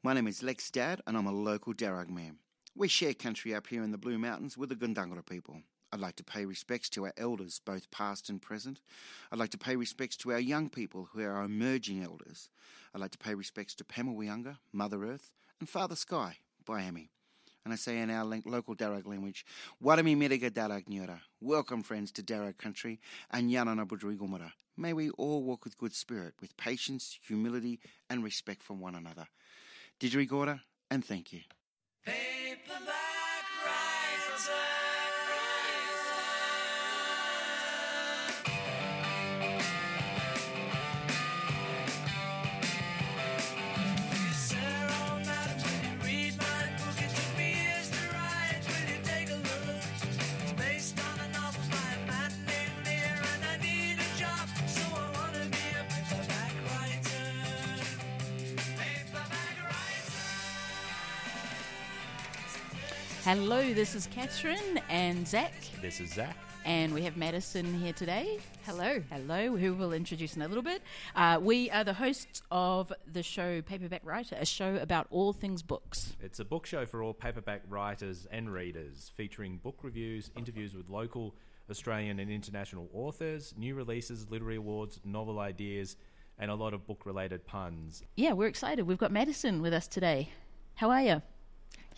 [0.00, 2.36] My name is Lex Dadd, and I'm a local Darug man.
[2.76, 5.62] We share country up here in the Blue Mountains with the Gundungurra people.
[5.92, 8.78] I'd like to pay respects to our elders, both past and present.
[9.32, 12.48] I'd like to pay respects to our young people who are our emerging elders.
[12.94, 17.08] I'd like to pay respects to Pemawiyanga, Mother Earth, and Father Sky, Biami.
[17.64, 19.44] And I say in our local Darug language,
[19.82, 21.18] Warami Miriga Darug Nyura.
[21.40, 23.00] Welcome, friends, to Darug country
[23.32, 24.52] and Yanana Budrigumara.
[24.76, 29.26] May we all walk with good spirit, with patience, humility, and respect for one another.
[30.00, 30.60] Didgerigora,
[30.90, 31.40] and thank you.
[63.28, 66.34] Hello, this is Catherine and Zach, This is Zach.
[66.64, 68.38] and we have Madison here today.
[68.64, 69.02] Hello.
[69.12, 70.80] Hello, who we'll introduce in a little bit.
[71.14, 75.62] Uh, we are the hosts of the show Paperback Writer, a show about all things
[75.62, 76.16] books.
[76.22, 80.88] It's a book show for all paperback writers and readers, featuring book reviews, interviews with
[80.88, 81.34] local
[81.70, 85.98] Australian and international authors, new releases, literary awards, novel ideas,
[86.38, 88.02] and a lot of book related puns.
[88.16, 88.86] Yeah, we're excited.
[88.86, 90.30] We've got Madison with us today.
[90.76, 91.20] How are you?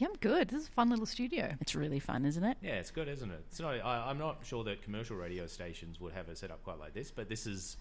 [0.01, 0.49] Yeah, I'm good.
[0.49, 1.53] This is a fun little studio.
[1.61, 2.57] It's really fun, isn't it?
[2.63, 3.45] Yeah, it's good, isn't it?
[3.51, 6.65] It's not, I, I'm not sure that commercial radio stations would have it set up
[6.65, 7.77] quite like this, but this is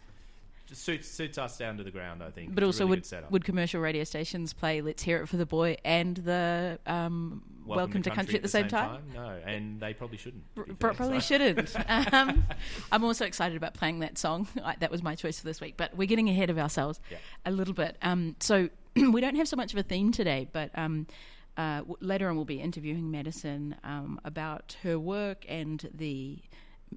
[0.68, 2.54] just suits, suits us down to the ground, I think.
[2.54, 3.32] But It's a also, really would good setup.
[3.32, 8.02] would commercial radio stations play "Let's Hear It for the Boy" and the um, "Welcome,
[8.04, 9.02] to Country" at the same, time?
[9.16, 10.44] No, and they probably shouldn't.
[10.58, 11.74] to fair, Probably so- shouldn't.
[12.14, 12.44] Um,
[12.92, 14.46] I'm also excited about playing that song.
[14.64, 17.18] I, that was my choice for this week, but we're getting ahead of ourselves Yeah.
[17.46, 17.96] a little bit.
[18.02, 21.08] Um, so we don't have so much of a theme today, but um,
[21.60, 26.40] uh, later on we'll be interviewing Madison um, about her work and the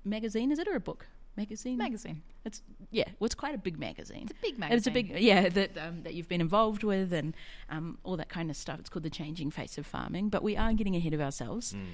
[0.04, 0.52] magazine.
[0.52, 1.06] Is it or a book?
[1.36, 1.78] Magazine.
[1.78, 2.22] Magazine.
[2.44, 3.08] It's yeah.
[3.18, 4.22] Well, it's quite a big magazine.
[4.24, 5.14] It's a big And It's a magazine.
[5.14, 7.34] big yeah that um, that you've been involved with and
[7.70, 8.78] um, all that kind of stuff.
[8.80, 10.28] It's called the changing face of farming.
[10.28, 11.72] But we are getting ahead of ourselves.
[11.72, 11.86] Mm.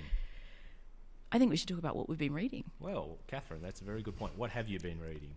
[1.30, 2.64] I think we should talk about what we've been reading.
[2.80, 4.36] Well, Catherine, that's a very good point.
[4.36, 5.32] What have you been reading?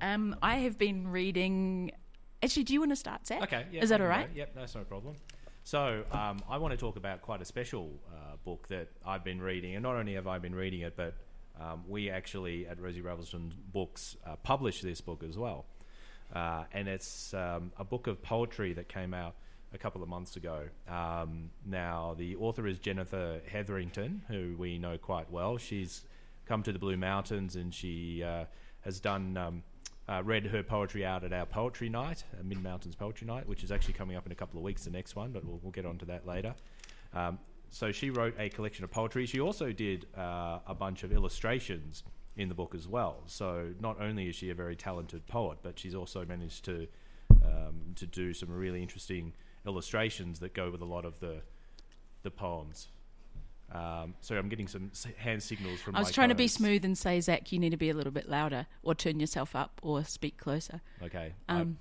[0.00, 1.90] Um, I have been reading.
[2.42, 3.42] Actually, do you want to start, Zach?
[3.42, 4.34] Okay, yeah, Is that I all can right?
[4.34, 4.38] go.
[4.38, 5.14] Yep, that's no problem.
[5.64, 9.40] So, um, I want to talk about quite a special uh, book that I've been
[9.40, 11.14] reading, and not only have I been reading it, but
[11.60, 15.66] um, we actually at Rosey Ravelston Books uh, published this book as well.
[16.34, 19.34] Uh, and it's um, a book of poetry that came out
[19.72, 20.64] a couple of months ago.
[20.88, 25.58] Um, now, the author is Jennifer Hetherington, who we know quite well.
[25.58, 26.02] She's
[26.46, 28.46] come to the Blue Mountains and she uh,
[28.80, 29.62] has done um,
[30.08, 33.62] uh, read her poetry out at our poetry night, uh, Mid Mountains Poetry Night, which
[33.62, 34.84] is actually coming up in a couple of weeks.
[34.84, 36.54] The next one, but we'll, we'll get onto that later.
[37.14, 37.38] Um,
[37.70, 39.26] so she wrote a collection of poetry.
[39.26, 42.02] She also did uh, a bunch of illustrations
[42.36, 43.22] in the book as well.
[43.26, 46.86] So not only is she a very talented poet, but she's also managed to
[47.44, 49.32] um, to do some really interesting
[49.66, 51.40] illustrations that go with a lot of the
[52.22, 52.88] the poems.
[53.74, 55.96] Um, so I'm getting some hand signals from.
[55.96, 58.12] I was trying to be smooth and say, Zach, you need to be a little
[58.12, 60.80] bit louder, or turn yourself up, or speak closer.
[61.02, 61.32] Okay.
[61.48, 61.78] Um,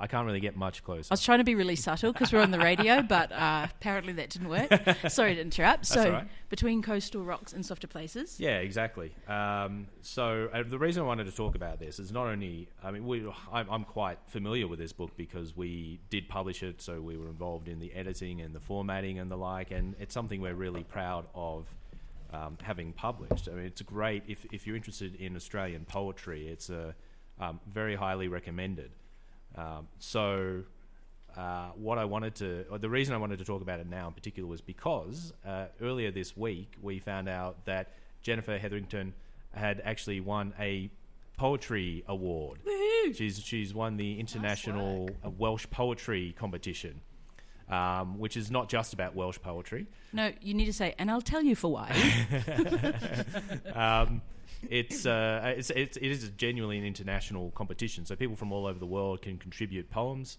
[0.00, 1.08] I, can't really get much closer.
[1.10, 4.12] I was trying to be really subtle because we're on the radio, but uh, apparently
[4.14, 4.70] that didn't work.
[5.08, 5.86] Sorry to interrupt.
[5.86, 6.28] So, right.
[6.48, 8.38] between coastal rocks and softer places.
[8.38, 9.14] Yeah, exactly.
[9.26, 12.90] Um, so uh, the reason I wanted to talk about this is not only, I
[12.90, 17.00] mean, we, I'm, I'm quite familiar with this book because we did publish it, so
[17.00, 20.40] we were involved in the editing and the formatting and the like, and it's something
[20.40, 21.66] we're really proud of
[22.32, 23.48] um, having published.
[23.48, 26.48] I mean, it's great if, if you're interested in Australian poetry.
[26.48, 26.94] It's a
[27.40, 28.90] um, very highly recommended.
[29.56, 30.62] Um, so
[31.36, 34.08] uh, what I wanted to, or the reason I wanted to talk about it now
[34.08, 37.92] in particular was because uh, earlier this week we found out that
[38.22, 39.14] Jennifer Hetherington
[39.54, 40.90] had actually won a
[41.36, 42.58] poetry award.
[43.14, 47.00] She's she's won the international uh, Welsh poetry competition,
[47.70, 49.86] um, which is not just about Welsh poetry.
[50.12, 51.88] No, you need to say, and I'll tell you for why.
[53.74, 54.20] um,
[54.68, 58.78] it's, uh, it's, it's it is genuinely an international competition, so people from all over
[58.78, 60.38] the world can contribute poems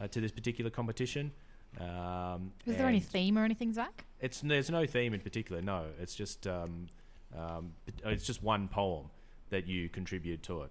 [0.00, 1.32] uh, to this particular competition.
[1.80, 4.04] Um, Is there any theme or anything, Zach?
[4.20, 5.60] It's there's no theme in particular.
[5.60, 6.86] No, it's just um,
[7.36, 7.72] um,
[8.04, 9.06] it's just one poem
[9.50, 10.70] that you contribute to it.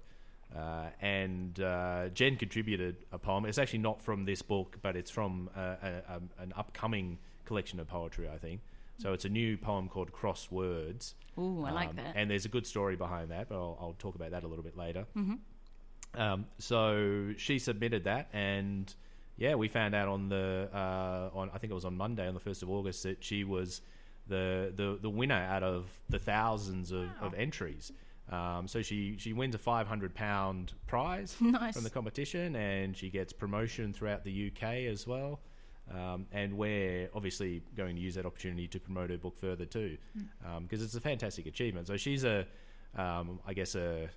[0.55, 3.45] Uh, and uh, Jen contributed a poem.
[3.45, 7.79] It's actually not from this book, but it's from uh, a, a, an upcoming collection
[7.79, 8.61] of poetry, I think.
[8.97, 11.13] So it's a new poem called Crosswords.
[11.37, 12.15] Ooh, I like Um, that.
[12.15, 14.63] And there's a good story behind that, but I'll, I'll talk about that a little
[14.63, 15.05] bit later.
[15.15, 15.39] Mhm.
[16.13, 18.93] Um, so she submitted that, and
[19.37, 22.33] Yeah, we found out on the uh, on I think it was on Monday on
[22.33, 23.81] the first of August that she was
[24.27, 27.91] the the, the winner out of the thousands of, of entries.
[28.31, 31.73] Um, so she, she wins a five hundred pound prize Nice.
[31.75, 35.41] from the competition, and she gets promotion throughout the UK as well.
[35.93, 39.97] Um, and we're obviously going to use that opportunity to promote her book further too,
[40.61, 41.87] because it's a fantastic achievement.
[41.87, 42.45] So she's a,
[42.97, 44.09] um, I guess a,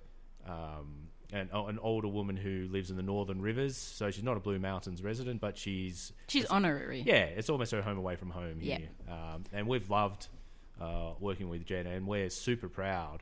[0.47, 3.77] um, an, an older woman who lives in the Northern Rivers.
[3.77, 7.01] So she's not a Blue Mountains resident, but she's She's honorary.
[7.05, 8.89] yeah, it's almost her home away from home here.
[9.07, 10.27] Um, and we've loved
[10.81, 13.21] uh, working with Jen, and we're super proud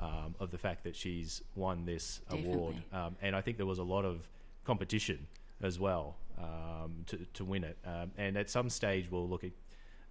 [0.00, 2.74] um, of the fact that she's won this award.
[2.74, 2.98] Definitely.
[2.98, 4.28] Um, and I think there was a lot of
[4.64, 5.28] competition
[5.62, 7.78] as well um, to, to win it.
[7.84, 9.52] Um, and at some stage, we'll look at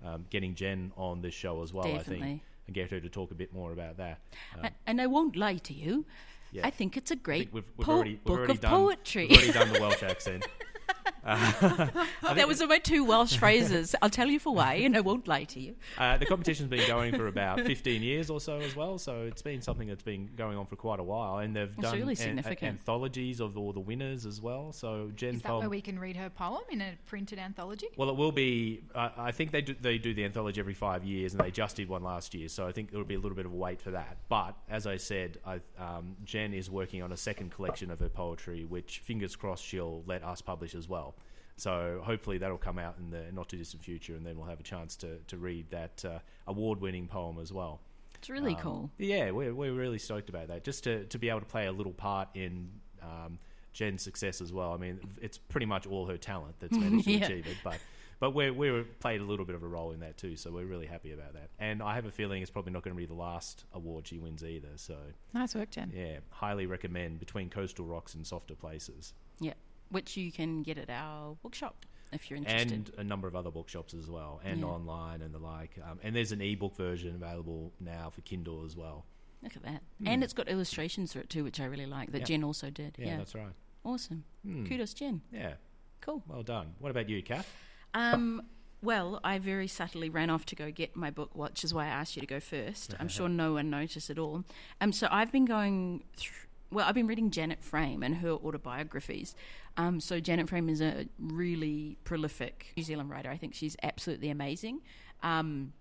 [0.06, 3.32] um, getting Jen on this show as well, I think, and get her to talk
[3.32, 4.20] a bit more about that.
[4.60, 6.06] Um, and I won't lie to you.
[6.52, 6.68] Yeah.
[6.68, 9.28] I think it's a great we've, we've po- already, we've book of done, poetry.
[9.28, 10.46] We've already done the Welsh accent.
[11.24, 13.96] that was about two Welsh phrases.
[14.02, 15.76] I'll tell you for why, and I won't lie to you.
[15.98, 19.42] Uh, the competition's been going for about 15 years or so as well, so it's
[19.42, 21.38] been something that's been going on for quite a while.
[21.40, 22.80] And they've That's done really an- a- significant.
[22.80, 24.72] anthologies of all the winners as well.
[24.74, 25.60] So Jen's Is that poem.
[25.62, 27.88] where we can read her poem in a printed anthology?
[27.98, 28.82] well, it will be.
[28.94, 31.76] Uh, I think they do, they do the anthology every five years, and they just
[31.78, 32.50] did one last year.
[32.50, 34.18] So I think it'll be a little bit of a wait for that.
[34.30, 38.10] But as I said, I, um, Jen is working on a second collection of her
[38.10, 41.13] poetry, which fingers crossed she'll let us publish as well.
[41.56, 44.60] So hopefully that'll come out in the not too distant future, and then we'll have
[44.60, 47.80] a chance to, to read that uh, award winning poem as well.
[48.16, 48.90] It's really Um, cool.
[48.98, 50.64] Yeah, we're, we're really stoked about that.
[50.64, 52.70] Just to, to be able to play a little part in
[53.02, 53.38] um,
[53.74, 54.72] Jen's success as well.
[54.74, 57.26] I mean, it's pretty much all her talent that's managed to Yeah.
[57.26, 57.80] achieve it, but
[58.20, 60.38] but we we played a little bit of a role in that too.
[60.38, 61.50] So we're really happy about that.
[61.60, 64.18] And I have a feeling it's probably not going to be the last award she
[64.20, 64.70] wins either.
[64.78, 64.96] So
[65.34, 65.92] Nice work, Jen.
[65.94, 69.54] yeah, highly recommend Between Coastal Rocks and Softer Places, Yeah,
[69.94, 72.72] which you can get at our bookshop if you're interested.
[72.72, 74.66] and a number of other bookshops as well, and Yeah.
[74.68, 75.78] online and the like.
[75.84, 79.06] Um, and there's an ebook version available now for Kindle as well.
[79.42, 79.82] Look at that.
[80.06, 82.20] And it's got illustrations through it too, which I really like, that.
[82.20, 82.26] Yeah.
[82.26, 82.96] Jen also did.
[83.00, 83.18] Yeah, Yeah.
[83.18, 83.54] that's right.
[83.84, 84.24] Awesome.
[84.44, 84.66] Hmm.
[84.66, 85.22] Kudos, Jen.
[85.32, 85.56] Yeah,
[86.02, 86.24] Cool.
[86.28, 86.76] well done.
[86.80, 87.52] What about you, Kath?
[87.94, 88.44] Um,
[88.82, 91.90] well, I very subtly ran off to go get my book, which is why I
[91.90, 92.94] asked you to go first.
[93.00, 94.44] I'm sure no one noticed at all.
[94.82, 96.38] Um, so I've been going through.
[96.74, 99.36] Well, I've been reading Janet Frame and her autobiographies.
[99.78, 103.30] Um, so Janet Frame is a really prolific New Zealand writer.
[103.30, 104.82] I think she's absolutely amazing.
[105.22, 105.74] Um,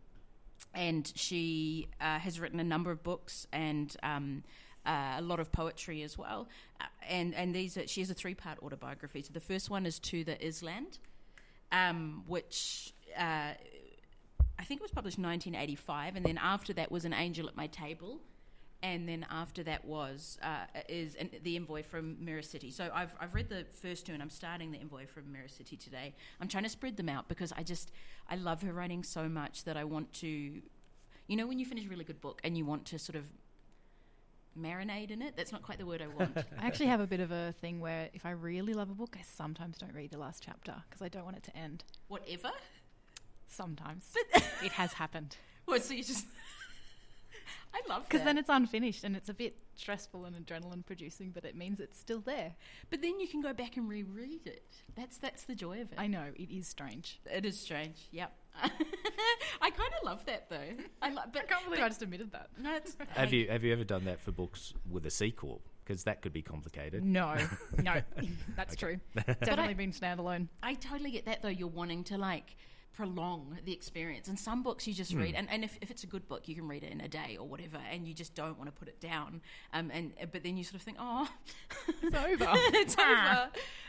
[0.75, 4.43] and she uh, has written a number of books and um,
[4.85, 6.49] uh, a lot of poetry as well.
[6.81, 9.23] Uh, and and these are, she has a three part autobiography.
[9.23, 10.99] So the first one is to the Island,
[11.71, 13.53] um, which uh,
[14.59, 17.57] I think it was published in 1985, and then after that was an Angel at
[17.57, 18.21] My Table.
[18.83, 22.71] And then after that was uh, is an, the envoy from Mirror City.
[22.71, 25.77] So I've I've read the first two, and I'm starting the envoy from Mirror City
[25.77, 26.15] today.
[26.41, 27.93] I'm trying to spread them out because I just
[28.29, 31.87] I love her writing so much that I want to, you know, when you finish
[31.87, 33.25] a really good book and you want to sort of
[34.59, 35.35] marinate in it.
[35.37, 36.37] That's not quite the word I want.
[36.59, 39.17] I actually have a bit of a thing where if I really love a book,
[39.19, 41.85] I sometimes don't read the last chapter because I don't want it to end.
[42.09, 42.51] Whatever.
[43.47, 44.13] Sometimes
[44.63, 45.37] it has happened
[45.67, 46.27] Well, so you just.
[47.75, 51.45] I love because then it's unfinished and it's a bit stressful and adrenaline producing, but
[51.45, 52.53] it means it's still there.
[52.91, 54.65] But then you can go back and reread it.
[54.97, 55.99] That's that's the joy of it.
[55.99, 57.21] I know it is strange.
[57.27, 58.09] it is strange.
[58.13, 58.33] Yep.
[59.61, 60.57] I kind of love that though.
[61.01, 62.49] I lo- but I can't believe but- I just admitted that.
[62.59, 65.63] No, it's, Have I- you have you ever done that for books with a sequel?
[65.85, 67.03] Because that could be complicated.
[67.03, 67.35] No,
[67.83, 68.01] no,
[68.57, 68.99] that's Okay.
[69.17, 69.25] true.
[69.41, 70.47] Definitely been standalone.
[70.63, 71.49] I totally get that though.
[71.49, 72.57] You're wanting to like
[72.95, 74.29] prolong the experience.
[74.29, 76.55] And some books you just read, and, and if, if it's a good book, you
[76.55, 78.89] can read it in a day or whatever, and you just don't want to put
[78.89, 79.41] it down.
[79.73, 81.29] Um, and but then you sort of think, oh,
[82.03, 82.51] It's over.
[82.75, 83.49] it's over.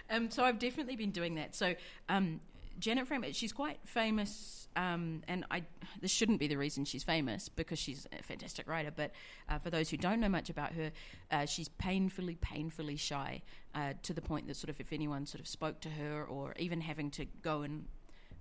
[0.10, 1.56] Um, so I've definitely been doing that.
[1.56, 1.76] So
[2.10, 2.40] um,
[2.80, 5.64] Janet Frame, she's quite famous, um, and I
[6.02, 8.92] this shouldn't be the reason she's famous because she's a fantastic writer.
[8.96, 9.12] But
[9.50, 10.92] uh, for those who don't know much about her,
[11.32, 13.42] uh, she's painfully, painfully shy
[13.76, 16.54] uh, to the point that sort of if anyone sort of spoke to her or
[16.58, 17.86] even having to go and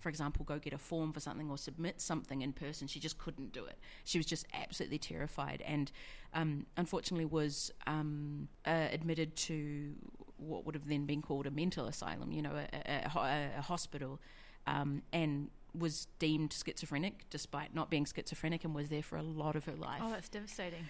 [0.03, 2.89] for example, go get a form for something or submit something in person.
[2.89, 3.79] She just couldn't do it.
[4.05, 5.93] She was just absolutely terrified, and
[6.35, 9.95] um, unfortunately was um, uh, admitted to
[10.37, 12.33] what would have then been called a mental asylum.
[12.33, 14.21] You know, a, a, a hospital,
[14.67, 19.57] um, and was deemed schizophrenic despite not being schizophrenic, and was there for a lot
[19.57, 20.85] of her life Oh, that's devastating.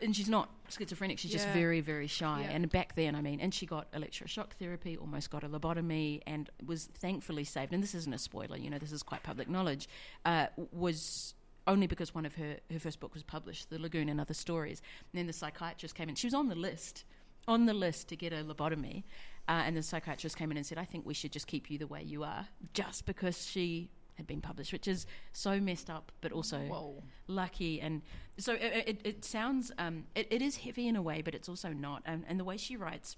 [0.00, 1.18] and she's not schizophrenic.
[1.18, 2.42] She's just very, very shy.
[2.42, 2.50] Yeah.
[2.50, 6.50] And back then, I mean, and she got electroshock therapy, almost got a lobotomy, and
[6.64, 7.72] was thankfully saved.
[7.72, 9.88] And this isn't a spoiler, you know, this is quite public knowledge.
[10.24, 11.34] Uh, was
[11.66, 14.80] only because one of her her first book was published, The Lagoon and Other Stories.
[15.12, 16.14] And then the psychiatrist came in.
[16.14, 17.04] She was on the list,
[17.46, 19.02] on the list to get a lobotomy.
[19.48, 21.78] Uh, and the psychiatrist came in and said, I think we should just keep you
[21.78, 26.12] the way you are, just because she had been published, which is so messed up,
[26.20, 27.02] but also Whoa.
[27.28, 27.80] lucky.
[27.80, 28.02] And
[28.36, 31.48] so it, it, it sounds, um, it, it is heavy in a way, but it's
[31.48, 32.02] also not.
[32.04, 33.16] Um, and the way she writes,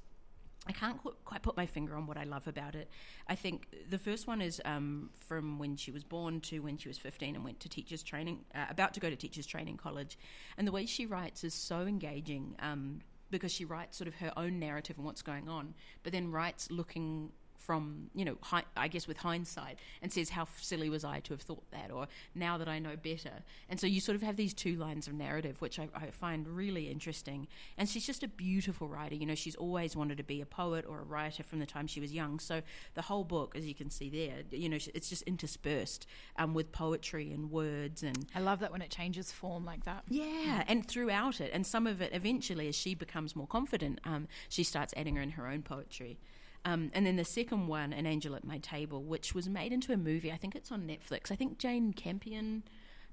[0.66, 2.90] I can't qu- quite put my finger on what I love about it.
[3.26, 6.88] I think the first one is um, from when she was born to when she
[6.88, 10.18] was 15 and went to teachers training, uh, about to go to teachers training college.
[10.58, 14.32] And the way she writes is so engaging um, because she writes sort of her
[14.36, 17.32] own narrative and what's going on, but then writes looking
[17.66, 21.34] from you know hi- I guess with hindsight and says how silly was I to
[21.34, 23.42] have thought that or now that I know better.
[23.68, 26.48] And so you sort of have these two lines of narrative which I, I find
[26.48, 27.46] really interesting.
[27.78, 29.14] And she's just a beautiful writer.
[29.14, 31.86] You know she's always wanted to be a poet or a writer from the time
[31.86, 32.38] she was young.
[32.38, 32.62] So
[32.94, 36.72] the whole book as you can see there you know it's just interspersed um, with
[36.72, 40.04] poetry and words and I love that when it changes form like that.
[40.08, 44.28] yeah, and throughout it, and some of it eventually, as she becomes more confident, um,
[44.48, 46.18] she starts adding her in her own poetry.
[46.64, 49.92] Um, and then the second one, An Angel at My Table, which was made into
[49.92, 50.30] a movie.
[50.30, 51.30] I think it's on Netflix.
[51.30, 52.62] I think Jane Campion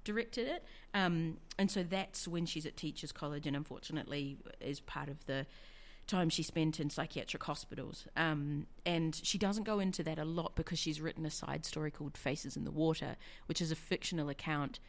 [0.03, 0.63] directed it.
[0.93, 5.45] Um, and so that's when she's at Teachers College, and unfortunately is part of the
[6.07, 8.07] time she spent in psychiatric hospitals.
[8.15, 11.91] Um, and she doesn't go into that a lot because she's written a side story
[11.91, 14.79] called Faces in the Water, which is a fictional account,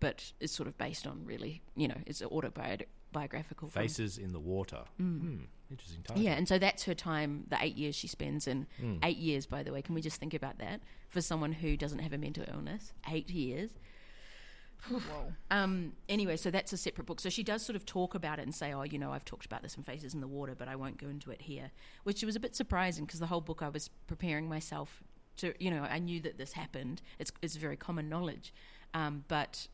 [0.00, 2.86] but is sort of based on really, you know, it's autobiographical.
[3.12, 4.84] From- Faces in the Water.
[5.00, 5.46] Mm.
[5.70, 6.22] Interesting title.
[6.22, 8.66] yeah, and so that's her time, the eight years she spends in.
[8.78, 8.96] Hmm.
[9.02, 9.80] Eight years, by the way.
[9.80, 10.80] Can we just think about that?
[11.08, 13.70] For someone who doesn't have a mental illness, eight years.
[14.90, 14.98] Whoa.
[15.50, 17.20] Um, anyway, so that's a separate book.
[17.20, 19.46] So she does sort of talk about it and say, oh, you know, I've talked
[19.46, 21.70] about this in Faces in the Water, but I won't go into it here,
[22.02, 25.02] which was a bit surprising because the whole book I was preparing myself
[25.36, 27.00] to, you know, I knew that this happened.
[27.20, 28.52] It's, it's very common knowledge.
[28.92, 29.68] Um, but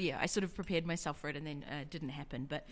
[0.00, 2.46] yeah, I sort of prepared myself for it and then uh, it didn't happen.
[2.48, 2.66] But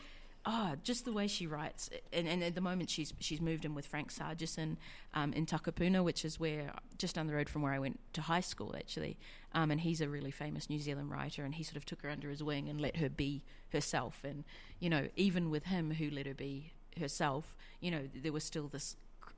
[0.46, 3.74] ah, just the way she writes, and, and at the moment she's she's moved in
[3.74, 4.76] with Frank Sargeson
[5.14, 8.22] um, in Takapuna, which is where just down the road from where I went to
[8.22, 9.16] high school actually.
[9.52, 12.10] Um, and he's a really famous New Zealand writer, and he sort of took her
[12.10, 14.22] under his wing and let her be herself.
[14.24, 14.44] And
[14.80, 18.68] you know, even with him who let her be herself, you know, there was still
[18.68, 18.96] this,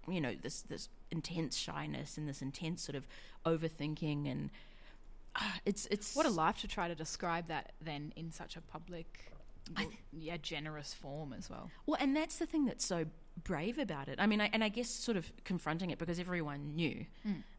[0.09, 3.07] you know, this this intense shyness and this intense sort of
[3.45, 4.51] overthinking and.
[5.37, 8.61] Ah, It's it's What a life to try to describe that then in such a
[8.61, 9.33] public,
[9.77, 11.71] well, yeah, generous form as well.
[11.87, 13.07] Well, and that's the thing that's so
[13.45, 14.19] brave about it.
[14.19, 17.05] I mean, I, and I guess sort of confronting it because everyone knew,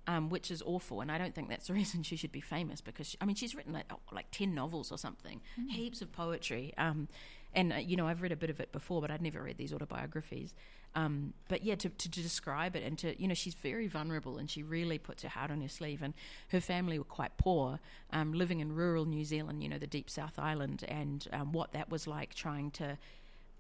[0.08, 1.02] um, which is awful.
[1.02, 3.36] And I don't think that's the reason she should be famous because, she, I mean,
[3.36, 6.74] she's written like, oh, like 10 novels or something, heaps of poetry.
[6.78, 7.08] Um,
[7.54, 9.58] and, uh, you know, I've read a bit of it before, but I'd never read
[9.58, 10.54] these autobiographies.
[10.96, 14.38] Um, but yeah, to, to, to describe it and to, you know, she's very vulnerable
[14.38, 16.02] and she really puts her heart on her sleeve.
[16.02, 16.14] And
[16.50, 17.80] her family were quite poor,
[18.12, 21.72] um, living in rural New Zealand, you know, the deep South Island, and um, what
[21.74, 22.98] that was like trying to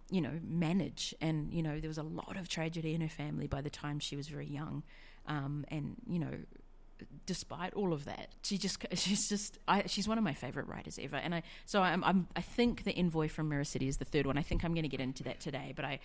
[0.09, 1.13] you know, manage.
[1.21, 3.99] And, you know, there was a lot of tragedy in her family by the time
[3.99, 4.83] she was very young.
[5.27, 6.33] Um, and, you know,
[7.25, 10.99] despite all of that, she just, she's just, I, she's one of my favorite writers
[11.01, 11.17] ever.
[11.17, 14.25] And I, so I'm, I'm, I think The Envoy from Mirror City is the third
[14.25, 14.37] one.
[14.37, 15.73] I think I'm going to get into that today.
[15.75, 15.99] But I,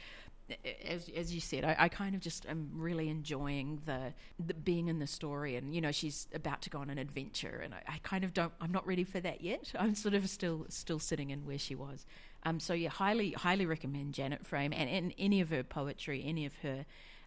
[0.85, 4.13] as, as you said, I, I kind of just am really enjoying the,
[4.45, 5.57] the being in the story.
[5.57, 7.61] And, you know, she's about to go on an adventure.
[7.65, 9.73] And I, I kind of don't, I'm not ready for that yet.
[9.79, 12.07] I'm sort of still, still sitting in where she was.
[12.45, 16.45] Um, so yeah, highly highly recommend Janet Frame and, and any of her poetry, any
[16.45, 16.85] of her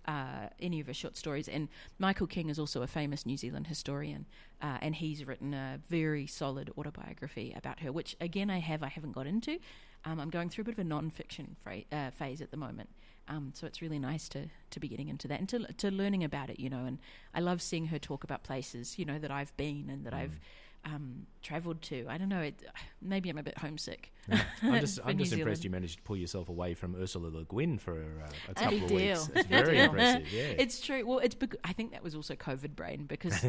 [0.07, 1.47] uh, any of her short stories.
[1.47, 1.67] And
[1.99, 4.25] Michael King is also a famous New Zealand historian,
[4.61, 8.87] uh, and he's written a very solid autobiography about her, which again I have I
[8.87, 9.59] haven't got into.
[10.05, 12.89] Um, I'm going through a bit of a non-fiction fra- uh, phase at the moment.
[13.27, 16.23] Um, so it's really nice to, to be getting into that and to, to learning
[16.23, 16.85] about it, you know.
[16.85, 16.99] And
[17.33, 20.39] I love seeing her talk about places, you know, that I've been and that I've
[20.85, 22.05] um, travelled to.
[22.07, 22.41] I don't know.
[22.41, 22.63] It,
[23.01, 24.13] maybe I'm a bit homesick.
[24.61, 27.77] I'm just, I'm just impressed you managed to pull yourself away from Ursula Le Guin
[27.77, 29.29] for uh, a couple of weeks.
[29.35, 30.31] It's very impressive.
[30.31, 30.41] Yeah.
[30.57, 31.05] It's true.
[31.05, 33.43] Well, it's bec- I think that was also COVID brain because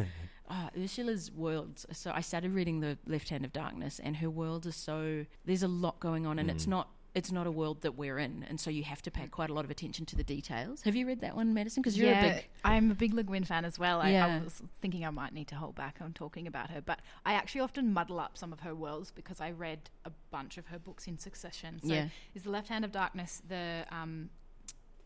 [0.49, 1.85] uh, Ursula's world.
[1.91, 5.25] So I started reading the Left Hand of Darkness, and her world is so.
[5.45, 6.89] There's a lot going on, and it's not.
[7.17, 9.53] It's not a world that we're in, and so you have to pay quite a
[9.53, 10.83] lot of attention to the details.
[10.83, 11.81] Have you read that one, Madison?
[11.81, 12.45] Because you're yeah, a big.
[12.63, 13.99] I'm a big Le Guin fan as well.
[14.01, 14.27] I, Yeah.
[14.39, 17.33] I was thinking I might need to hold back on talking about her, but I
[17.33, 20.77] actually often muddle up some of her worlds because I read a bunch of her
[20.79, 21.79] books in succession.
[21.81, 22.09] So Yeah.
[22.35, 24.29] is the Left Hand of Darkness the um,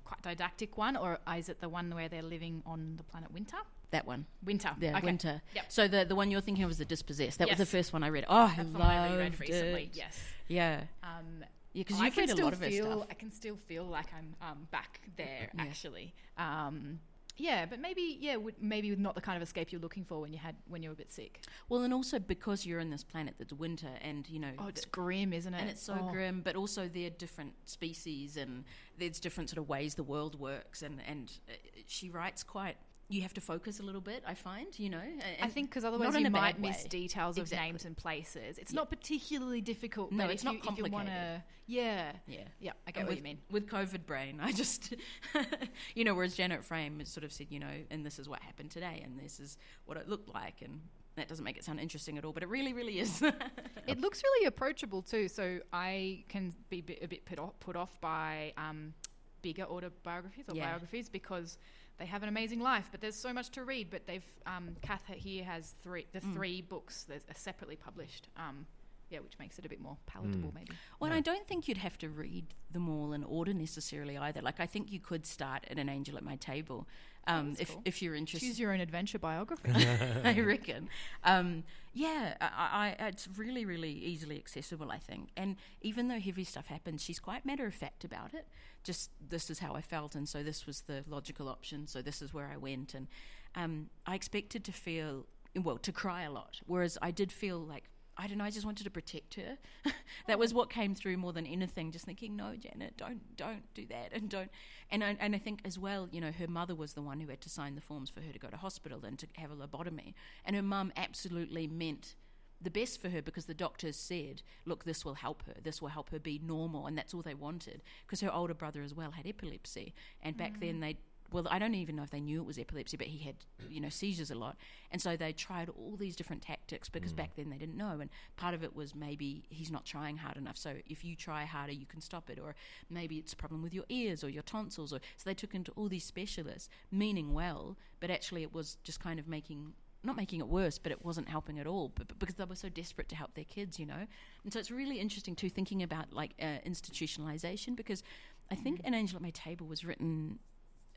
[0.03, 3.57] quite didactic one, or is it the one where they're living on the planet Winter?
[3.91, 4.71] That one, Winter.
[4.79, 5.05] yeah, Okay.
[5.05, 5.41] Winter.
[5.55, 5.65] Yep.
[5.69, 7.39] So the the one you're thinking of is the Dispossessed.
[7.39, 8.25] That was the first one I read.
[8.27, 9.39] Oh, I That's loved the one I reread it.
[9.39, 9.89] recently.
[9.93, 10.17] Yes.
[10.47, 13.07] Yeah, Um, yeah, because you've can read a still lot of her feel, stuff.
[13.09, 15.61] I can still feel like I'm um, back there, Yeah.
[15.61, 16.13] actually.
[16.37, 16.99] Um,
[17.37, 20.31] Yeah, but maybe yeah, would, maybe not the kind of escape you're looking for when
[20.33, 21.39] you had when you were a bit sick.
[21.69, 24.81] Well, and also because you're in this planet that's winter, and you know, Oh, it's
[24.81, 25.61] th- grim, isn't it?
[25.61, 26.11] and it's so Oh.
[26.11, 26.41] grim.
[26.41, 28.65] But also, there are different species, and
[28.99, 30.81] there's different sort of ways the world works.
[30.83, 31.53] And and uh,
[31.87, 32.77] she writes quite.
[33.11, 34.23] You have to focus a little bit.
[34.25, 35.01] I find, you know.
[35.41, 37.67] I think because otherwise you might miss details of Exactly.
[37.67, 38.57] names and places.
[38.57, 38.77] It's Yeah.
[38.77, 40.13] not particularly difficult.
[40.13, 41.43] No, but it's not you, If you want to, complicated.
[41.67, 42.47] yeah, Yeah.
[42.61, 43.41] yeah, I get And what with, you mean.
[43.51, 44.93] With COVID brain, I just,
[45.95, 48.71] you know, whereas Janet Frame sort of said, you know, and this is what happened
[48.71, 50.79] today, and this is what it looked like, and
[51.15, 53.21] that doesn't make it sound interesting at all, but it really, really is.
[53.87, 55.27] It looks really approachable too.
[55.27, 58.93] So I can be a bit, a bit put off, put off by um,
[59.41, 60.67] bigger autobiographies or Yeah.
[60.69, 61.57] biographies because
[62.01, 63.89] they have an amazing life, but there's so much to read.
[63.91, 66.33] But they've um, Kath here has three the Mm.
[66.33, 68.27] three books that are separately published.
[68.35, 68.65] Um,
[69.11, 70.55] yeah, which makes it a bit more palatable, Mm.
[70.55, 70.71] maybe.
[70.99, 74.41] Well, and I don't think you'd have to read them all in order necessarily either.
[74.41, 76.87] Like, I think you could start at an angel at my table,
[77.27, 77.81] um, if cool.
[77.85, 78.47] if you're interested.
[78.47, 79.69] Choose your own adventure biography.
[80.23, 80.87] I reckon.
[81.25, 85.29] Um, yeah, I, I, it's really, really easily accessible, I think.
[85.35, 88.47] And even though heavy stuff happens, she's quite matter of fact about it.
[88.83, 91.87] Just this is how I felt, and so this was the logical option.
[91.87, 93.07] So this is where I went, and
[93.55, 97.85] um, I expected to feel well to cry a lot, whereas I did feel like.
[98.17, 98.43] I don't know.
[98.43, 99.57] I just wanted to protect her.
[100.27, 101.91] that was what came through more than anything.
[101.91, 104.51] Just thinking, no, Janet, don't, don't do that, and don't.
[104.91, 107.29] And I, and I think as well, you know, her mother was the one who
[107.29, 109.55] had to sign the forms for her to go to hospital and to have a
[109.55, 112.15] lobotomy, and her mum absolutely meant
[112.61, 115.55] the best for her because the doctors said, look, this will help her.
[115.63, 118.81] This will help her be normal, and that's all they wanted because her older brother
[118.81, 120.81] as well had epilepsy, and back then mm.
[120.81, 120.97] they.
[121.33, 123.35] Well, I don't even know if they knew it was epilepsy, but he had,
[123.69, 124.57] you know, seizures a lot,
[124.91, 127.17] and so they tried all these different tactics because mm.
[127.17, 130.35] back then they didn't know, and part of it was maybe he's not trying hard
[130.35, 130.57] enough.
[130.57, 132.53] So if you try harder, you can stop it, or
[132.89, 135.71] maybe it's a problem with your ears or your tonsils, or so they took into
[135.77, 139.71] all these specialists, meaning well, but actually it was just kind of making
[140.03, 141.91] not making it worse, but it wasn't helping at all.
[141.93, 144.07] But, but because they were so desperate to help their kids, you know.
[144.43, 148.03] And so it's really interesting too, thinking about like uh, institutionalization, because
[148.49, 150.39] I think An Angel at My Table was written,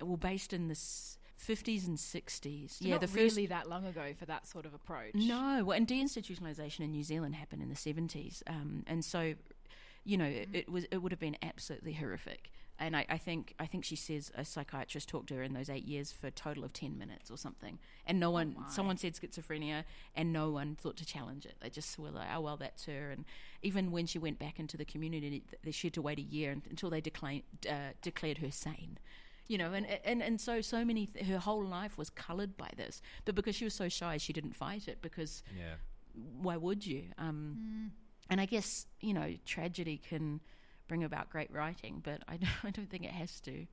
[0.01, 2.71] well, based in the s- 50s and 60s.
[2.79, 3.17] So yeah, the first.
[3.37, 5.15] really that long ago for that sort of approach.
[5.15, 9.35] No, well, and deinstitutionalization in New Zealand happened in the 70s, um, and so,
[10.05, 12.51] you know, it, it was it would have been absolutely horrific.
[12.79, 15.71] And I, I think I think she says a psychiatrist talked to her in those
[15.71, 18.69] eight years for a total of ten minutes or something, and no one, my.
[18.69, 19.85] someone said schizophrenia,
[20.17, 21.55] and no one thought to challenge it.
[21.61, 23.11] They just were like, oh well, that's her.
[23.13, 23.25] And
[23.63, 26.91] even when she went back into the community, she had to wait a year until
[26.91, 28.99] they declared uh, declared her sane
[29.47, 32.71] you know and and and so so many th- her whole life was colored by
[32.79, 35.75] this but because she was so shy she didn't fight it because Yeah.
[36.41, 37.93] why would you um
[38.31, 40.41] and i guess you know tragedy can
[40.89, 43.67] bring about great writing but i don't, I don't think it has to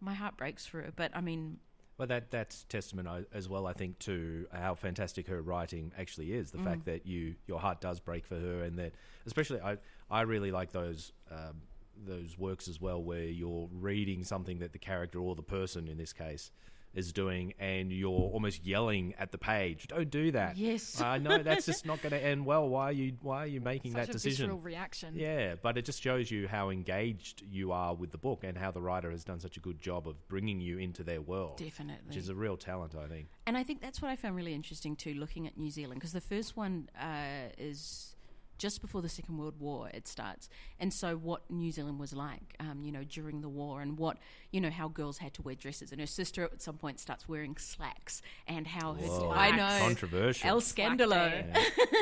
[0.00, 1.58] my heart breaks for it but i mean
[1.96, 6.50] Well, that that's testament as well, I think, to how fantastic her writing actually is.
[6.50, 8.94] The fact that you your heart does break for her, and that
[9.26, 9.78] especially I
[10.10, 11.62] I really like those um,
[12.04, 15.96] those works as well, where you're reading something that the character or the person in
[15.96, 16.50] this case
[16.94, 21.00] is doing, and you're almost yelling at the page, "Don't do that!" Yes.
[21.00, 22.68] I know that's just not going to end well.
[22.68, 24.62] Why are you Why are you making Such that a decision?
[24.62, 25.14] reaction.
[25.16, 28.70] Yeah, but it just shows you how engaged you are with the book and how
[28.70, 31.58] the writer has done such a good job of bringing you into their world.
[31.58, 32.06] Definitely.
[32.08, 33.28] Which is a real talent, I think.
[33.46, 36.12] And I think that's what I found really interesting too, looking at New Zealand, because
[36.12, 38.13] the first one uh, is
[38.58, 39.88] just before the Second World War.
[39.92, 43.80] It starts, and so what New Zealand was like, um, you know, during the war,
[43.80, 44.18] and what
[44.50, 47.28] you know how girls had to wear dresses, and her sister at some point starts
[47.28, 49.30] wearing slacks, and how her Whoa.
[49.30, 50.48] I know Controversial.
[50.48, 51.54] El Scandalo, day.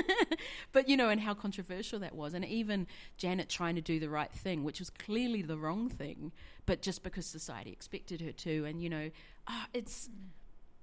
[0.73, 2.87] but you know, and how controversial that was, and even
[3.17, 6.33] Janet trying to do the right thing, which was clearly the wrong thing,
[6.67, 9.11] but just because society expected her to, and you know,
[9.49, 10.09] ah, it's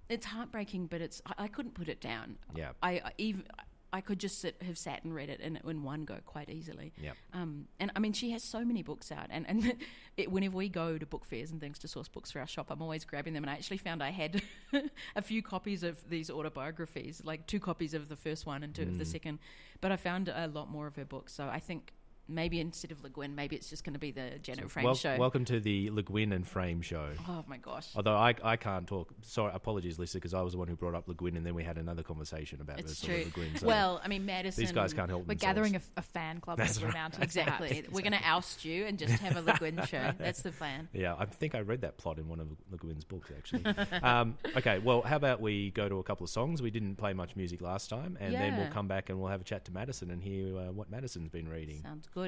[0.10, 2.38] it's heartbreaking, but it's I, I couldn't put it down.
[2.56, 2.72] Yeah.
[2.82, 3.44] I, I even
[3.92, 6.94] I could just sit, have sat and read it in, in one go quite easily.
[7.02, 7.16] Yep.
[7.34, 9.74] Um, and I mean, she has so many books out, and and
[10.18, 12.68] it, whenever we go to book fairs and things to source books for our shop,
[12.70, 13.44] I'm always grabbing them.
[13.44, 14.42] And I actually found I had
[15.16, 18.84] a few copies of these autobiographies, like two copies of the first one and two
[18.84, 19.12] of the Mm.
[19.12, 19.40] second.
[19.82, 21.94] But I found a lot more of her books, so I think
[22.30, 24.96] maybe instead of Le Guin, maybe it's just going to be the Janet Frame Wel-
[24.96, 25.18] show.
[25.18, 27.10] Welcome to the Le Guin and Frame show.
[27.28, 27.88] oh my gosh.
[27.96, 29.12] Although I, I can't talk.
[29.22, 31.56] Sorry, apologies, Lisa, because I was the one who brought up Le Guin, and then
[31.56, 33.24] we had another conversation about It's true.
[33.26, 33.56] Le Guin.
[33.58, 34.62] So well, I mean, Madison.
[34.64, 35.56] these guys can't help We're themselves.
[35.56, 36.94] gathering a, a fan club That's right.
[36.94, 37.24] Mountains.
[37.24, 37.84] Exactly.
[37.92, 40.12] We're going to oust you and just have a Le Guin show.
[40.18, 40.88] That's the plan.
[40.94, 43.66] Yeah, I think I read that plot in one of Le Guin's books, actually.
[44.04, 46.62] um, okay, well, how about we go to a couple of songs?
[46.62, 49.42] We didn't play much music last time, and then we'll come back and we'll have
[49.42, 51.82] a chat to Madison and hear uh, what Madison's been reading.
[51.82, 52.19] Sounds good.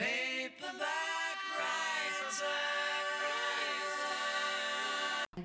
[0.00, 2.46] Paperback writer.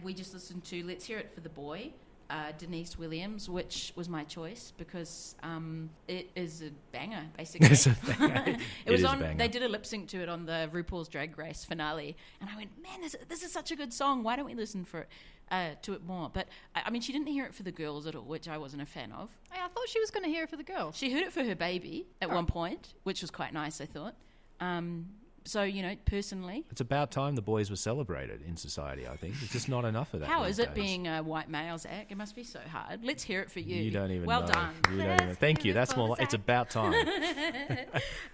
[0.01, 1.91] We just listened to Let's Hear It for the Boy,
[2.29, 7.67] uh, Deniece Williams, which was my choice because um, it is a banger, basically.
[7.67, 8.43] It's a banger.
[8.47, 9.19] it, It was is a on.
[9.19, 9.37] banger.
[9.37, 12.55] They did a lip sync to it on the RuPaul's Drag Race finale, and I
[12.55, 14.23] went, "Man, this, this is such a good song.
[14.23, 15.09] Why don't we listen for it,
[15.51, 18.07] uh, to it more?" But I, I mean, she didn't hear it for the girls
[18.07, 19.29] at all, which I wasn't a fan of.
[19.51, 20.95] Hey, I thought she was going to hear it for the girls.
[20.95, 22.35] She heard it for her baby at Oh.
[22.35, 23.81] one point, which was quite nice.
[23.81, 24.15] I thought.
[24.59, 25.07] Um,
[25.47, 29.07] so you know, personally, It's about time the boys were celebrated in society.
[29.07, 30.29] I think it's just not enough of that.
[30.29, 30.83] How is it days.
[30.83, 32.11] being a white male's act?
[32.11, 33.03] It must be so hard.
[33.03, 33.75] Let's hear it for you.
[33.75, 34.47] You don't even well know.
[34.47, 34.73] done.
[34.91, 35.35] You don't even.
[35.35, 35.73] Thank you.
[35.73, 36.09] That's more.
[36.09, 36.93] Like, it's about time.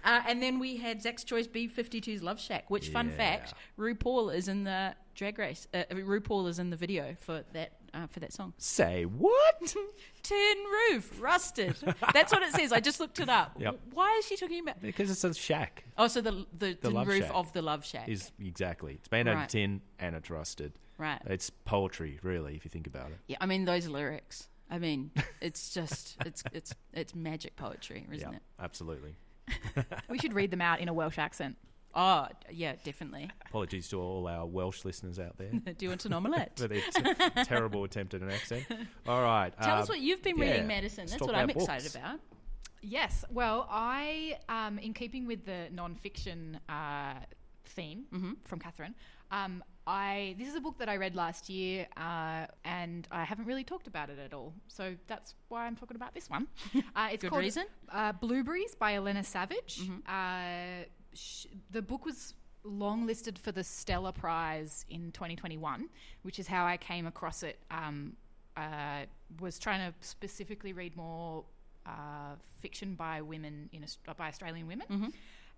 [0.04, 4.48] Uh, and then we had Zach's Choice B52's Love Shack, which, fun fact, RuPaul is
[4.48, 5.66] in the drag race.
[5.74, 8.52] Uh, RuPaul is in the video for that uh, for that song.
[8.58, 9.74] Say what?
[10.22, 10.56] Tin
[10.90, 11.76] roof, rusted.
[12.12, 12.72] That's what it says.
[12.72, 13.52] I just looked it up.
[13.60, 13.78] Yep.
[13.92, 14.80] Why is she talking about?
[14.80, 15.84] Because it's a shack.
[15.98, 18.08] Oh, so the the, The tin roof Shack of the Love Shack.
[18.08, 18.94] Is exactly.
[18.94, 19.42] It's made out Right.
[19.44, 20.72] of tin and it's rusted.
[20.98, 21.20] right.
[21.26, 23.18] It's poetry, really, if you think about it.
[23.28, 24.48] Yeah, I mean those lyrics.
[24.70, 28.42] I mean, it's just it's it's it's magic poetry, isn't yeah, it?
[28.58, 29.14] absolutely.
[30.08, 31.56] we should read them out in a Welsh accent.
[31.94, 33.30] Oh, yeah, definitely.
[33.46, 36.52] Apologies to all our Welsh listeners out there Do you want an omelette?
[36.58, 38.64] for their t- terrible attempt at an accent.
[39.06, 39.52] All right.
[39.60, 41.06] Tell uh, us what you've been yeah, reading, Madison.
[41.06, 42.20] That's what I'm about excited about.
[42.80, 43.24] Yes.
[43.30, 47.14] Well, I, um, in keeping with the non-fiction uh,
[47.64, 48.94] theme from Catherine,
[49.30, 53.46] um, I this is a book that I read last year, uh, and I haven't
[53.46, 54.52] really talked about it at all.
[54.68, 56.46] So that's why I'm talking about this one.
[56.94, 57.64] Uh, it's Good called reason.
[57.90, 59.80] Uh, Blueberries by Ellena Savage.
[60.06, 60.84] Uh,
[61.70, 65.88] the book was long listed for the Stella Prize in 2021,
[66.22, 67.58] which is how I came across it.
[67.70, 68.16] Um,
[68.56, 69.06] uh,
[69.40, 71.44] was trying to specifically read more
[71.86, 73.84] uh, fiction by women in
[74.16, 74.86] by Australian women.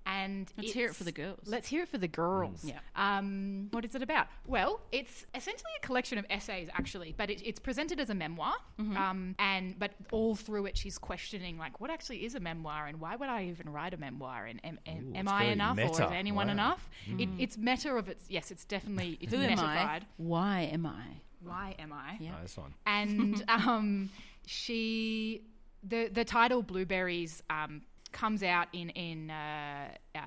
[0.06, 1.40] And Let's hear it for the girls.
[1.46, 2.62] Let's hear it for the girls.
[2.64, 2.78] Yeah.
[2.94, 4.26] Um, what is it about?
[4.46, 8.54] Well, it's essentially a collection of essays, actually, but it, it's presented as a memoir.
[8.78, 13.00] Um, and but all through it, she's questioning like, what actually is a memoir, and
[13.00, 14.44] why would I even write a memoir?
[14.46, 16.52] And am, am, Ooh, am I very enough, or is anyone Wow.
[16.52, 16.90] enough?
[17.18, 18.24] It, it's meta of its.
[18.28, 19.58] Yes, it's definitely it's Who am.
[19.58, 20.00] I?
[20.18, 21.04] Why am I?
[21.42, 22.16] Why am I?
[22.20, 22.32] Yeah.
[22.40, 22.74] Nice one.
[22.86, 24.10] and um,
[24.46, 25.42] she
[25.82, 27.82] the the title blueberries um,
[28.14, 30.20] comes out in in uh, uh,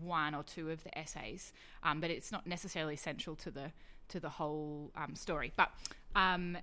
[0.00, 1.52] one or two of the essays,
[1.84, 3.70] um, but it's not necessarily central to the
[4.08, 5.52] to the whole um, story.
[5.56, 5.70] But
[6.16, 6.58] um,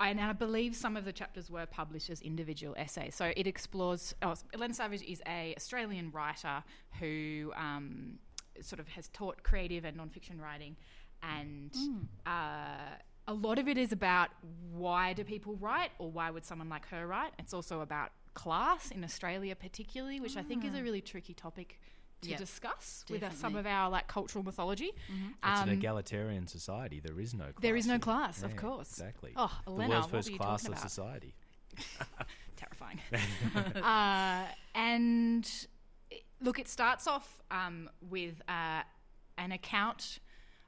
[0.00, 3.16] and I believe some of the chapters were published as individual essays.
[3.16, 4.14] So it explores.
[4.22, 6.62] Oh, Ellen Savage is a Australian writer
[7.00, 8.18] who um,
[8.60, 10.76] sort of has taught creative and nonfiction writing,
[11.22, 11.74] and
[12.26, 12.94] uh,
[13.26, 14.28] a lot of it is about
[14.72, 17.32] why do people write, or why would someone like her write.
[17.38, 21.80] It's also about class in Australia, particularly, which I think is a really tricky topic
[22.22, 24.90] to Yeah, discuss with uh, some of our like cultural mythology.
[25.08, 27.00] It's an Um, egalitarian society.
[27.00, 27.62] There is no class.
[27.66, 28.08] there is no here.
[28.08, 28.90] class, of course.
[28.90, 29.32] Exactly.
[29.36, 31.34] Oh, the world's first were you classless society.
[32.56, 33.00] terrifying.
[33.94, 35.44] uh, and
[36.40, 38.82] look, it starts off um, with uh,
[39.36, 40.20] an account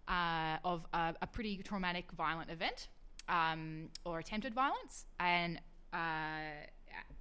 [0.08, 2.88] uh, of a, a pretty traumatic, violent event
[3.28, 5.60] um, or attempted violence, and
[5.92, 5.98] uh,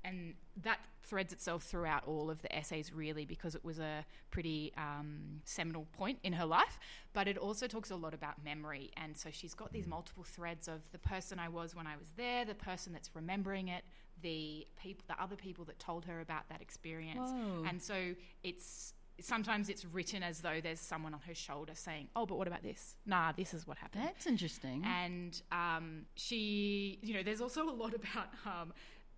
[0.09, 4.71] and that threads itself throughout all of the essays, really, because it was a pretty
[4.77, 6.77] um, seminal point in her life.
[7.13, 10.67] But it also talks a lot about memory, and so she's got these multiple threads
[10.67, 13.83] of the person I was when I was there, the person that's remembering it,
[14.21, 17.63] the people, the other people that told her about that experience, Whoa.
[17.67, 18.93] and so it's.
[19.21, 22.63] Sometimes it's written as though there's someone on her shoulder saying, "Oh, but what about
[22.63, 22.95] this?
[23.05, 24.81] Nah, this is what happened." That's interesting.
[24.85, 28.71] and um, she, you know, there's also a lot about, um,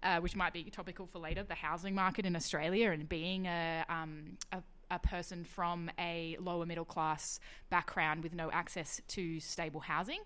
[0.03, 3.85] uh, which might be topical for later, the housing market in Australia and being a,
[3.89, 9.81] um, a, a person from a lower middle class background with no access to stable
[9.81, 10.19] housing,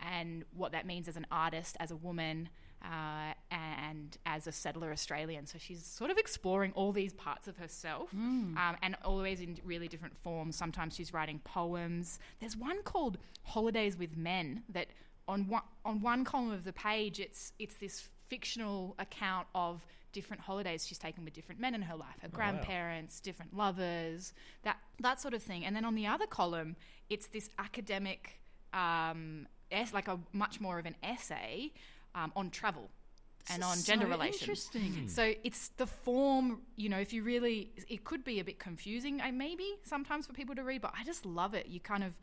[0.00, 2.48] and what that means as an artist, as a woman.
[2.84, 7.56] Uh, and as a settler Australian, so she's sort of exploring all these parts of
[7.56, 10.54] herself, um, and always in really different forms.
[10.54, 12.20] Sometimes she's writing poems.
[12.38, 14.88] There's one called "Holidays with Men" that
[15.26, 20.42] on one on one column of the page, it's it's this fictional account of different
[20.42, 25.20] holidays she's taken with different men in her life, her grandparents, different lovers, that that
[25.20, 25.64] sort of thing.
[25.64, 26.76] And then on the other column,
[27.10, 28.40] it's this academic,
[28.72, 31.72] um, es- like a much more of an essay
[32.14, 32.90] um, on travel
[33.50, 34.42] and on gender so relations.
[34.42, 35.08] Interesting.
[35.08, 39.20] So it's the form, you know, if you really, it could be a bit confusing,
[39.20, 41.66] uh, maybe sometimes for people to read, but I just love it.
[41.68, 42.18] You kind of,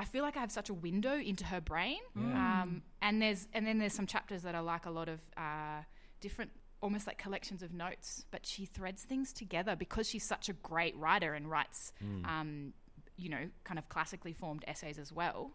[0.00, 1.98] I feel like I have such a window into her brain.
[2.16, 5.80] Um, and there's, and then there's some chapters that are like a lot of uh,
[6.20, 10.54] different, almost like collections of notes, but she threads things together because she's such a
[10.54, 11.92] great writer and writes,
[12.24, 12.72] um,
[13.16, 15.52] you know, kind of classically formed essays as well.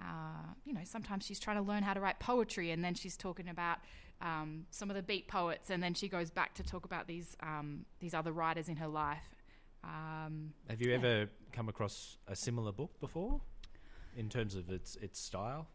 [0.00, 3.16] uh, you know, sometimes she's trying to learn how to write poetry, and then she's
[3.16, 3.78] talking about
[4.20, 7.36] um, some of the beat poets, and then she goes back to talk about these
[7.42, 9.28] um, these other writers in her life.
[9.84, 13.40] Um, Have you ever come across a similar book before,
[14.16, 15.68] in terms of its its style?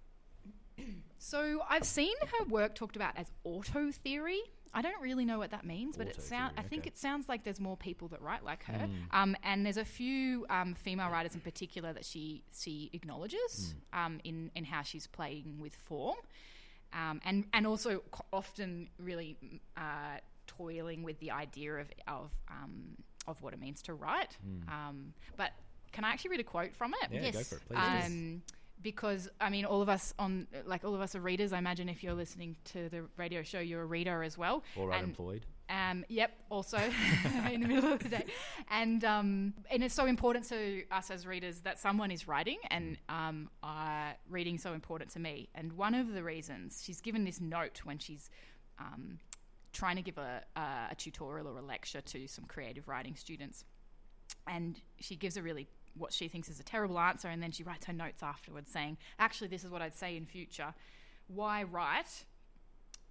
[1.17, 4.41] so I've seen her work talked about as auto theory.
[4.73, 6.87] I don't really know what that means, but it Auto sound, I think okay.
[6.91, 8.87] it sounds like there's more people that write like her.
[8.87, 8.93] Hmm.
[9.11, 13.99] Um, and there's a few um, female writers in particular that she she acknowledges Hmm.
[13.99, 16.15] um, in in how she's playing with form,
[16.93, 18.01] um, and and also
[18.31, 22.95] often really mm, uh, toiling with the idea of of um,
[23.27, 24.37] of what it means to write.
[24.69, 25.51] Um, but
[25.91, 27.11] can I actually read a quote from it?
[27.11, 27.35] Yeah, Yes.
[27.35, 28.05] go for it, please.
[28.05, 28.41] Um,
[28.81, 31.53] because I mean, all of us on like all of us are readers.
[31.53, 34.63] I imagine if you're listening to the radio show, you're a reader as well.
[34.75, 35.45] or And- unemployed.
[35.69, 36.77] um, yep, also
[37.51, 38.25] in the middle of the day,
[38.71, 42.97] and um, and it's so important to us as readers that someone is writing, and
[43.07, 45.47] um, uh, reading so important to me.
[45.53, 48.29] And one of the reasons she's given this note when she's
[48.79, 49.19] um,
[49.73, 53.63] trying to give a, a, a tutorial or a lecture to some creative writing students,
[54.47, 57.63] and she gives a really what she thinks is a terrible answer, and then she
[57.63, 60.73] writes her notes afterwards saying, "Actually, this is what I'd say in future.
[61.27, 62.25] Why write?"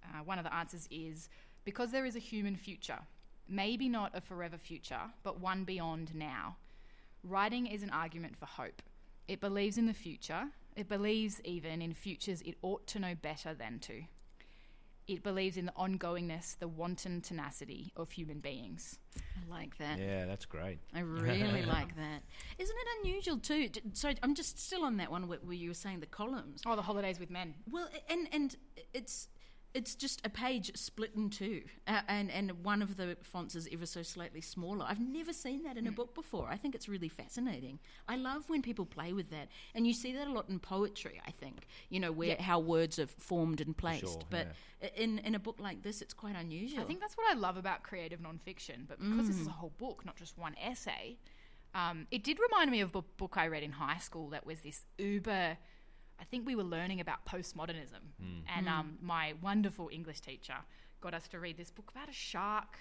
[0.03, 1.29] Uh, one of the answers is
[1.63, 2.99] because there is a human future,
[3.47, 6.57] maybe not a forever future, but one beyond now.
[7.23, 8.81] Writing is an argument for hope.
[9.27, 10.49] It believes in the future.
[10.75, 14.03] It believes even in futures it ought to know better than to.
[15.07, 18.99] It believes in the ongoingness, the wanton tenacity of human beings.
[19.17, 19.99] I like that.
[19.99, 20.79] Yeah, that's great.
[20.93, 22.23] I really like that.
[22.57, 23.69] Isn't it unusual too?
[23.93, 26.61] So I'm just still on that one where, where you were saying the columns.
[26.65, 27.55] Oh, the holidays with men.
[27.69, 28.55] Well, and and
[28.93, 29.27] it's
[29.73, 33.67] it's just a page split in two, uh, and and one of the fonts is
[33.71, 34.85] ever so slightly smaller.
[34.87, 36.47] I've never seen that in a book before.
[36.49, 37.79] I think it's really fascinating.
[38.07, 41.21] I love when people play with that, and you see that a lot in poetry.
[41.25, 42.41] I think you know where Yeah.
[42.41, 44.47] how words are formed and placed, Sure, but
[44.83, 46.81] i in in a book like this, it's quite unusual.
[46.81, 48.87] I think that's what I love about creative nonfiction.
[48.87, 51.17] But because this is a whole book, not just one essay,
[51.73, 54.61] um, it did remind me of a book I read in high school that was
[54.61, 55.57] this uber.
[56.21, 58.03] I think we were learning about postmodernism,
[58.55, 60.55] and um, my wonderful English teacher
[61.01, 62.77] got us to read this book about a shark.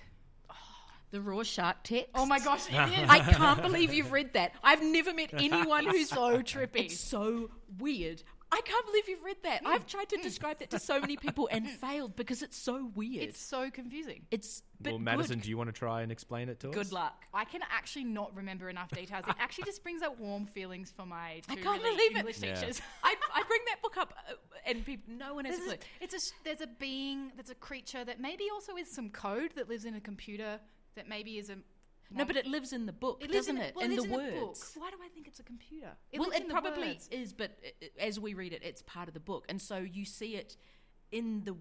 [1.11, 2.11] the raw shark text.
[2.15, 3.09] Oh my gosh, it is.
[3.09, 4.53] I can't believe you've read that.
[4.63, 6.85] I've never met anyone who's so trippy.
[6.85, 8.23] It's so weird.
[8.53, 9.63] I can't believe you've read that.
[9.65, 13.29] I've tried to describe that to so many people and failed because it's so weird.
[13.29, 14.27] It's so confusing.
[14.31, 15.45] It's but well, Madison, good.
[15.45, 16.75] do you want to try and explain it to us?
[16.75, 17.27] Good luck.
[17.35, 19.25] I can actually not remember enough details.
[19.29, 22.19] It actually just brings up warm feelings for my I can't really believe it.
[22.19, 22.55] English Yeah.
[22.55, 22.81] teachers.
[23.05, 24.35] I, I bring that book up uh,
[24.67, 25.75] and people, no one has a clue.
[26.01, 29.69] it's a there's a being that's a creature that maybe also is some code that
[29.69, 30.59] lives in a computer
[30.97, 31.57] that maybe is a
[32.13, 33.75] No, but it lives in the book, it doesn't in, it?
[33.77, 34.33] Well, in it the lives words.
[34.33, 34.57] in a book.
[34.75, 35.91] Why do I think it's a computer?
[36.17, 37.09] well, it probably words.
[37.13, 40.05] is, but uh, as we read it, it's part of the book, and so you
[40.05, 40.57] see it
[41.13, 41.55] in the.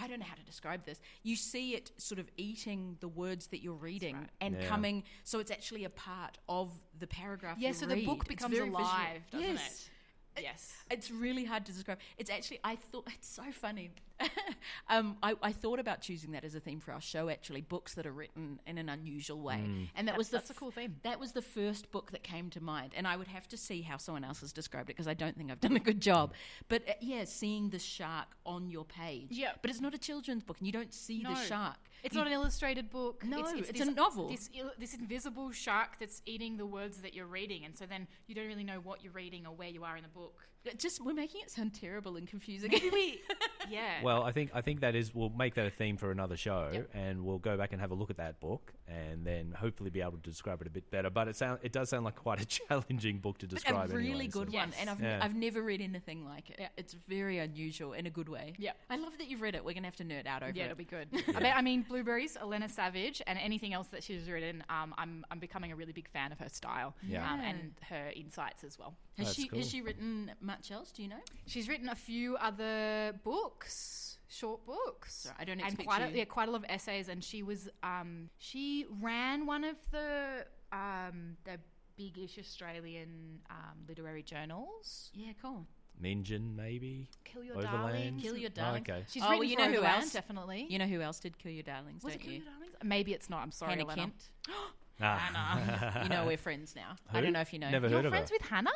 [0.00, 1.00] I don't know how to describe this.
[1.22, 4.28] You see it sort of eating the words that you're reading right.
[4.40, 4.68] and Yeah.
[4.68, 5.04] coming.
[5.24, 7.56] So it's actually a part of the paragraph.
[7.58, 8.84] Yeah, you so the book becomes very visual.
[8.84, 9.90] alive, doesn't yes.
[10.36, 10.42] it?
[10.42, 10.72] Yes.
[10.90, 11.98] It's really hard to describe.
[12.16, 13.90] It's actually, I thought, it's so funny.
[14.88, 17.94] um, I, I thought about choosing that as a theme for our show, actually, books
[17.94, 19.54] that are written in an unusual way.
[19.94, 20.96] And that That- was the that's a cool theme.
[21.02, 22.92] That was the first book that came to mind.
[22.96, 25.36] And I would have to see how someone else has described it because I don't
[25.36, 26.32] think I've done a good job.
[26.68, 29.28] But uh, yeah, seeing the shark on your page.
[29.30, 29.52] Yeah.
[29.62, 31.30] But it's not a children's book and you don't see No.
[31.34, 31.76] the shark.
[32.02, 33.24] It's You- not an illustrated book.
[33.24, 34.28] No, it's, it's this- a novel.
[34.28, 38.06] This, il- this invisible shark that's eating the words that you're reading, and so then
[38.26, 40.46] you don't really know what you're reading or where you are in the book.
[40.64, 42.72] It just, we're making it sound terrible and confusing.
[43.68, 44.02] Yeah.
[44.02, 46.70] Well, I think I think that is we'll make that a theme for another show,
[46.72, 46.90] Yep.
[46.94, 50.00] and we'll go back and have a look at that book, and then hopefully be
[50.00, 51.08] able to describe it a bit better.
[51.10, 53.90] But it sound it does sound like quite a challenging book to But describe.
[53.90, 54.76] a really anyway, good so- one, Yes.
[54.80, 55.20] and I've, Yeah.
[55.22, 56.56] I've never read anything like it.
[56.58, 56.68] Yeah.
[56.78, 58.54] It's very unusual in a good way.
[58.58, 58.72] Yeah.
[58.88, 59.64] I love that you've read it.
[59.64, 60.66] We're gonna have to nerd out over yeah, it.
[60.66, 61.08] it'll be good.
[61.36, 64.64] I, mean, I mean, Blueberries, Ellena Savage, and anything else that she's written.
[64.68, 66.96] Um, I'm I'm becoming a really big fan of her style.
[67.06, 67.30] Yeah.
[67.32, 68.94] Um, and her insights as well.
[69.18, 69.58] has That's she cool.
[69.60, 70.88] has she written much else?
[70.92, 71.22] Do you know?
[71.46, 75.14] She's written a few other books, short books.
[75.24, 77.08] Sorry, I don't and expect quite you- a, yeah, quite a lot of essays.
[77.08, 81.56] And she was um, she ran one of the um, the
[81.96, 85.10] big-ish Australian um, literary journals.
[85.14, 85.66] Yeah, cool.
[86.02, 87.08] Meanjin, maybe.
[87.24, 87.82] Kill Your Overland?
[87.82, 88.22] Darlings.
[88.22, 89.04] Kill Your Oh, okay.
[89.10, 90.12] She's Oh, well, you for know who Overland, else?
[90.12, 90.66] Definitely.
[90.70, 92.02] You know who else did Kill Your Darlings?
[92.02, 92.38] was it don't Kill you?
[92.38, 92.74] Your Darlings?
[92.82, 93.42] Maybe it's not.
[93.42, 94.00] I'm sorry, Hannah Elena.
[94.02, 94.30] Kent.
[95.02, 96.02] Ah.
[96.02, 96.96] you know we're friends now.
[97.12, 97.70] I don't know if you know.
[97.70, 98.18] Never You're heard of her.
[98.18, 98.70] friends with Hannah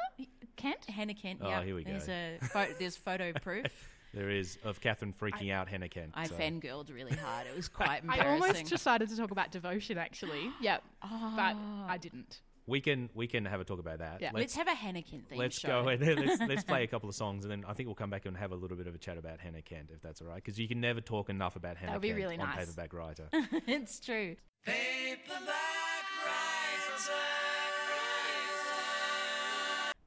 [0.56, 0.84] Kent?
[0.88, 1.40] Hannah Kent.
[1.42, 1.62] Oh, yeah.
[1.64, 1.90] here we go.
[1.90, 3.90] There's a pho- there's photo proof.
[4.14, 6.12] There is of Catherine freaking out Hannah Kent.
[6.14, 7.46] I so- fangirled really hard.
[7.48, 8.42] It was quite I embarrassing.
[8.42, 10.50] almost decided to talk about devotion, actually.
[10.60, 11.86] yeah, but Ah.
[11.88, 12.40] I didn't.
[12.66, 14.22] we can we can have a talk about that.
[14.22, 14.30] Yeah.
[14.32, 15.82] Let's, have a Hannah Kent theme Let's show.
[15.82, 18.10] go and let's, let's play a couple of songs, and then I think we'll come
[18.10, 20.28] back and have a little bit of a chat about Hannah Kent, if that's all
[20.28, 22.58] right, because you can never talk enough about Hannah would be really on nice.
[22.66, 23.28] Paperback Writer.
[23.66, 24.36] it's true.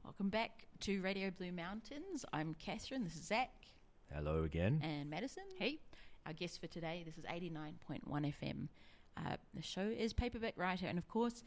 [0.03, 2.25] Welcome back to Radio Blue Mountains.
[2.33, 3.03] I'm Catherine.
[3.03, 3.51] This is Zach
[4.13, 4.79] Hello again.
[4.83, 5.43] and Madison.
[5.57, 5.79] Hey.
[6.25, 8.67] Our guest for today, this is 89.1 FM.
[9.15, 11.43] Uh, the show is Paperback Writer, and of course,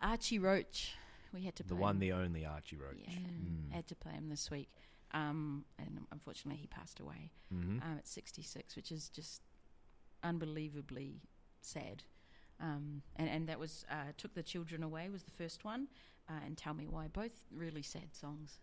[0.00, 0.94] Archie Roach.
[1.34, 2.00] We had to play The one, him.
[2.00, 2.96] the only Archie Roach.
[3.06, 4.70] Yeah, had to play him this week.
[5.12, 9.42] Um, and unfortunately, he passed away hmm um, at 66, which is just
[10.22, 11.20] unbelievably
[11.60, 12.02] sad.
[12.60, 15.88] Um, and, and that was uh, Took the Children Away was the first one,
[16.28, 18.58] uh, and Tell Me Why, both really sad songs.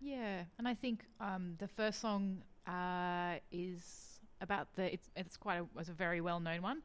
[0.00, 4.92] Yeah, and I think um, the first song uh, is about the.
[4.92, 6.82] It's it's quite a was a very well known one.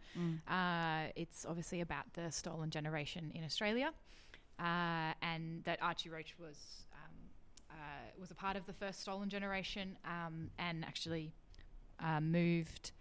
[0.48, 3.92] Uh, it's obviously about the stolen generation in Australia,
[4.60, 7.16] uh, and that Archie Roach was um,
[7.72, 7.76] uh,
[8.20, 11.32] was a part of the first stolen generation, um, and actually
[12.00, 12.92] uh, moved.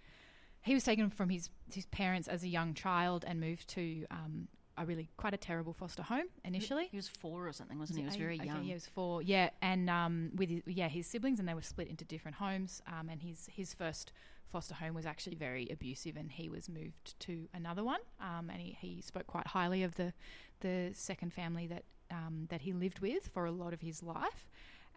[0.62, 4.48] He was taken from his his parents as a young child and moved to um,
[4.76, 6.88] a really quite a terrible foster home initially.
[6.90, 8.02] He was four or something, wasn't he?
[8.02, 8.62] He was very Okay, young.
[8.62, 9.22] he was four.
[9.22, 12.82] Yeah, and um, with his, yeah his siblings, and they were split into different homes.
[12.86, 14.12] Um, and his his first
[14.52, 18.00] foster home was actually very abusive, and he was moved to another one.
[18.20, 20.12] Um, and he, he spoke quite highly of the
[20.60, 24.48] the second family that um, that he lived with for a lot of his life.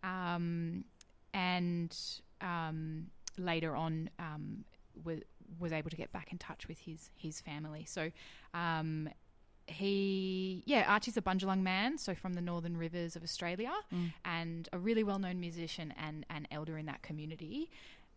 [0.04, 0.86] Um,
[1.34, 1.96] and
[2.42, 4.66] um, later on, um,
[5.04, 5.20] was
[5.60, 7.86] was able to get back in touch with his his family.
[7.86, 8.12] So
[8.54, 9.10] um,
[9.68, 13.72] he, yeah, Archie's a Bundjalung man, so from the Northern Rivers of Australia,
[14.26, 17.70] and a really well known musician and an elder in that community.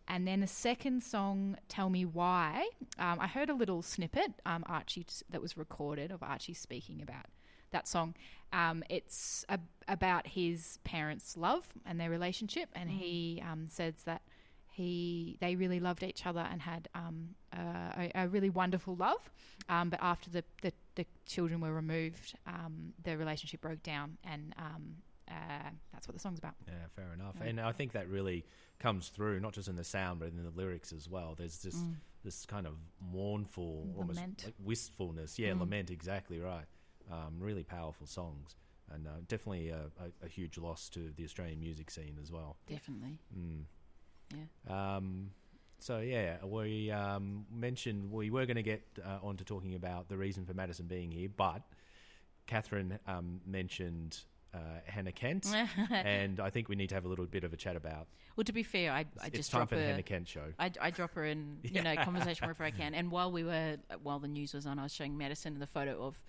[0.07, 2.69] And then the second song, Tell Me Why,
[2.99, 7.25] um, I heard a little snippet, um, Archie, that was recorded of Archie speaking about
[7.71, 8.13] that song.
[8.53, 14.21] Um, it's a, about his parents' love and their relationship, and he um, says that
[14.75, 19.29] he they really loved each other and had um, a, a really wonderful love.
[19.69, 24.53] Um, but after the, the, the children were removed, um, the relationship broke down, and
[24.59, 24.97] um,
[25.29, 26.55] uh, that's what the song's about.
[26.67, 27.35] Yeah, fair enough.
[27.41, 28.45] And I think that really
[28.79, 31.35] comes through, not just in the sound, but in the lyrics as well.
[31.37, 31.81] There's this
[32.25, 34.41] this kind of mournful, almost Lament.
[34.45, 35.39] like wistfulness.
[35.39, 36.65] Yeah, lament, exactly right.
[37.09, 38.55] Um, really powerful songs,
[38.91, 42.57] and uh, definitely a, a, a huge loss to the Australian music scene as well.
[42.67, 43.19] Definitely.
[43.37, 43.63] Mm.
[44.33, 44.95] Yeah.
[44.95, 45.31] Um,
[45.79, 50.09] so yeah, we um, mentioned we were going to get uh, on to talking about
[50.09, 51.61] the reason for Madison being here, but
[52.47, 54.19] Catherine um, mentioned
[54.53, 55.47] uh, Hannah Kent,
[55.91, 58.07] and I think we need to have a little bit of a chat about.
[58.35, 60.53] Well, to be fair, I, I just time drop for the a, Hannah Kent show.
[60.57, 62.93] I, I drop her in, you know, conversation wherever I can.
[62.93, 66.03] And while we were, while the news was on, I was showing Madison the photo
[66.03, 66.21] of.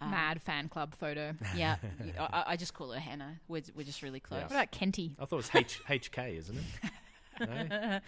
[0.00, 1.34] Um, Mad fan club photo.
[1.56, 1.76] Yeah,
[2.18, 3.38] I, I just call her Hannah.
[3.46, 4.42] We're, we're just really close.
[4.42, 5.14] What about Kenty?
[5.20, 6.90] I thought it was H- HK, isn't it?
[7.40, 8.00] No?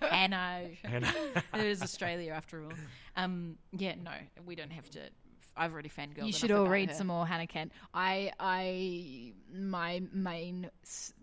[0.00, 0.68] Hannah.
[0.84, 1.12] Hannah.
[1.54, 2.72] it is Australia after all.
[3.16, 4.10] Um, yeah, no,
[4.44, 5.00] we don't have to.
[5.56, 6.26] I've already fangirled.
[6.26, 6.94] You should all about read her.
[6.94, 7.72] some more Hannah Kent.
[7.94, 10.68] I, I, my main,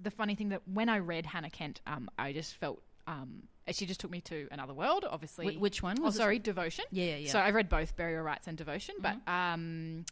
[0.01, 3.85] the funny thing that when I read Hannah Kent, um, I just felt, um, she
[3.85, 5.05] just took me to another world.
[5.07, 6.17] Obviously, Wh- which one Oh, was it?
[6.17, 6.85] sorry, Devotion.
[6.91, 7.29] Yeah, yeah, yeah.
[7.31, 10.03] So I've read both Burial Rites and Devotion, but um,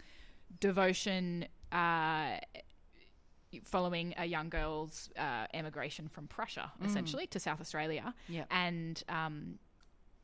[0.59, 2.37] Devotion, uh,
[3.63, 8.47] following a young girl's uh, emigration from Prussia, essentially to South Australia, Yep.
[8.51, 9.59] and um,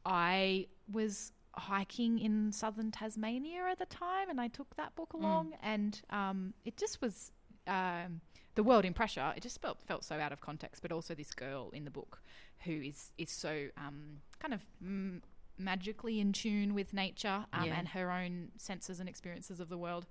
[0.05, 5.53] I was hiking in southern Tasmania at the time, and I took that book along,
[5.61, 7.31] and um, it just was
[7.67, 8.21] um,
[8.55, 11.33] the world in Prussia, It just felt felt so out of context, but also this
[11.33, 12.21] girl in the book
[12.59, 14.61] who is is so um, kind of.
[14.83, 15.21] Mm,
[15.59, 17.73] magically in tune with nature um, Yeah.
[17.79, 20.05] and her own senses and experiences of the world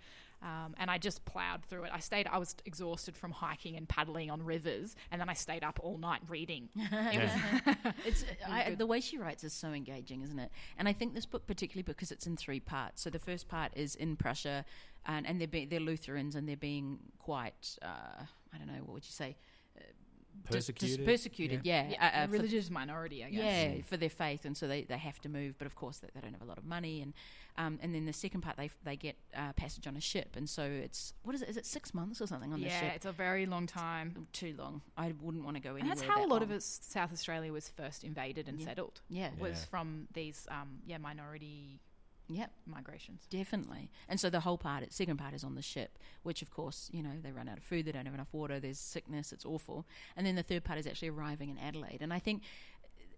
[0.46, 1.90] um, and I just plowed through it.
[1.92, 2.28] I stayed.
[2.28, 5.98] I was exhausted from hiking and paddling on rivers, and then I stayed up all
[5.98, 6.68] night reading.
[6.92, 10.50] It was, It's I, the way she writes is so engaging, isn't it?
[10.78, 13.02] And I think this book, particularly because it's in three parts.
[13.02, 14.64] So the first part is in Prussia,
[15.04, 18.22] and, and they're be, they're Lutherans, and they're being quite uh,
[18.54, 19.36] I don't know what would you say
[20.50, 21.06] Dis- dis- Persecuted.
[21.06, 23.40] persecuted, yeah, yeah, uh, uh, a religious minority, I guess.
[23.40, 25.56] yeah, for their faith, and so they, they have to move.
[25.58, 27.14] But of course, they, they don't have a lot of money, and
[27.58, 30.48] um, and then the second part, they they get uh, passage on a ship, and
[30.48, 31.48] so it's what is it?
[31.48, 32.82] Is it six months or something on the ship?
[32.82, 34.26] Yeah, it's a very long time.
[34.32, 34.82] Too long.
[34.96, 36.58] I wouldn't want to go And that's how a that lot of long.
[36.58, 38.66] us, South Australia was first invaded and Yeah.
[38.66, 39.00] settled.
[39.08, 39.30] Yeah.
[39.38, 39.64] Was Yeah.
[39.66, 41.80] from these, um, yeah, minority
[42.28, 42.50] Yep.
[42.66, 43.24] migrations.
[43.30, 43.88] Definitely.
[44.08, 47.00] And so the whole part, second part is on the ship, which of course, you
[47.00, 49.86] know, they run out of food, they don't have enough water, there's sickness, it's awful.
[50.16, 51.98] And then the third part is actually arriving in Adelaide.
[52.02, 52.42] And I think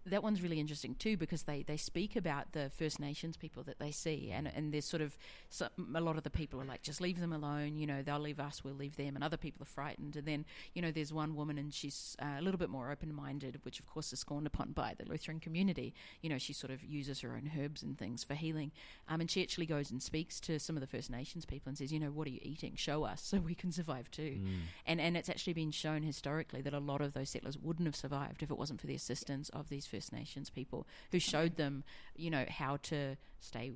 [0.09, 3.79] that one's really interesting too because they, they speak about the First Nations people that
[3.79, 5.17] they see, and and there's sort of
[5.49, 7.77] some, a lot of the people are like, just leave them alone.
[7.77, 10.15] You know, they'll leave us, we'll leave them, and other people are frightened.
[10.15, 13.13] And then you know, there's one woman, and she's uh, a little bit more open
[13.13, 15.93] minded, which of course is scorned upon by the Lutheran community.
[16.21, 18.71] You know, she sort of uses her own herbs and things for healing,
[19.07, 21.77] um, and she actually goes and speaks to some of the First Nations people and
[21.77, 22.73] says, you know, what are you eating?
[22.75, 24.39] Show us so we can survive too.
[24.85, 27.95] And and it's actually been shown historically that a lot of those settlers wouldn't have
[27.95, 31.83] survived if it wasn't for the assistance of these First Nations people who showed them,
[32.15, 33.73] you know, how to stay,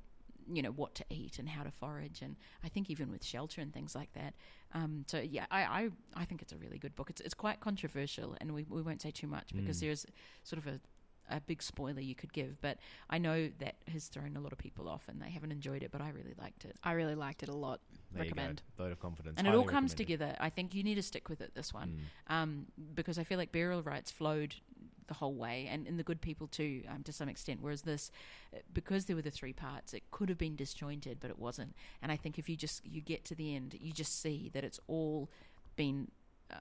[0.51, 3.61] you know, what to eat and how to forage, and I think even with shelter
[3.61, 4.33] and things like that.
[4.73, 5.89] Um, so yeah, I, I
[6.21, 7.09] I think it's a really good book.
[7.09, 10.05] It's it's quite controversial, and we we won't say too much because there's
[10.43, 10.79] sort of a
[11.29, 12.77] a big spoiler you could give, but
[13.09, 15.89] I know that has thrown a lot of people off and they haven't enjoyed it,
[15.89, 16.75] but I really liked it.
[16.83, 17.79] I really liked it a lot.
[18.11, 18.61] There Recommend.
[18.67, 18.83] you go.
[18.83, 19.35] Vote of confidence.
[19.37, 20.35] And it all comes together.
[20.41, 22.33] I think you need to stick with it this one, Mm.
[22.35, 24.53] um, because I feel like burial rites flowed
[25.07, 27.59] the whole way, and in the good people too, um, to some extent.
[27.61, 28.11] Whereas this,
[28.55, 31.75] uh, because there were the three parts, it could have been disjointed, but it wasn't.
[32.01, 34.63] And I think if you just you get to the end, you just see that
[34.63, 35.29] it's all
[35.75, 36.09] been
[36.51, 36.55] uh,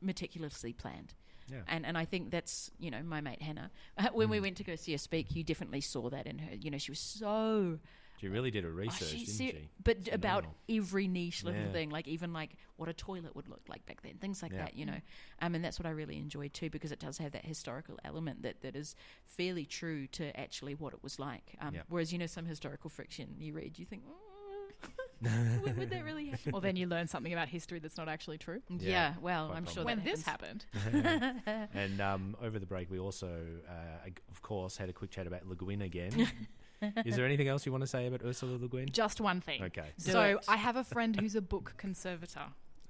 [0.00, 1.14] meticulously planned.
[1.50, 1.60] Yeah.
[1.66, 3.70] And and I think that's you know my mate Hannah.
[4.12, 4.30] when Mm.
[4.32, 6.54] we went to go see her speak, you definitely saw that in her.
[6.54, 7.78] You know, she was so
[8.20, 9.68] She really did a Oh, research, she didn't ser- she?
[9.84, 10.56] But It's about phenomenal.
[10.68, 11.72] every niche little Yeah.
[11.72, 14.64] thing, like even like what a toilet would look like back then, things like Yeah.
[14.64, 15.00] that, you know.
[15.40, 18.42] Um, and that's what I really enjoyed too, because it does have that historical element
[18.42, 18.96] that, that is
[19.26, 21.54] fairly true to actually what it was like.
[21.60, 21.82] Um, Yeah.
[21.88, 24.12] Whereas you know some historical fiction you read, you think, mm,
[25.64, 26.54] when would that really happen?
[26.54, 28.62] Or then you learn something about history that's not actually true.
[28.68, 30.64] Yeah, Yeah, well, I'm sure when that this happened.
[31.74, 35.46] and um, over the break, we also, uh, of course, had a quick chat about
[35.46, 36.28] Le Guin again.
[37.04, 38.88] Is there anything else you want to say about Ursula Le Guin?
[38.90, 39.62] Just one thing.
[39.64, 39.86] Okay.
[40.04, 40.44] Do so it.
[40.48, 42.44] I have a friend who's a book conservator.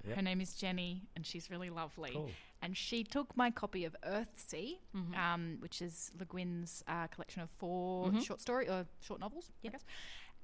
[0.07, 0.17] Yep.
[0.17, 2.11] Her name is Jenny, and she's really lovely.
[2.13, 2.31] Cool.
[2.63, 5.15] And she took my copy of Earthsea, Mm-hmm.
[5.15, 9.69] um, which is Le Guin's uh, collection of 4 short story or short novels, I
[9.69, 9.85] guess.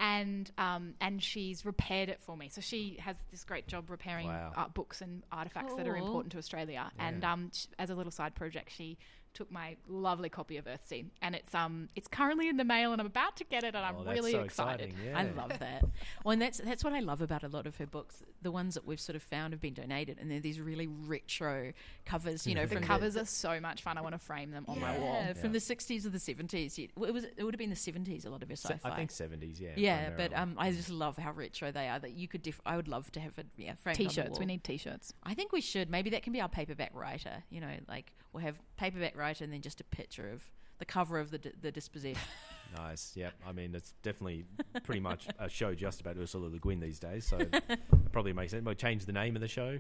[0.01, 2.49] And um, and she's repaired it for me.
[2.49, 4.53] So she has this great job repairing Wow.
[4.57, 6.91] uh, books and artifacts that are important to Australia.
[6.99, 8.99] And um, sh- as a little side project, she
[9.35, 13.01] took my lovely copy of Earthsea, and it's um it's currently in the mail, and
[13.01, 14.91] I'm about to get it, and Oh, I'm that's really so excited.
[14.91, 15.19] exciting, Yeah.
[15.19, 15.85] I love that.
[16.25, 18.23] Well, and that's that's what I love about a lot of her books.
[18.43, 21.73] The ones that we've sort of found have been donated, and they're these really retro
[22.07, 22.47] covers.
[22.47, 23.99] You know, The from covers are so much fun.
[23.99, 25.13] I want to frame them on my wall.
[25.27, 25.59] Yeah, from Yeah.
[25.61, 26.79] the '60s or the '70s.
[26.79, 27.25] It, it was.
[27.25, 28.27] It would have been the '70s.
[28.27, 28.91] A lot of her Se- sci-fi.
[28.91, 29.71] I think 70s, yeah.
[29.77, 31.99] yeah, but um, I just love how retro they are.
[31.99, 32.43] That you could.
[32.43, 33.47] Diff- I would love to have it.
[33.57, 34.39] Yeah, framed on the T-shirts.
[34.39, 35.13] We need T-shirts.
[35.25, 35.91] I think we should.
[35.91, 37.43] Maybe that can be our paperback writer.
[37.51, 40.43] You know, like we'll have paperback writer and then just a picture of
[40.79, 42.21] the cover of the di- the dispossessed.
[42.77, 43.13] Nice.
[43.15, 43.31] Yeah.
[43.47, 44.47] I mean, it's definitely
[44.83, 47.25] pretty much a show just about Ursula Le Guin these days.
[47.25, 47.39] So
[48.13, 48.65] probably makes sense.
[48.65, 49.79] We'll change the name of the show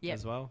[0.00, 0.14] Yep.
[0.14, 0.50] as well.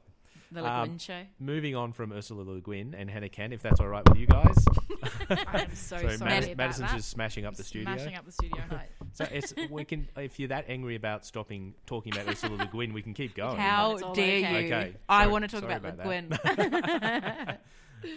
[0.54, 1.22] the Le Um, Guin show.
[1.40, 4.26] Moving on from Ursula Le Guin and Hannah Kent, if that's all right with you
[4.28, 4.56] guys.
[5.30, 6.96] I am so So sorry Madis- about Madison's that.
[6.98, 7.94] just smashing up the studio.
[7.94, 8.64] Smashing up the studio.
[9.14, 12.94] So it's we can if you're that angry about stopping talking about Ursula Le Guin,
[12.94, 13.58] we can keep going.
[13.58, 14.62] How dare okay.
[14.62, 14.68] you?
[14.68, 16.22] Okay, I want to talk about, about Le.
[16.22, 17.58] Guin.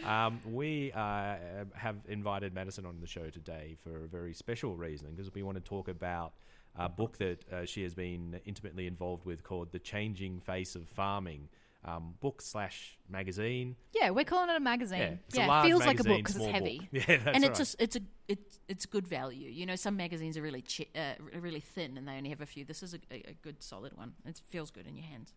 [0.05, 1.37] Um, we uh,
[1.74, 5.57] have invited Madison on the show today for a very special reason because we want
[5.57, 6.32] to talk about
[6.76, 10.89] a book that uh, she has been intimately involved with called "The Changing Face of
[10.89, 11.49] Farming."
[11.87, 13.76] Um, book slash magazine.
[13.95, 15.01] Yeah, we're calling it a magazine.
[15.01, 16.78] Yeah, it's Yeah, a it large feels like a book because it's heavy.
[16.78, 16.89] book.
[16.93, 17.45] Yeah, that's and right.
[17.45, 19.51] it's just it's a it's it's good value.
[19.51, 22.47] You know, some magazines are really chi- uh, really thin and they only have a
[22.47, 22.64] few.
[22.64, 24.14] This is a, a, a good solid one.
[24.24, 25.35] It feels good in your hands.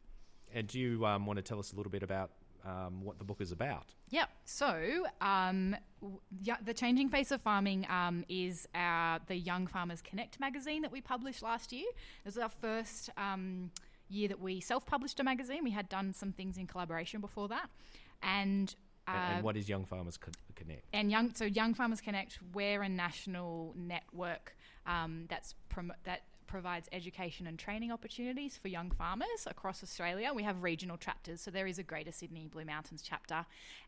[0.53, 2.31] and do you um, want to tell us a little bit about
[2.68, 3.86] um, what the book is about?
[4.09, 4.30] Yep.
[4.45, 10.01] So, um, w- yeah, the changing face of farming um, is our the Young Farmers
[10.01, 11.86] Connect magazine that we published last year.
[11.88, 13.72] It was our first um,
[14.09, 15.63] year that we self-published a magazine.
[15.63, 17.70] We had done some things in collaboration before that,
[18.22, 18.74] and.
[19.07, 20.18] Uh, And, and what is Young Farmers
[20.55, 20.84] Connect?
[20.91, 26.87] and young so young farmers connect we're a national network um, that's prom- that provides
[26.91, 31.67] education and training opportunities for young farmers across australia we have regional chapters so there
[31.67, 33.45] is a greater sydney blue mountains chapter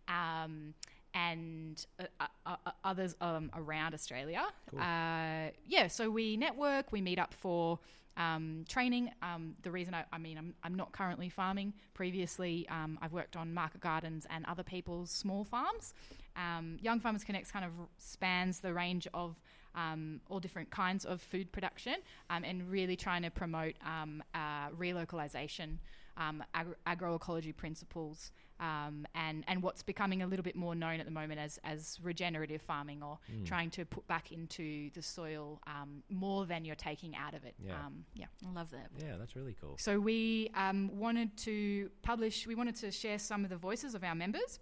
[0.08, 0.74] um,
[1.14, 2.04] and uh,
[2.46, 4.46] uh, uh, others um, around australia
[4.78, 7.80] uh, yeah so we network we meet up for
[8.20, 9.12] um, training.
[9.24, 11.74] Um, the reason I, I mean, I'm, I'm not currently farming.
[11.94, 15.94] Previously, um, I've worked on market gardens and other people's small farms.
[16.36, 19.40] Um, Young Farmers Connects kind of spans the range of
[19.76, 21.96] um, all different kinds of food production
[22.30, 25.78] um, and really trying to promote um, uh, relocalization,
[26.18, 31.06] um, agro- agroecology principles, um, and and what's becoming a little bit more known at
[31.06, 36.04] the moment as as regenerative farming or trying to put back into the soil um,
[36.10, 37.56] more than you're taking out of it.
[37.66, 37.76] Yeah.
[37.76, 38.26] Um, yeah.
[38.46, 38.90] I love that.
[38.98, 39.76] Yeah, that's really cool.
[39.80, 42.46] So we um, wanted to publish.
[42.46, 44.60] We wanted to share some of the voices of our members.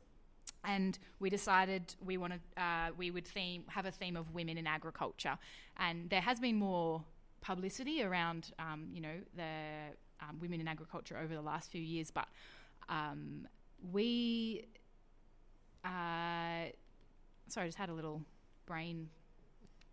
[0.63, 4.67] And we decided we wanted uh, we would theme have a theme of women in
[4.67, 5.37] agriculture,
[5.77, 7.03] and there has been more
[7.41, 12.11] publicity around um, you know the um, women in agriculture over the last few years,
[12.11, 12.27] but
[12.89, 13.47] um,
[13.91, 14.65] we
[15.85, 16.69] uh,
[17.47, 18.21] sorry, I just had a little
[18.65, 19.09] brain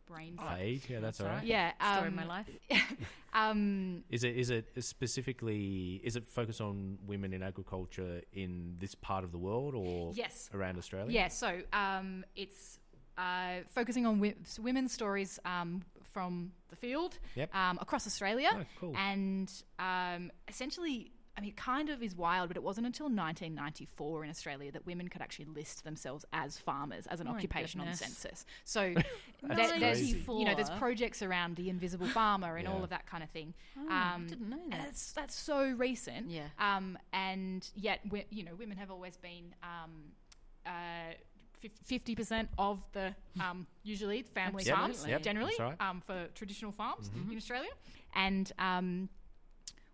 [0.06, 0.36] brain.
[0.36, 0.58] fart.
[0.58, 0.82] Fade.
[0.88, 1.44] Yeah, that's, all right.
[1.44, 2.48] Yeah, Story of um, my life.
[3.36, 8.94] Um, Is it is it specifically is it focused on women in agriculture in this
[8.94, 11.10] part of the world or yes, around Australia?
[11.10, 12.78] Yeah, so um, it's
[13.18, 15.82] uh, focusing on wi- women's stories um,
[16.12, 17.52] from the field Yep.
[17.54, 18.50] um, across Australia.
[18.54, 18.94] Oh, cool.
[18.96, 19.50] And
[19.80, 24.30] um, essentially, I mean, it kind of is wild, but it wasn't until 1994 in
[24.30, 27.88] Australia that women could actually list themselves as farmers, as an Oh my occupation on
[27.88, 28.46] the census.
[28.64, 28.94] So
[29.42, 33.24] there- there's, you know, there's projects around the invisible farmer and all of that kind
[33.24, 33.52] of thing.
[33.76, 34.78] Oh, I Um, didn't know that.
[34.86, 36.30] that's that's so recent.
[36.30, 36.46] Yeah.
[36.58, 40.12] Um, and yet, we, you know, women have always been um,
[40.64, 41.14] uh,
[41.84, 45.80] fifty percent of the um, usually family Yep, farms yep, generally right.
[45.80, 47.32] um, for traditional farms Mm-hmm.
[47.32, 47.70] in Australia,
[48.14, 49.08] and um,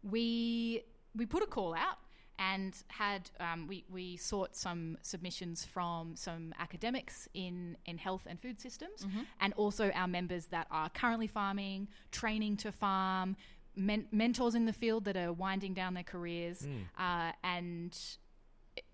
[0.02, 0.82] we
[1.14, 1.98] we put a call out
[2.38, 8.40] and had um, we we sought some submissions from some academics in in health and
[8.40, 9.06] food systems,
[9.40, 13.36] and also our members that are currently farming, training to farm,
[13.76, 16.66] men- mentors in the field that are winding down their careers,
[16.98, 17.96] uh, and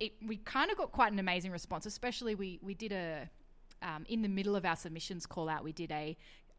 [0.00, 1.86] it, we kind of got quite an amazing response.
[1.86, 3.30] Especially we we did a
[3.82, 6.16] um, in the middle of our submissions call out, we did a,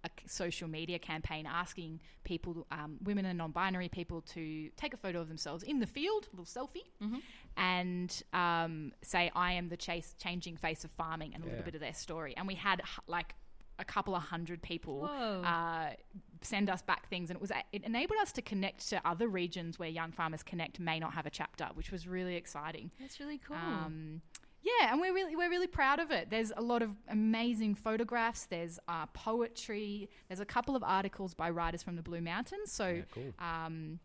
[0.07, 4.97] a c- social media campaign asking people, um, women and non-binary people, to take a
[4.97, 6.87] photo of themselves in the field, a little selfie,
[7.55, 11.51] and um, say, "I am the chase, changing face of farming," and a Yeah.
[11.53, 12.33] little bit of their story.
[12.37, 13.35] And we had like
[13.79, 15.03] a couple of hundred people
[15.45, 15.91] uh,
[16.41, 19.77] send us back things, and it was it enabled us to connect to other regions
[19.79, 22.91] where Young Farmers Connect may not have a chapter, which was really exciting.
[22.99, 23.57] That's really cool.
[23.57, 24.21] Um,
[24.79, 26.29] yeah, and we're really we're really proud of it.
[26.29, 28.45] There's a lot of amazing photographs.
[28.45, 30.09] There's uh, poetry.
[30.27, 32.71] There's a couple of articles by writers from the Blue Mountains.
[32.71, 33.33] So Yeah, cool.
[33.39, 33.99] um,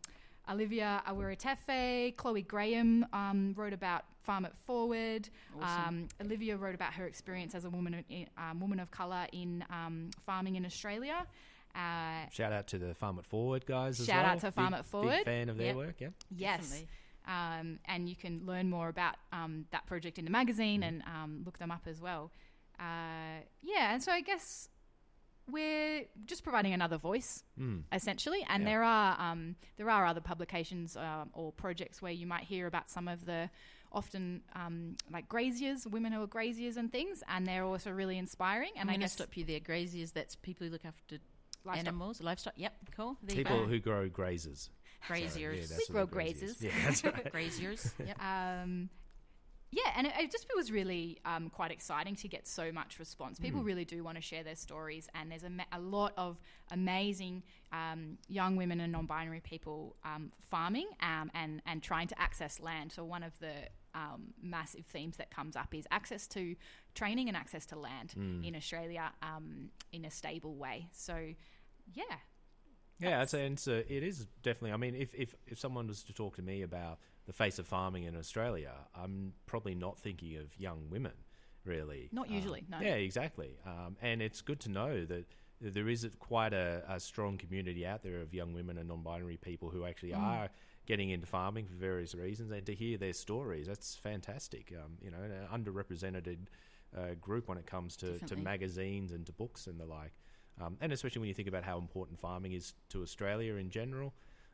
[0.49, 5.29] Olivia Awuritefe, Chloe Graham um, wrote about Farm It Forward.
[5.61, 8.03] Um, Olivia wrote about her experience as a woman of,
[8.37, 11.25] um, woman of color in um, farming in Australia.
[11.75, 14.33] Uh, Shout out to the Farm It Forward guys as Shout well.
[14.33, 15.09] out to Farm Big- It Forward.
[15.17, 15.75] Big fan of their Yep.
[15.75, 15.95] work.
[15.99, 16.07] Yeah.
[16.29, 16.59] Yes.
[16.61, 16.87] Definitely.
[17.27, 21.43] Um, and you can learn more about um, that project in the magazine and um,
[21.45, 22.31] look them up as well.
[22.79, 24.67] Uh, yeah, and so I guess
[25.49, 27.83] we're just providing another voice, Mm.
[27.91, 28.45] essentially.
[28.49, 28.69] And Yeah.
[28.69, 32.89] there are um, there are other publications um, or projects where you might hear about
[32.89, 33.49] some of the
[33.91, 38.71] often um, like graziers, women who are graziers and things, and they're also really inspiring.
[38.75, 39.59] And I'm And I going to guess stop you there.
[39.59, 41.19] Graziers, that's people who look after
[41.63, 42.53] livestock- animals, livestock.
[42.57, 43.17] Yep, cool.
[43.21, 44.69] There People who grow grazers.
[45.07, 45.73] So, yeah, Graziers.
[45.77, 47.03] We grow a grazier grazers.
[47.03, 47.31] Yeah, right.
[47.31, 47.93] Graziers.
[48.05, 48.21] Yep.
[48.21, 48.89] um,
[49.71, 53.39] yeah, and it, it just was really um, quite exciting to get so much response.
[53.39, 53.65] People Mm.
[53.65, 56.39] really do want to share their stories, and there's a, ma- a lot of
[56.69, 57.41] amazing
[57.71, 62.91] um, young women and non-binary people um, farming um, and and trying to access land.
[62.91, 63.53] So one of the
[63.95, 66.55] um, massive themes that comes up is access to
[66.93, 68.47] training and access to land Mm.
[68.47, 70.87] in Australia um, in a stable way.
[70.91, 71.15] So,
[71.93, 72.17] yeah,
[73.03, 74.71] Yeah, it's, and a, it is definitely.
[74.73, 77.67] I mean, if, if if someone was to talk to me about the face of
[77.67, 81.13] farming in Australia, I'm probably not thinking of young women,
[81.65, 82.09] really.
[82.11, 82.79] Not Um, usually, no.
[82.79, 83.57] Yeah, exactly.
[83.65, 85.25] Um, and it's good to know that
[85.61, 89.69] there is quite a, a strong community out there of young women and non-binary people
[89.69, 90.21] who actually Mm.
[90.23, 90.49] are
[90.85, 94.73] getting into farming for various reasons, and to hear their stories, that's fantastic.
[94.77, 96.39] Um, you know, an underrepresented
[96.97, 100.11] uh, group when it comes to, to magazines and to books and the like.
[100.61, 104.13] Um, and especially when you think about how important farming is to Australia in general.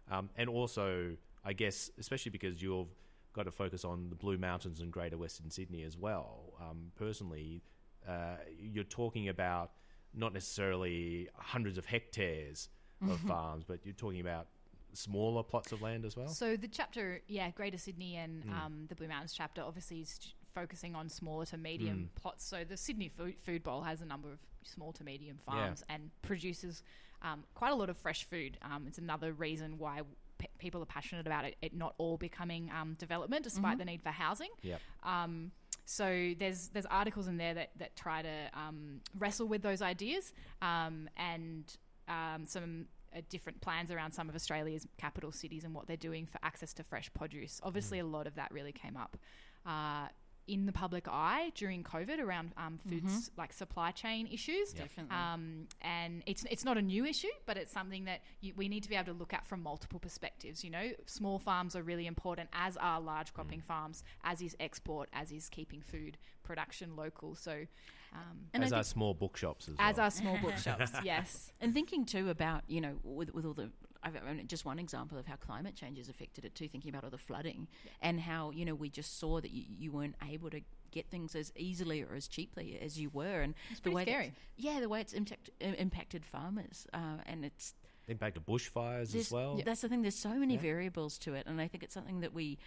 [0.09, 2.87] Um, and also, I guess, especially because you've
[3.33, 6.53] got to focus on the Blue Mountains and Greater Western Sydney as well.
[6.59, 7.61] Um, personally,
[8.07, 9.71] uh, you're talking about
[10.13, 12.69] not necessarily hundreds of hectares
[13.07, 14.47] of farms, but you're talking about
[14.93, 16.27] smaller plots of land as well.
[16.27, 18.51] So the chapter, yeah, Greater Sydney and Mm.
[18.53, 22.21] um, the Blue Mountains chapter obviously is focusing on smaller to medium Mm.
[22.21, 22.43] plots.
[22.45, 26.11] So the Sydney Food, Food Bowl has a number of small to medium farms and
[26.21, 26.83] produces
[27.21, 28.57] um, quite a lot of fresh food.
[28.61, 30.01] Um, it's another reason why
[30.37, 34.01] pe- people are passionate about it, it not all becoming um, development, despite the need
[34.01, 34.49] for housing.
[34.61, 34.79] Yep.
[35.03, 35.51] Um,
[35.85, 40.33] so there's there's articles in there that, that try to um, wrestle with those ideas
[40.61, 41.75] um, and
[42.07, 42.85] um, some
[43.15, 46.73] uh, different plans around some of Australia's capital cities and what they're doing for access
[46.75, 47.59] to fresh produce.
[47.63, 49.17] Obviously, a lot of that really came up
[49.65, 50.07] uh,
[50.49, 54.73] in the public eye during COVID around um, foods like supply chain issues.
[54.73, 55.15] Definitely.
[55.15, 58.83] Um, and it's it's not a new issue, but it's something that you, we need
[58.83, 60.63] to be able to look at from multiple perspectives.
[60.63, 65.09] You know, small farms are really important, as are large cropping farms, as is export,
[65.13, 67.35] as is keeping food production local.
[67.35, 67.65] So,
[68.13, 70.07] um, And As think- are small bookshops as, as well.
[70.07, 71.53] are small bookshops, yes.
[71.61, 73.69] And thinking too about, you know, with, with all the,
[74.03, 77.03] I've mean, just one example of how climate change has affected it too, thinking about
[77.03, 77.67] all the flooding
[78.01, 81.35] and how, you know, we just saw that you, you weren't able to get things
[81.35, 83.41] as easily or as cheaply as you were.
[83.41, 84.33] And the pretty way that- scary.
[84.57, 86.87] yeah, the way it's impact, impacted farmers.
[86.93, 87.73] Uh, and it's,
[88.07, 89.61] Impact of bushfires as there's- well.
[89.63, 90.01] That's the thing.
[90.01, 90.61] There's so many Yeah.
[90.61, 92.57] variables to it, and I think it's something that we,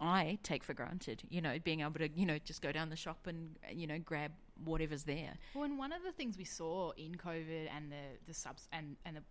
[0.00, 1.22] I take for granted.
[1.30, 3.98] You know, being able to, you know, just go down the shop and you know
[4.00, 4.32] grab
[4.64, 5.34] whatever's there.
[5.54, 8.96] Well, and one of the things we saw in COVID and the the subs and
[9.04, 9.22] and the,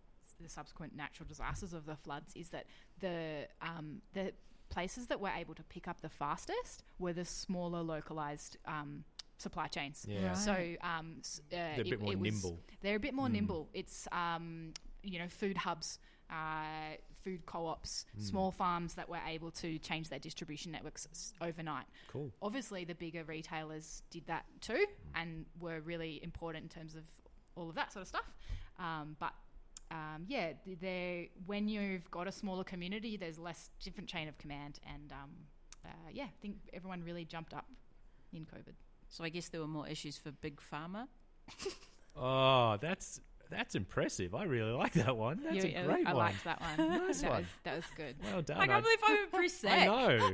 [0.43, 2.65] the subsequent natural disasters of the floods is that
[2.99, 4.33] the um, the
[4.69, 9.03] places that were able to pick up the fastest were the smaller localized um,
[9.37, 10.05] supply chains.
[10.07, 10.27] Yeah.
[10.29, 10.37] Right.
[10.37, 12.59] So um, uh, They're a it- bit more it was- nimble.
[12.81, 13.69] They're a bit more nimble.
[13.73, 14.73] It's um,
[15.03, 15.99] you know food hubs.
[16.31, 21.85] Uh, food co-ops, small farms that were able to change their distribution networks s- overnight
[22.11, 22.31] Cool.
[22.41, 24.85] obviously the bigger retailers did that too
[25.15, 27.03] and were really important in terms of
[27.55, 28.33] all of that sort of stuff
[28.79, 29.31] um, but
[29.97, 34.35] um, yeah th- there when you've got a smaller community there's less different chain of
[34.43, 35.31] command and um,
[35.85, 37.67] uh, yeah i think everyone really jumped up
[38.37, 38.75] in covid
[39.15, 41.07] So I guess there were more issues for big pharma.
[42.15, 43.19] Oh, that's
[43.53, 44.33] that's impressive.
[44.35, 45.41] I really like that one.
[45.43, 46.25] That's Yeah, a great i one.
[46.25, 46.77] liked that one
[47.07, 47.39] Nice that, one.
[47.41, 48.57] Was, that was good Well done.
[48.57, 49.65] I can't believe I'm impressed.
[49.67, 50.31] I know.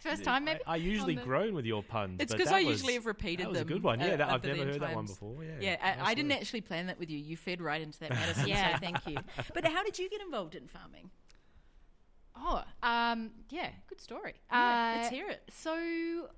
[0.00, 2.16] first time maybe I, I usually the- groan with your puns.
[2.20, 4.00] It's but because I was- usually have repeated That was a good one.
[4.00, 5.44] uh, Yeah, that, I've never billion heard that one before.
[5.44, 7.18] Yeah, Yeah, I, I didn't actually plan that with you.
[7.18, 8.72] You fed right into that medicine, Yeah.
[8.74, 9.16] so thank you.
[9.52, 11.10] But how did you get involved in farming?
[12.36, 15.40] oh um, yeah good story Yeah, Uh, let's hear it.
[15.50, 16.28] So,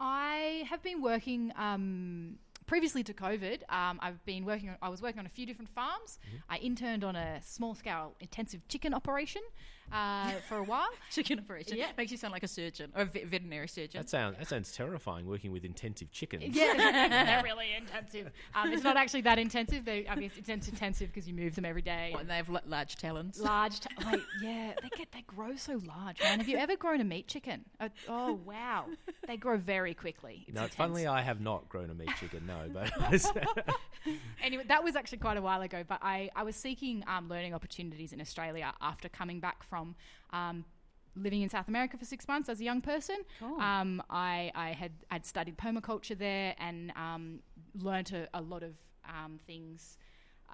[0.00, 3.62] I have been working um, previously to COVID.
[3.68, 4.70] Um, I've been working.
[4.70, 6.18] On, I was working on a few different farms.
[6.26, 6.36] Mm-hmm.
[6.48, 9.42] I interned on a small scale intensive chicken operation
[9.92, 10.88] uh, for a while.
[11.10, 11.76] Chicken operation.
[11.76, 11.88] Yeah.
[11.96, 14.00] Makes you sound like a surgeon or a ve- veterinary surgeon.
[14.00, 15.26] That sounds that sounds terrifying.
[15.26, 16.44] Working with intensive chickens.
[16.54, 16.74] Yeah,
[17.24, 18.30] they're really intensive.
[18.54, 19.84] Um, it's not actually that intensive.
[19.84, 22.10] They, I mean, it's it's intensive because you move them every day.
[22.12, 23.40] What, and they have l- large talons.
[23.40, 26.20] Large, t- like yeah, they get they grow so large.
[26.20, 27.64] Man, have you ever grown a meat chicken?
[27.80, 28.86] Uh, oh wow,
[29.26, 30.46] they grow very quickly.
[30.48, 30.74] No, it's intense.
[30.76, 32.46] funnily I have not grown a meat chicken.
[32.46, 32.90] No, but
[34.42, 37.54] anyway, that was actually quite a while ago, but I, I was seeking um, learning
[37.54, 39.83] opportunities in Australia after coming back from
[40.32, 40.64] um,
[41.16, 43.16] living in South America for six months as a young person.
[43.38, 43.60] Cool.
[43.60, 47.40] Um, I, I had I'd studied permaculture there and um,
[47.80, 48.74] learnt a, a lot of
[49.08, 49.98] um, things.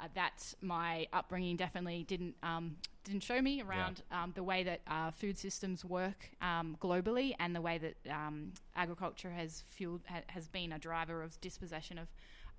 [0.00, 4.80] Uh, that my upbringing definitely didn't um, didn't show me around um, the way that
[4.86, 10.22] uh, food systems work um, globally and the way that um, agriculture has fueled ha-
[10.28, 12.08] has been a driver of dispossession of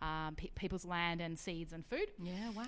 [0.02, 2.12] um, pe- people's land and seeds and food.
[2.22, 2.66] Yeah, wow.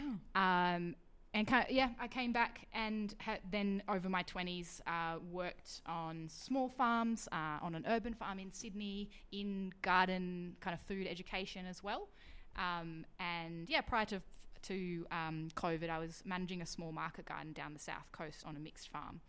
[1.36, 6.28] And ki yeah, I came back and ha- then over my 20s uh, worked on
[6.30, 11.66] small farms, uh, on an urban farm in Sydney, in garden kind of food education
[11.66, 12.10] as well.
[12.56, 14.22] Um, and yeah, prior to
[14.64, 18.56] to um, COVID, I was managing a small market garden down the south coast on
[18.56, 19.20] a mixed farm,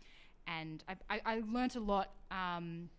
[0.47, 2.11] and I, I, I learnt a lot.
[2.31, 2.89] Um,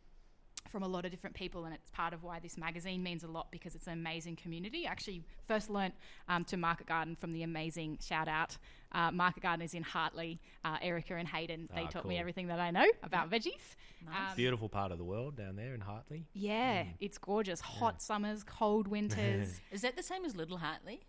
[0.68, 3.28] from a lot of different people, and it's part of why this magazine means a
[3.28, 4.86] lot because it's an amazing community.
[4.86, 5.94] I actually first learnt
[6.28, 8.58] um, to Market Garden from the amazing shout out
[8.96, 11.68] uh, Market Gardeners in Hartley, uh, Erica and Hayden.
[11.74, 13.76] They Ah, taught me everything that I know about veggies.
[14.04, 14.30] Nice.
[14.30, 16.26] Um, beautiful part of the world down there in Hartley.
[16.32, 17.60] yeah, it's gorgeous.
[17.60, 19.60] Hot summers, cold winters.
[19.70, 21.02] Is that the same as Little Hartley?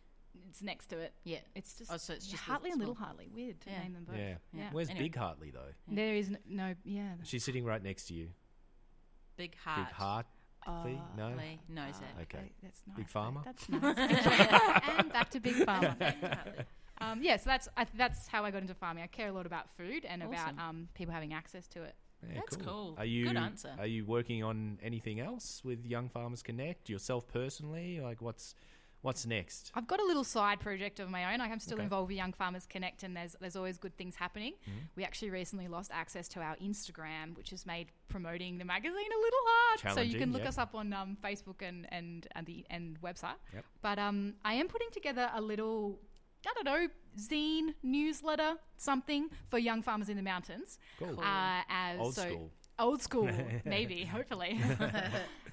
[0.50, 1.14] it's next to it.
[1.24, 1.40] Yeah.
[1.56, 2.94] It's just, Oh, so it's just Hartley and Little.
[2.94, 3.28] Hartley.
[3.34, 3.82] Weird to Yeah.
[3.82, 4.18] name them both.
[4.18, 4.36] Yeah.
[4.54, 4.70] Yeah.
[4.72, 5.06] Where's Anyway.
[5.06, 5.72] Big Hartley though?
[5.88, 7.14] There is n- no, yeah.
[7.24, 8.30] She's sitting right next to you.
[9.36, 9.88] Big heart.
[9.88, 11.02] Big Hartley?
[11.18, 11.24] no.
[11.24, 11.60] Hartley.
[11.70, 12.22] No, is that?
[12.24, 12.52] Okay.
[12.62, 12.98] That's nice.
[12.98, 13.44] Big Pharma?
[13.46, 14.82] That's nice.
[15.00, 15.96] and back to Big Pharma.
[17.00, 19.04] Um, yeah, so that's I, that's how I got into farming.
[19.04, 21.96] I care a lot about food and about um, people having access to it.
[22.28, 22.96] Yeah, That's cool.
[22.98, 23.72] Are you Good answer.
[23.78, 26.90] Are you working on anything else with Young Farmers Connect?
[26.90, 28.56] Yourself personally, like what's
[29.02, 29.72] what's next?
[29.76, 31.40] I've got a little side project of my own.
[31.40, 31.84] Like I'm still Okay.
[31.84, 34.54] involved with Young Farmers Connect, and there's there's always good things happening.
[34.54, 34.80] Mm-hmm.
[34.96, 39.22] We actually recently lost access to our Instagram, which has made promoting the magazine a
[39.22, 39.96] little hard.
[39.96, 40.50] So you can look yep.
[40.50, 43.38] us up on um, Facebook and and and the and website.
[43.54, 43.66] Yep.
[43.82, 46.00] But um, I am putting together a little.
[46.46, 50.80] I don't know, zine, newsletter, something for young farmers in the mountains.
[51.00, 51.20] Cool.
[51.20, 52.52] Uh, as Old so, school.
[52.80, 53.30] Old school,
[53.66, 54.60] maybe, hopefully.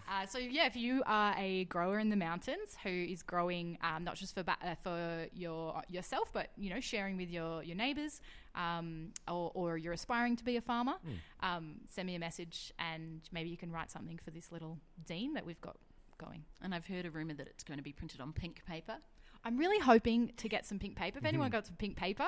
[0.07, 4.05] Uh, so yeah, if you are a grower in the mountains who is growing um,
[4.05, 7.77] not just for ba- uh, for your yourself, but you know sharing with your your
[7.77, 8.21] neighbours,
[8.55, 10.95] um, or, or you're aspiring to be a farmer,
[11.41, 14.79] um, send me a message and maybe you can write something for this little
[15.09, 15.77] zine that we've got
[16.19, 16.45] going.
[16.63, 18.97] And I've heard a rumor that it's going to be printed on pink paper.
[19.45, 21.19] I'm really hoping to get some pink paper.
[21.19, 22.27] If anyone got some pink paper,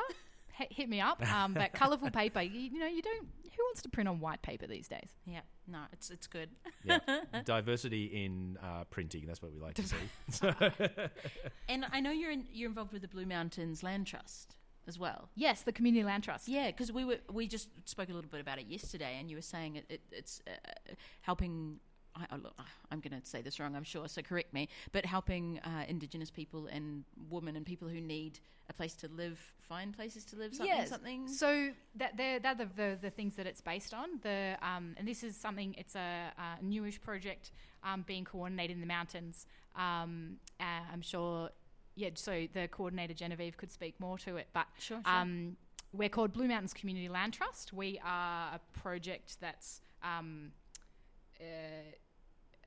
[0.60, 1.20] h- hit me up.
[1.32, 3.26] Um, but colourful paper, you, you know, you don't.
[3.56, 5.08] Who wants to print on white paper these days?
[5.24, 6.50] Yeah, no, it's it's good.
[6.84, 6.98] Yeah.
[7.44, 9.24] Diversity in uh, printing.
[9.26, 9.96] That's what we like to see.
[11.68, 14.56] And I know you're in, you're involved with the Blue Mountains Land Trust
[14.86, 15.30] as well.
[15.34, 16.48] Yes, the Community Land Trust.
[16.48, 19.36] Yeah, because we were we just spoke a little bit about it yesterday, and you
[19.36, 20.50] were saying it, it, it's uh,
[21.22, 21.80] helping.
[22.16, 22.26] I,
[22.90, 24.68] I'm going to say this wrong, I'm sure, so correct me.
[24.92, 29.38] But helping uh, Indigenous people and women and people who need a place to live
[29.60, 30.54] find places to live.
[30.54, 30.88] Something, Yes.
[30.88, 31.28] something.
[31.28, 34.20] So that they're, they're the, the, the things that it's based on.
[34.22, 35.74] The um, and this is something.
[35.78, 37.50] It's a, a newish project
[37.84, 39.46] um, being coordinated in the mountains.
[39.74, 41.50] Um, uh, I'm sure.
[41.94, 42.10] Yeah.
[42.14, 45.14] So the coordinator Genevieve could speak more to it, but Sure, sure.
[45.14, 45.56] Um,
[45.92, 47.72] we're called Blue Mountains Community Land Trust.
[47.72, 49.80] We are a project that's.
[50.02, 50.52] Um,
[51.40, 51.44] uh,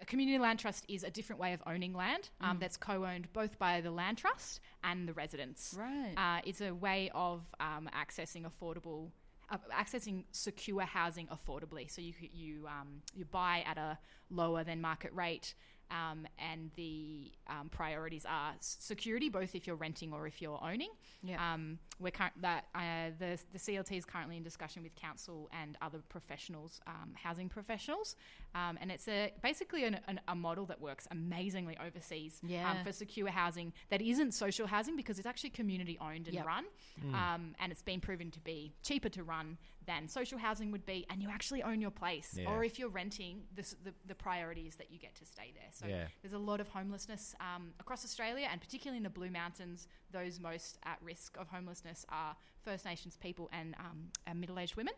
[0.02, 3.60] a community land trust is a different way of owning land um, that's co-owned both
[3.60, 5.76] by the land trust and the residents.
[5.78, 6.14] Right.
[6.16, 9.10] Uh, it's a way of um, accessing affordable,
[9.50, 11.90] uh, accessing secure housing affordably.
[11.90, 13.98] So you you um, you buy at a
[14.30, 15.54] lower than market rate,
[15.92, 20.90] um, and the um, priorities are security, both if you're renting or if you're owning.
[21.24, 21.54] Yeah.
[21.54, 25.78] Um, we're cur- that uh, the the CLT is currently in discussion with council and
[25.82, 28.16] other professionals, um, housing professionals,
[28.56, 32.72] um, and it's a basically an, an, a model that works amazingly overseas Yeah.
[32.72, 36.46] um, for secure housing that isn't social housing because it's actually community owned and Yep.
[36.46, 36.66] run,
[37.14, 41.06] um, and it's been proven to be cheaper to run than social housing would be,
[41.10, 42.30] and you actually own your place.
[42.38, 42.50] Yeah.
[42.52, 45.52] Or if you're renting, the, s- the the priority is that you get to stay
[45.56, 45.70] there.
[45.72, 46.06] So Yeah.
[46.22, 49.88] there's a lot of homelessness um, across Australia, and particularly in the Blue Mountains.
[50.12, 54.94] Those most at risk of homelessness are First Nations people and, um, and middle-aged women.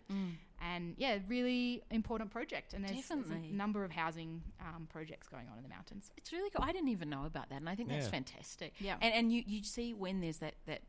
[0.61, 2.73] And yeah, really important project.
[2.73, 6.11] And there's, there's a number of housing um, projects going on in the mountains.
[6.17, 6.63] It's really cool.
[6.63, 8.11] I didn't even know about that, and I think that's Yeah.
[8.11, 8.73] fantastic.
[8.79, 8.95] Yeah.
[9.01, 10.81] and and you, you see when there's that that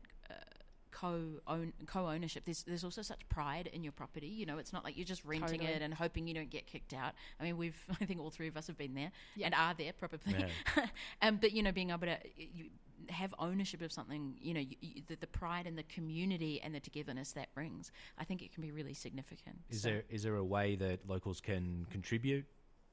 [1.03, 2.45] co own co ownership.
[2.45, 4.27] There's there's also such pride in your property.
[4.27, 5.75] You know, it's not like you're just renting Totally.
[5.75, 7.13] it and hoping you don't get kicked out.
[7.39, 9.93] I mean, we've I think all three of us have been there and are there
[9.93, 10.45] probably.
[11.21, 12.65] um, but you know, being able to you
[13.09, 16.73] have ownership of something, you know, you, you, the, the pride and the community and
[16.73, 19.57] the togetherness that brings, I think it can be really significant.
[19.69, 22.45] Is So- there is there a way that locals can contribute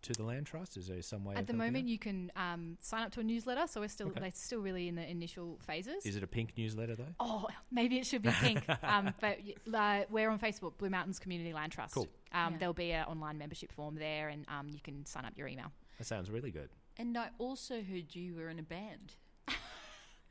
[0.02, 0.76] to the land trust?
[0.76, 1.34] Is there some way?
[1.34, 1.88] At of the moment, out?
[1.88, 3.66] you can um, sign up to a newsletter.
[3.66, 4.20] So we're still Okay.
[4.20, 6.04] they're still really in the initial phases.
[6.06, 7.14] is it a pink newsletter though?
[7.20, 8.64] Oh, maybe it should be pink.
[8.82, 9.38] um, but
[9.72, 11.94] uh, we're on Facebook, Blue Mountains Community Land Trust.
[11.94, 12.08] Cool.
[12.32, 12.58] Um, Yeah.
[12.58, 15.72] There'll be an online membership form there, and um, you can sign up your email.
[15.98, 16.70] That sounds really good.
[16.96, 19.14] And I also heard you were in a band.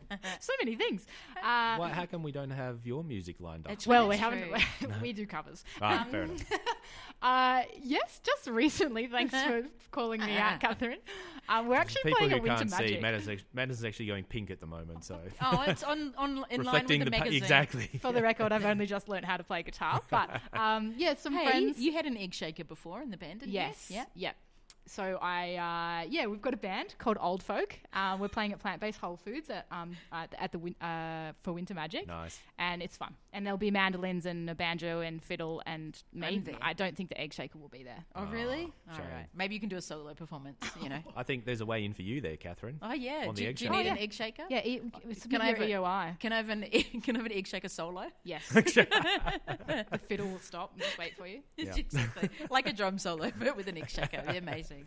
[0.40, 1.06] so many things.
[1.38, 3.86] Uh, Why, how come we don't have your music lined up?
[3.86, 4.52] Well, we haven't.
[5.02, 5.64] we do covers.
[5.82, 6.44] Ah, fair enough.
[7.22, 9.06] Uh, yes, just recently.
[9.08, 11.00] Thanks for calling me out, Catherine.
[11.50, 14.24] Um, we're actually People playing who a Winter can't Magic see, Madison's, Madison's actually going
[14.24, 17.44] pink at the moment, so Oh, it's on, on in line with the, pa- magazine.
[17.44, 17.90] exactly.
[18.02, 21.34] For the record, I've only just learned how to play guitar, but um, yeah, some
[21.34, 21.78] Hey, friends.
[21.78, 23.88] you had an egg shaker before in the band, didn't Yes.
[23.90, 23.98] you?
[23.98, 24.06] Yeah.
[24.16, 24.32] Yeah.
[24.90, 27.78] So I, uh, yeah, we've got a band called Old Folk.
[27.94, 31.34] Uh, we're playing at Plant Based Whole Foods at um at, at the win- uh,
[31.44, 32.40] for Winter Magic, Nice.
[32.58, 33.14] and it's fun.
[33.32, 36.28] And there'll be mandolins and a banjo and fiddle and me.
[36.28, 36.56] I'm there.
[36.62, 38.04] I don't think the egg shaker will be there.
[38.16, 38.72] Oh, really?
[38.88, 39.06] Oh, All shame.
[39.14, 39.26] right.
[39.36, 40.58] Maybe you can do a solo performance.
[40.82, 41.00] You know.
[41.16, 42.80] I think there's a way in for you there, Catherine.
[42.82, 43.26] Oh yeah.
[43.28, 43.72] On do, the do egg you shaker.
[43.78, 44.02] need Oh, an yeah.
[44.04, 44.44] egg shaker?
[44.50, 44.82] Yeah, e-
[45.14, 46.20] submit Can I your have a- EOI.
[46.20, 46.62] Can I have an
[47.04, 48.06] can I have an egg shaker solo?
[48.24, 51.42] Yes, the fiddle will stop and just wait for you.
[51.58, 51.76] Yeah.
[51.76, 52.30] exactly.
[52.50, 54.24] Like a drum solo, but with an egg shaker.
[54.26, 54.86] They're amazing.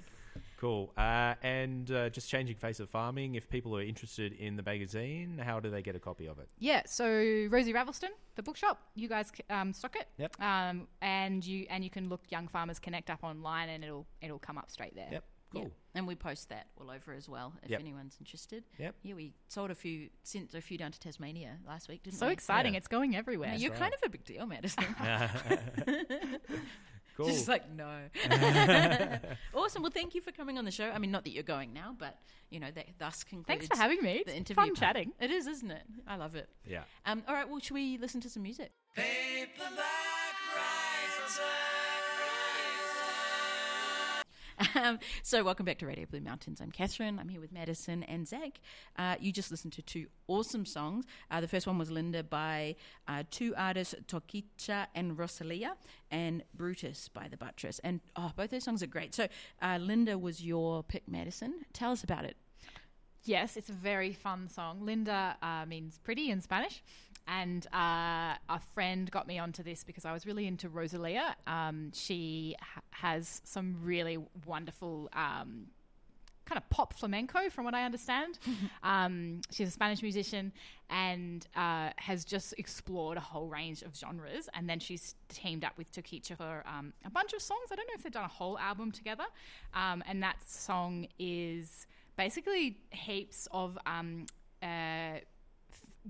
[0.63, 0.93] Cool.
[0.97, 3.35] Uh, and uh, just changing face of farming.
[3.35, 6.49] If people are interested in the magazine, how do they get a copy of it?
[6.61, 10.07] Yeah, so Rosey Ravelston, the bookshop, you guys um, stock it.
[10.19, 10.41] Yep.
[10.41, 14.39] Um, and you and you can look Young Farmers Connect up online, and it'll it'll
[14.39, 15.09] come up straight there.
[15.11, 15.25] Yep.
[15.53, 15.63] Cool.
[15.63, 15.69] Yeah.
[15.97, 17.81] And we post that all over as well if Yep.
[17.81, 18.63] anyone's interested.
[18.79, 18.95] Yep.
[19.03, 22.29] Yeah, we sold a few, sent a few down to Tasmania last week, didn't So
[22.29, 22.35] we?
[22.35, 22.75] exciting!
[22.75, 22.79] Yeah.
[22.79, 23.51] It's going everywhere.
[23.51, 23.81] I you're right.
[23.81, 24.85] kind of a big deal, Madison.
[27.17, 27.27] Cool.
[27.27, 28.01] Just like no.
[29.55, 29.83] awesome.
[29.83, 30.89] Well, thank you for coming on the show.
[30.91, 32.19] I mean, not that you're going now, but
[32.51, 33.47] you know, that thus concludes.
[33.49, 34.23] Thanks for having me.
[34.25, 34.79] the It's interview fun part.
[34.79, 35.13] chatting.
[35.21, 35.83] It is, isn't it?
[36.07, 36.49] I love it.
[36.67, 36.83] yeah.
[37.07, 37.49] Um, all right.
[37.49, 38.71] Well, should we listen to some music?
[44.75, 46.61] Um, so, welcome back to Radio Blue Mountains.
[46.61, 47.19] I'm Catherine.
[47.19, 48.61] I'm here with Madison and Zach.
[48.97, 51.05] Uh, you just listened to two awesome songs.
[51.31, 52.77] Uh, the first one was Linda by
[53.09, 55.75] uh, two artists, Tokischa and Rosalia,
[56.11, 57.81] and Brutus by The Buttress.
[57.81, 59.15] And oh, both those songs are great.
[59.15, 59.29] So,
[59.61, 61.65] uh, Linda was your pick, Madison.
[61.73, 62.37] Tell us about it.
[63.25, 64.85] Yes, it's a very fun song.
[64.85, 66.83] Linda uh, means pretty in Spanish.
[67.29, 71.37] And uh, a friend got me onto this because I was really into Rosalia.
[71.47, 75.67] Um, she ha- has some really wonderful um,
[76.47, 78.41] kind of pop flamenco, from what I understand.
[78.83, 80.53] um, she's a Spanish musician
[80.91, 84.49] and uh, has just explored a whole range of genres.
[84.53, 87.69] And then she's teamed up with Tokischa for um, a bunch of songs.
[87.71, 89.25] I don't know if they've done a whole album together.
[89.75, 94.27] Um, and that song is basically heaps of um,
[94.63, 95.23] uh, f-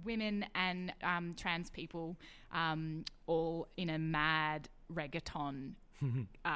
[0.05, 2.17] women and um, trans people
[2.53, 5.73] um, all in a mad reggaeton
[6.45, 6.51] uh,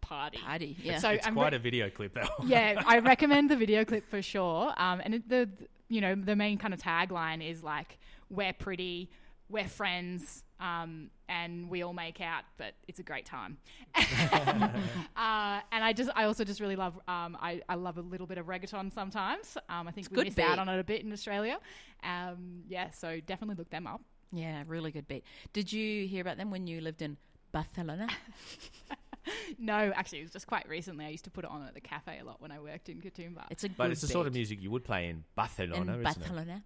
[0.00, 0.38] party.
[0.38, 0.98] Party, yeah.
[0.98, 2.28] So It's I'm quite re- a video clip, though.
[2.44, 4.72] yeah, I recommend the video clip for sure.
[4.76, 5.48] Um, and it, the
[5.88, 7.98] you know the main kind of tagline is like
[8.30, 9.10] we're pretty,
[9.50, 13.58] we're friends, um, and we all make out, but it's a great time.
[13.96, 18.26] uh, and I just I also just really love um, I, I love a little
[18.26, 19.58] bit of reggaeton sometimes.
[19.68, 21.58] Um, I think we good miss out on it a bit in Australia.
[22.04, 24.00] Um, yeah, so definitely look them up.
[24.32, 25.24] Yeah, really good beat.
[25.52, 27.16] Did you hear about them when you lived in
[27.50, 28.08] Barcelona?
[29.58, 31.04] No, actually, it was just quite recently.
[31.04, 33.00] I used to put it on at the cafe a lot when I worked in
[33.00, 33.44] Katoomba.
[33.50, 36.00] It's a good But it's the sort of music you would play in Barcelona, in
[36.00, 36.02] isn't it?
[36.02, 36.62] Barcelona.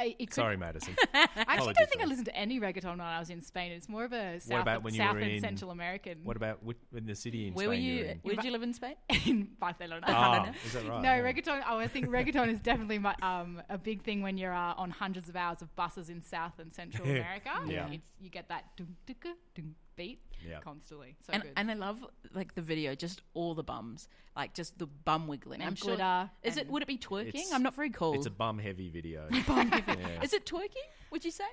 [0.00, 0.96] I, could, Sorry, Madison.
[1.14, 3.72] I actually don't think I listened to any reggaeton when I was in Spain.
[3.72, 6.18] It's more of a South, about when you South were and in- Central American.
[6.24, 6.60] What about
[6.96, 8.18] in the city in Where Spain were you?
[8.22, 8.94] Where did you live in Spain?
[9.26, 10.04] in Barcelona?
[10.06, 11.02] Ah, is that right?
[11.02, 11.22] No, Yeah.
[11.22, 11.62] reggaeton.
[11.68, 14.90] Oh, I think reggaeton is definitely my, um, a big thing when you're uh, on
[14.90, 17.50] hundreds of hours of buses in South and Central America.
[17.66, 17.88] Yeah.
[17.90, 19.16] It's, you get that dum, dum,
[19.54, 20.60] dum, beat Yeah.
[20.60, 21.16] constantly.
[21.26, 21.52] So and, good.
[21.56, 21.98] and I love
[22.32, 25.60] like the video, just all the bums, like just the bum wiggling.
[25.60, 25.96] And I'm sure.
[25.96, 26.68] glitter Is it?
[26.70, 27.52] Would it be twerking?
[27.52, 28.14] I'm not very cool.
[28.14, 29.28] It's a bum heavy video.
[29.30, 30.22] Yeah.
[30.22, 30.88] Is it twerking?
[31.10, 31.52] Would you say?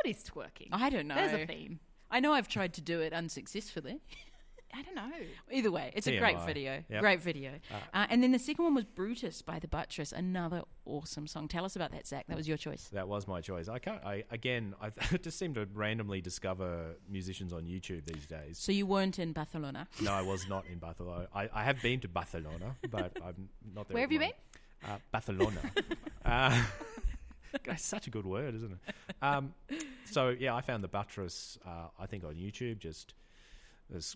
[0.00, 0.68] what is twerking?
[0.72, 1.14] I don't know.
[1.14, 1.80] There's a theme.
[2.10, 4.00] I know I've tried to do it unsuccessfully.
[4.74, 5.10] I don't know.
[5.50, 6.82] Either way, it's a great video.
[6.88, 7.00] Yep.
[7.00, 7.52] Great video.
[7.92, 11.48] Uh, and then the second one was Brutus by the Buttress, another awesome song.
[11.48, 12.26] Tell us about that, Zach.
[12.28, 12.88] That was your choice.
[12.92, 13.68] That was my choice.
[13.68, 14.04] I can't.
[14.04, 14.74] I again.
[14.80, 14.90] I
[15.22, 18.58] just seem to randomly discover musicians on YouTube these days.
[18.58, 19.88] So you weren't in Barcelona.
[20.00, 21.26] No, I was not in Barcelona.
[21.34, 23.94] I, I have been to Barcelona, but I'm not there.
[23.94, 24.36] Where have you the moment.
[24.84, 25.60] Uh, Barcelona.
[26.24, 26.62] uh,
[27.64, 28.94] it's such a good word, isn't it?
[29.22, 29.54] Um,
[30.04, 31.58] so yeah, I found the buttress.
[31.66, 33.14] Uh, I think on YouTube, just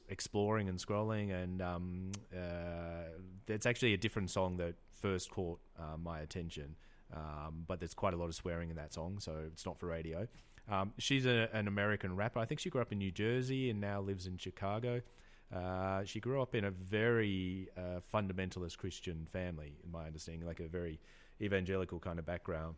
[0.09, 3.09] exploring and scrolling, and um, uh,
[3.49, 6.77] it's actually a different song that first caught uh, my attention.
[7.13, 9.87] Um, but there's quite a lot of swearing in that song, so it's not for
[9.87, 10.27] radio.
[10.71, 12.39] Um, she's a, an American rapper.
[12.39, 15.03] I think she grew up in New Jersey and now lives in Chicago.
[15.55, 20.61] Uh, she grew up in a very uh, fundamentalist Christian family, in my understanding, like
[20.61, 20.99] a very
[21.41, 22.77] evangelical kind of background.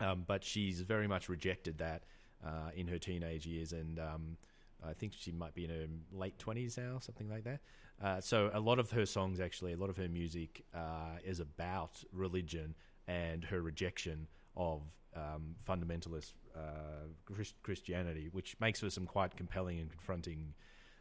[0.00, 2.02] Um, but she's very much rejected that
[2.44, 4.36] uh, in her teenage years, and um,
[4.84, 7.60] I think she might be in her late twenties now, something like that.
[8.02, 11.40] Uh, so a lot of her songs, actually, a lot of her music uh, is
[11.40, 12.74] about religion
[13.08, 14.82] and her rejection of
[15.14, 20.52] um, fundamentalist uh, Chris- Christianity, which makes for some quite compelling and confronting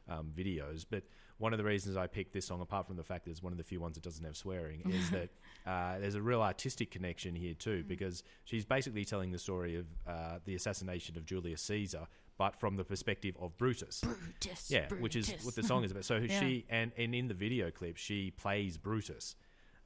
[0.07, 0.85] um, videos.
[0.89, 1.03] But
[1.37, 3.51] one of the reasons I picked this song, apart from the fact that it's one
[3.51, 5.29] of the few ones that doesn't have swearing, is that
[5.65, 9.85] uh, there's a real artistic connection here too, because she's basically telling the story of
[10.07, 12.07] uh, the assassination of Julius Caesar,
[12.37, 14.01] but from the perspective of Brutus.
[14.01, 14.69] Brutus.
[14.69, 16.05] Yeah, which is what the song is about.
[16.05, 16.39] So Yeah.
[16.39, 19.35] she and and in the video clip, she plays Brutus,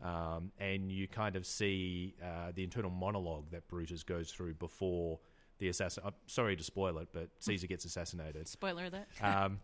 [0.02, 5.20] um, and you kind of see uh, the internal monologue that Brutus goes through before
[5.60, 6.04] the assassin.
[6.06, 8.48] I'm sorry to spoil it, but Caesar gets assassinated.
[8.48, 9.08] Spoiler alert.
[9.22, 9.60] Um,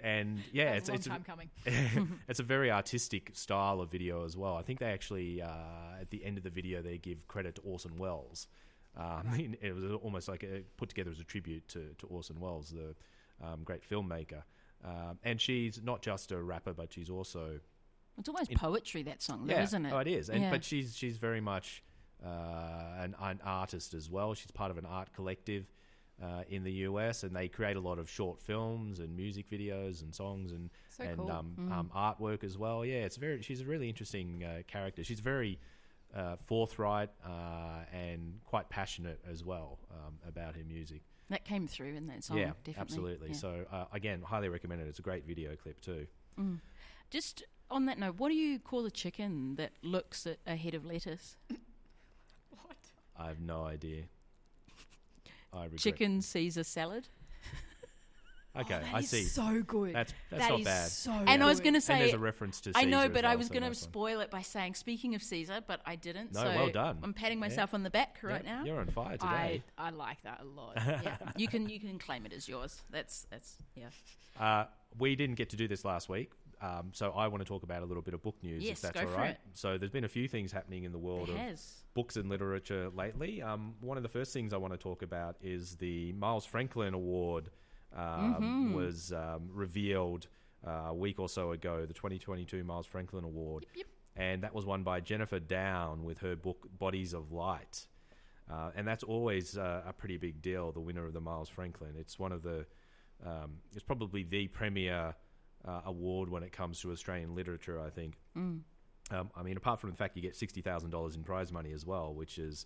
[0.00, 1.50] and yeah, it's a long it's a, coming.
[2.28, 4.54] it's a very artistic style of video as well.
[4.56, 5.48] I think they actually uh,
[6.00, 8.46] at the end of the video they give credit to Orson Welles.
[8.96, 12.70] Um, it was almost like a, put together as a tribute to, to Orson Welles,
[12.70, 12.94] the
[13.46, 14.42] um, great filmmaker.
[14.84, 17.60] Um, and she's not just a rapper, but she's also
[18.18, 19.92] It's almost poetry, that song, though, yeah, isn't it?
[19.92, 20.30] Oh, it is.
[20.30, 20.50] And Yeah.
[20.50, 21.82] but she's she's very much
[22.24, 22.28] uh,
[22.98, 24.34] an, an artist as well.
[24.34, 25.66] She's part of an art collective
[26.22, 30.02] uh, in the US, and they create a lot of short films and music videos
[30.02, 31.30] and songs and So and cool.
[31.30, 31.72] um, Mm.
[31.72, 32.84] um, artwork as well.
[32.84, 33.40] Yeah, it's very.
[33.42, 35.04] She's a really interesting uh, character.
[35.04, 35.58] She's very.
[36.14, 41.02] Uh, forthright uh, and quite passionate as well um, about her music.
[41.28, 42.80] That came through in that song, yeah, definitely.
[42.80, 43.28] absolutely.
[43.28, 43.34] Yeah.
[43.34, 44.88] So uh, again, highly recommend it.
[44.88, 46.06] It's a great video clip too.
[47.10, 50.74] Just on that note, what do you call a chicken that looks at a head
[50.74, 51.36] of lettuce?
[52.50, 52.76] What?
[53.16, 54.04] I have no idea.
[55.52, 57.08] I regret Chicken Caesar salad?
[58.56, 59.24] Okay, That I is see.
[59.24, 59.94] So good.
[59.94, 60.88] That's that's That not is bad.
[60.88, 62.70] so And I was going to and say, there's a reference to.
[62.72, 65.14] Caesar I know, but as I was so going to spoil it by saying, speaking
[65.14, 66.32] of Caesar, but I didn't.
[66.32, 66.98] No, so well done.
[67.02, 67.46] I'm patting Yeah.
[67.48, 68.64] myself on the back right Yeah, now.
[68.64, 69.62] You're on fire today.
[69.76, 70.72] I like that a lot.
[70.76, 72.82] yeah, you can you can claim it as yours.
[72.90, 73.88] That's that's yeah.
[74.40, 74.66] Uh,
[74.98, 76.32] we didn't get to do this last week,
[76.62, 78.80] um, so I want to talk about a little bit of book news, Yes, if
[78.82, 79.38] that's go all for it.
[79.54, 81.74] So there's been a few things happening in the world It of has.
[81.94, 83.42] books and literature lately.
[83.42, 86.94] Um, one of the first things I want to talk about is the Miles Franklin
[86.94, 87.50] Award
[87.98, 88.74] um, Mm-hmm.
[88.74, 90.26] was um, revealed
[90.66, 91.84] uh, a week or so ago.
[91.86, 93.66] The 2022 Miles Franklin Award,
[94.16, 97.86] and that was won by Jennifer Down with her book Bodies of Light.
[98.50, 100.72] Uh, and that's always uh, a pretty big deal.
[100.72, 101.90] The winner of the Miles Franklin.
[101.98, 102.66] It's one of the.
[103.26, 105.14] Um, it's probably the premier
[105.66, 107.80] uh, award when it comes to Australian literature.
[107.80, 108.16] I think.
[109.10, 111.72] Um, I mean, apart from the fact you get sixty thousand dollars in prize money
[111.72, 112.64] as well, which is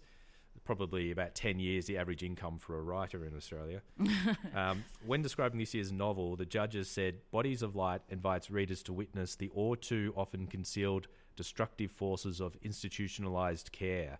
[0.64, 3.82] probably about ten years the average income for a writer in Australia.
[4.54, 8.92] um, when describing this year's novel, the judges said, "Bodies of Light invites readers to
[8.92, 14.18] witness the all too often concealed destructive forces of institutionalized care."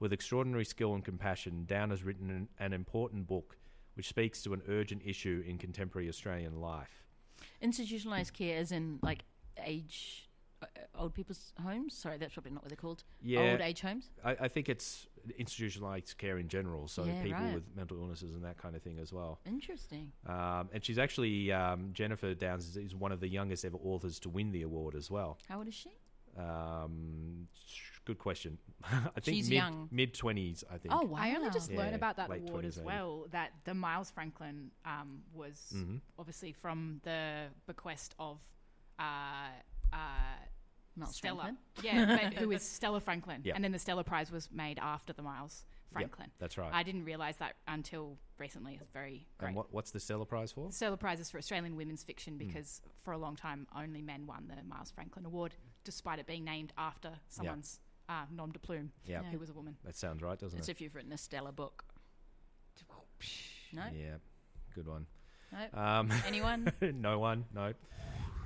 [0.00, 3.56] With extraordinary skill and compassion, Down has written an, an important book
[3.94, 7.04] which speaks to an urgent issue in contemporary Australian life.
[7.60, 9.24] Institutionalized care, as in like
[9.64, 10.28] age,
[10.62, 10.66] uh,
[10.98, 11.94] old people's homes.
[11.94, 13.04] Sorry, that's probably not what they're called.
[13.20, 13.52] Yeah.
[13.52, 14.10] Old age homes.
[14.24, 15.06] I, I think it's
[15.38, 17.54] institutionalized care in general, so Yeah, people right.
[17.54, 19.40] with mental illnesses and that kind of thing as well.
[19.46, 20.12] Interesting.
[20.26, 24.18] Um, and she's actually um, Jennifer Downs is, is one of the youngest ever authors
[24.20, 25.38] to win the award as well.
[25.48, 25.90] How old is she?
[26.38, 27.48] Um,
[28.04, 28.58] good question.
[28.84, 29.88] I think She's mid, young.
[29.90, 30.64] mid twenties.
[30.72, 30.94] I think.
[30.94, 31.18] Oh wow!
[31.20, 33.26] I only just Yeah, learned about that award 20s as well.
[33.30, 36.00] That the Miles Franklin um, was Mhm.
[36.18, 38.38] obviously from the bequest of
[38.98, 39.02] uh,
[39.92, 39.96] uh,
[40.96, 41.42] Miles Stella.
[41.42, 41.58] Franklin.
[41.82, 43.40] Yeah, but who is Stella Franklin?
[43.44, 43.54] Yeah.
[43.54, 46.30] And then the Stella Prize was made after the Miles Franklin.
[46.38, 46.70] that's right.
[46.72, 48.78] I didn't realize that until recently.
[48.80, 49.48] It's very great.
[49.48, 50.68] and what, what's the Stella Prize for?
[50.68, 52.38] The Stella Prize is for Australian women's fiction Hmm.
[52.46, 56.44] because for a long time only men won the Miles Franklin Award, despite it being
[56.44, 59.30] named after someone's uh, nom de plume Yeah, Yeah.
[59.30, 59.76] who was a woman.
[59.84, 60.72] that sounds right, doesn't It's it?
[60.72, 61.84] if you've written a Stella book.
[63.72, 64.16] No, Yeah,
[64.74, 65.06] good one.
[65.52, 65.78] no.
[65.80, 66.72] Um, Anyone?
[66.80, 67.72] no one, no.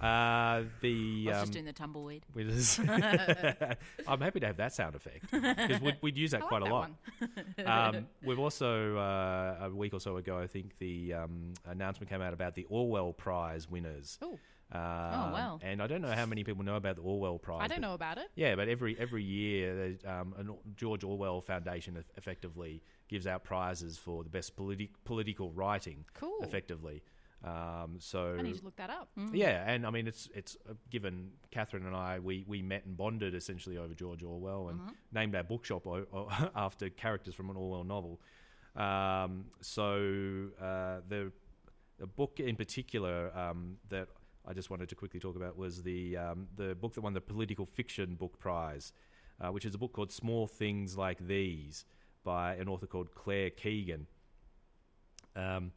[0.01, 2.25] Uh, the I was um, just doing the tumbleweed.
[2.35, 2.79] we just-
[4.07, 6.71] I'm happy to have that sound effect because we'd, we'd use that I quite like
[6.71, 7.95] a that lot.
[7.95, 12.21] um, we've also uh, a week or so ago, I think the um, announcement came
[12.21, 14.19] out about the Orwell Prize winners.
[14.23, 14.39] Ooh.
[14.73, 15.61] Um, wow.
[15.63, 17.61] And I don't know how many people know about the Orwell Prize.
[17.63, 18.27] I don't know about it.
[18.35, 24.25] Yeah, but every every year, um, an George Orwell Foundation effectively gives out prizes for
[24.25, 26.05] the best politi- political writing.
[26.15, 26.39] Cool.
[26.43, 27.01] Effectively,
[27.45, 29.09] um, so I need to look that up.
[29.33, 32.97] yeah, and I mean it's it's uh, given Catherine and I we, we met and
[32.97, 34.81] bonded essentially over George Orwell and
[35.13, 38.21] named our bookshop o- o- after characters from an Orwell novel.
[38.75, 41.33] Um, so uh, the
[41.99, 44.09] the book in particular um, that
[44.47, 47.21] I just wanted to quickly talk about was the um, the book that won the
[47.21, 48.93] Political Fiction Book Prize,
[49.41, 51.85] uh, which is a book called Small Things Like These
[52.25, 54.07] by an author called Claire Keegan.
[55.37, 55.73] Um,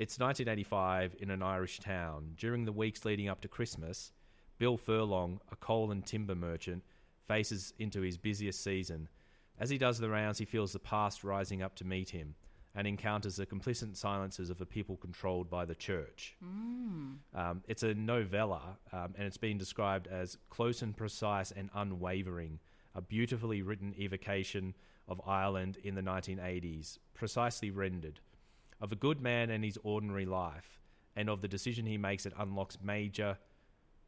[0.00, 2.32] it's 1985 in an Irish town.
[2.38, 4.12] During the weeks leading up to Christmas,
[4.58, 6.82] Bill Furlong, a coal and timber merchant,
[7.28, 9.10] faces into his busiest season.
[9.58, 12.34] As he does the rounds, he feels the past rising up to meet him
[12.74, 16.34] and encounters the complicit silences of a people controlled by the church.
[17.34, 22.58] Um, it's a novella, um, and it's been described as close and precise and unwavering,
[22.94, 24.74] a beautifully written evocation
[25.08, 28.20] of Ireland in the 1980s, precisely rendered,
[28.80, 30.80] of a good man and his ordinary life,
[31.16, 33.38] and of the decision he makes that unlocks major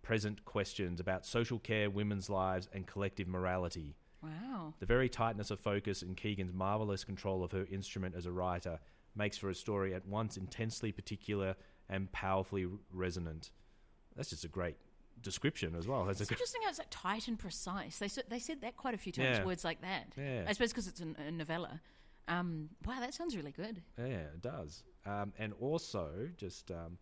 [0.03, 3.95] present questions about social care, women's lives, and collective morality.
[4.23, 4.75] Wow.
[4.81, 8.79] The very tightness of focus and Keegan's marvelous control of her instrument as a writer
[9.15, 11.55] makes for a story at once intensely particular
[11.89, 13.51] and powerfully resonant.
[14.17, 14.77] That's just a great
[15.23, 16.05] description as well.
[16.05, 17.99] That's It's interesting how it's like tight and precise.
[17.99, 19.45] They said, they said that quite a few times, Yeah.
[19.45, 20.13] words like that.
[20.17, 20.45] Yeah.
[20.49, 21.81] I suppose because it's a novella.
[22.29, 23.83] Um, wow, that sounds really good.
[23.99, 24.85] Yeah, it does.
[25.07, 26.99] Um, and also, just um,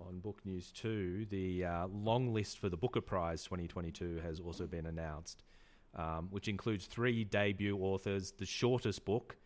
[0.00, 4.66] on Book News 2, the uh, long list for the Booker Prize 2022 has also
[4.66, 5.44] been announced,
[5.94, 9.36] um, which includes three debut authors, the shortest book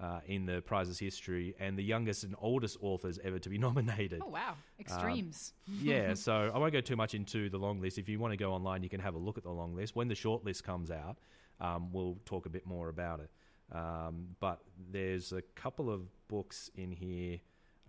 [0.00, 4.20] uh, in the prize's history, and the youngest and oldest authors ever to be nominated.
[4.24, 5.52] Oh wow, extremes.
[5.80, 7.98] yeah, so I won't go too much into the long list.
[7.98, 9.96] If you want to go online, you can have a look at the long list.
[9.96, 11.18] When the short list comes out,
[11.60, 13.30] um, we'll talk a bit more about it.
[13.72, 14.60] Um, but
[14.92, 17.38] there's a couple of books in here,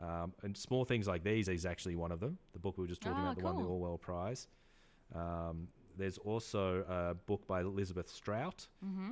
[0.02, 2.38] um, and small things like these is actually one of them.
[2.54, 3.64] The book we were just talking Ah, about, the one the.
[3.64, 4.48] Orwell Prize.
[5.14, 5.68] Um,
[5.98, 8.68] there's also a book by Elizabeth Strout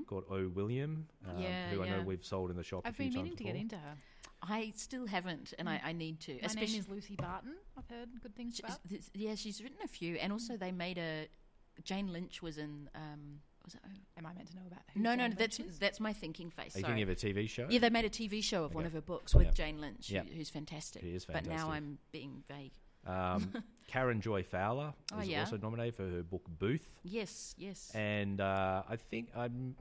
[0.08, 0.50] called O.
[0.54, 1.42] William, um, Mm-hmm.
[1.44, 2.82] Yeah, who I know we've sold in the shop.
[2.86, 3.96] I've few been times meaning to get into her.
[4.48, 6.34] I still haven't, and I, I need to.
[6.34, 7.56] My especially, name is Lucy Barton.
[7.78, 8.80] I've heard good things She- about.
[8.88, 11.28] this- yeah, she's written a few, and also they made a.
[11.84, 12.90] Jane Lynch was in.
[12.94, 13.82] Um, was it?
[13.86, 15.80] Oh, Am I meant to know about who no, Jane no, Lynch that's is?
[15.80, 16.76] that's my thinking face.
[16.76, 17.02] Are you Sorry.
[17.02, 17.68] thinking of a TV show?
[17.70, 19.56] Yeah, they made a TV show of one of her books with Yep.
[19.56, 20.28] Jane Lynch, Yep.
[20.30, 21.02] who's fantastic.
[21.02, 21.52] She is fantastic.
[21.52, 21.72] But now.
[21.72, 22.72] I'm being vague.
[23.06, 23.52] Um,
[23.88, 25.42] Karen Joy Fowler Oh, is yeah.
[25.42, 26.88] also nominated for her book Booth.
[27.04, 27.92] Yes, yes.
[27.94, 29.76] And uh, I think I'm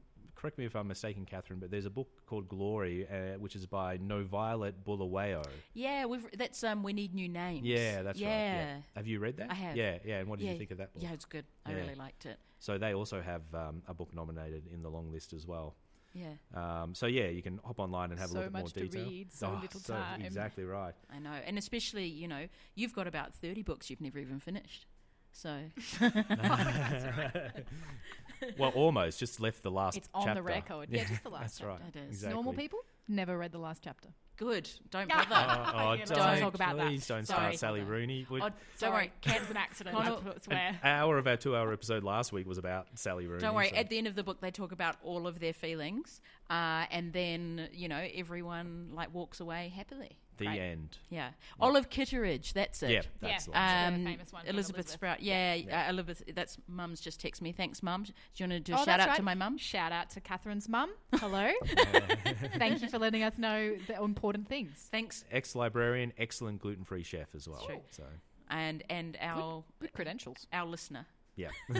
[0.45, 3.65] correct me if I'm mistaken, Catherine, but there's a book called Glory, uh, which is
[3.65, 5.43] by No Violet Bulawayo.
[5.73, 6.83] yeah, we've that's um.
[6.83, 7.65] We need new names.
[7.65, 8.29] Yeah, that's yeah.
[8.29, 8.55] right.
[8.59, 8.77] Yeah.
[8.97, 9.51] Have you read that?
[9.51, 9.75] I have.
[9.75, 10.19] Yeah, yeah.
[10.19, 11.03] And what did Yeah, you think of that book?
[11.03, 11.47] Yeah, it's good.
[11.65, 11.77] I Yeah.
[11.79, 12.39] really liked it.
[12.59, 15.77] So they also have um, a book nominated in the long list as well.
[16.13, 18.63] Yeah, Um, so yeah, you can hop online and have So a look at more
[18.69, 18.73] detail.
[18.75, 20.21] So much to read, so Oh, little so- time.
[20.23, 20.95] Exactly right.
[21.11, 24.87] I know, and especially you know you've got about thirty books you've never even finished.
[25.37, 25.59] So
[28.59, 29.97] well, almost just left the last.
[29.97, 30.41] It's on chapter.
[30.43, 30.89] the record.
[30.91, 31.81] Yeah, just the last That's right.
[31.95, 32.09] It is.
[32.11, 32.35] Exactly.
[32.35, 32.79] Normal people
[33.09, 34.09] never read the last chapter.
[34.37, 34.69] good.
[34.91, 35.27] Don't bother.
[35.31, 36.87] Oh, oh, Yeah, let's don't, talk about that.
[36.87, 37.57] please don't Sorry.
[37.57, 38.27] start Sally Rooney.
[38.31, 39.13] We- Oh, don't Sorry, worry.
[39.21, 39.97] Cat was an accident.
[39.97, 40.69] Connor- I swear.
[40.69, 43.41] An hour of our two-hour episode last week was about Sally Rooney.
[43.43, 43.71] Don't worry.
[43.71, 46.21] so- At the end of the book, they talk about all of their feelings,
[46.51, 50.17] uh, and then you know everyone like walks away happily.
[50.39, 50.59] The Great.
[50.61, 50.99] end.
[51.11, 51.31] Yeah,
[51.61, 52.53] Olive Kitteridge.
[52.53, 52.91] That's it.
[52.91, 53.85] Yeah, that's Yeah.
[53.85, 53.95] the one.
[53.95, 54.89] Um, the famous one Elizabeth, Elizabeth.
[54.91, 55.23] Sprout.
[55.23, 55.87] Yeah, Yeah.
[55.87, 56.23] Uh, Elizabeth.
[56.35, 57.53] That's mum's just text me.
[57.53, 58.03] Thanks, mum.
[58.05, 59.17] Do you want to do a Oh, shout out right.
[59.17, 59.57] to my mum?
[59.59, 60.91] Shout out to Catherine's mum.
[61.15, 61.51] Hello.
[62.59, 64.89] Thank you for letting us know the important things.
[64.91, 67.65] Thanks, Ex-librarian, excellent gluten-free chef as well.
[67.67, 67.81] True.
[67.91, 68.05] So
[68.51, 70.47] and and our Good credentials.
[70.53, 71.07] our listener.
[71.37, 71.49] yeah,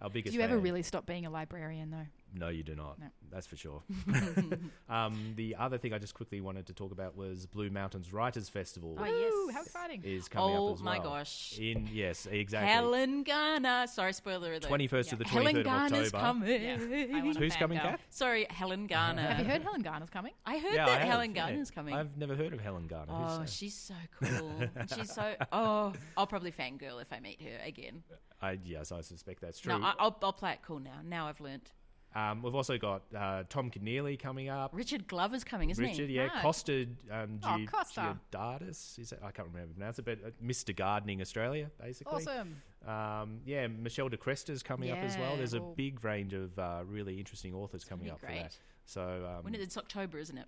[0.00, 0.32] our biggest.
[0.32, 0.62] Do you ever fan.
[0.62, 2.06] really stop being a librarian, though?
[2.34, 2.98] No, you do not.
[2.98, 3.06] No.
[3.30, 3.82] That's for sure.
[4.88, 8.48] um, the other thing I just quickly wanted to talk about was Blue Mountains Writers
[8.48, 8.96] Festival.
[8.98, 9.54] Oh, yes.
[9.54, 10.02] how exciting!
[10.04, 11.10] Is coming Oh up as my well.
[11.10, 11.58] gosh.
[11.58, 12.70] In yes, exactly.
[12.70, 13.86] Helen Garner.
[13.86, 14.62] Sorry, spoiler alert.
[14.62, 16.24] Twenty first to the twenty third Helen third of Garner's October.
[16.24, 16.62] coming.
[16.62, 17.82] Yeah, Who's coming, fangirl.
[17.82, 18.06] Kath?
[18.10, 19.22] Sorry, Helen Garner.
[19.22, 20.32] Have you heard Helen Garner's coming?
[20.46, 21.42] I heard Yeah, that I have, Helen yeah.
[21.46, 21.94] Garner's coming.
[21.94, 23.12] I've never heard of Helen Garner.
[23.14, 23.48] Oh, that?
[23.48, 24.52] she's so cool.
[24.96, 25.34] she's so.
[25.52, 28.02] Oh, I'll probably fangirl if I meet her again.
[28.40, 29.78] I, yes, I suspect that's true.
[29.78, 31.00] No, I, I'll, I'll play it cool now.
[31.04, 31.70] Now I've learnt.
[32.14, 34.70] Um, we've also got uh, Tom Keneally coming up.
[34.74, 36.16] Richard Glover's coming, isn't Richard, he?
[36.16, 36.42] yeah, Nice.
[36.42, 38.18] Costa um, Oh, Costa.
[38.32, 39.20] Georgiadis, is it?
[39.22, 40.76] I can't remember how to pronounce it, but uh, Mr.
[40.76, 42.12] Gardening Australia, basically.
[42.26, 42.56] Awesome.
[42.86, 45.30] Um, yeah, Michelle de Kretser's coming up as well.
[45.30, 48.56] Yeah, There's a big range of uh, really interesting authors coming up for that.
[48.84, 49.02] So
[49.38, 50.46] um, When it, it's October, isn't it?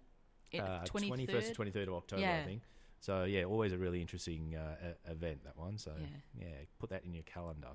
[0.53, 1.27] It- uh, 23rd?
[1.29, 2.63] 21st to 23rd of October, I think.
[3.01, 5.77] So yeah, always a really interesting uh, event that one.
[5.79, 6.47] So Yeah.
[6.47, 7.69] yeah, put that in your calendar.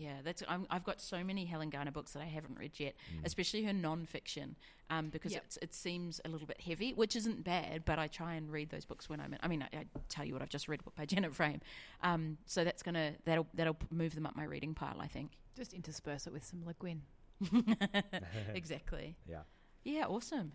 [0.00, 0.42] Yeah, that's.
[0.48, 3.26] I'm, I've got so many Helen Garner books that I haven't read yet, Mm.
[3.26, 4.56] especially her non-fiction,
[4.88, 5.42] um, because Yep.
[5.44, 7.84] it's, it seems a little bit heavy, which isn't bad.
[7.84, 9.34] But I try and read those books when I'm.
[9.34, 11.60] In, I mean, I, I tell you what I've just read by Janet Frame,
[12.02, 14.96] um, so that's gonna that'll that'll move them up my reading pile.
[15.00, 15.32] I think.
[15.54, 17.02] Just intersperse it with some Le Guin.
[18.54, 19.16] exactly.
[19.28, 19.42] Yeah.
[19.84, 20.06] Yeah.
[20.06, 20.52] Awesome.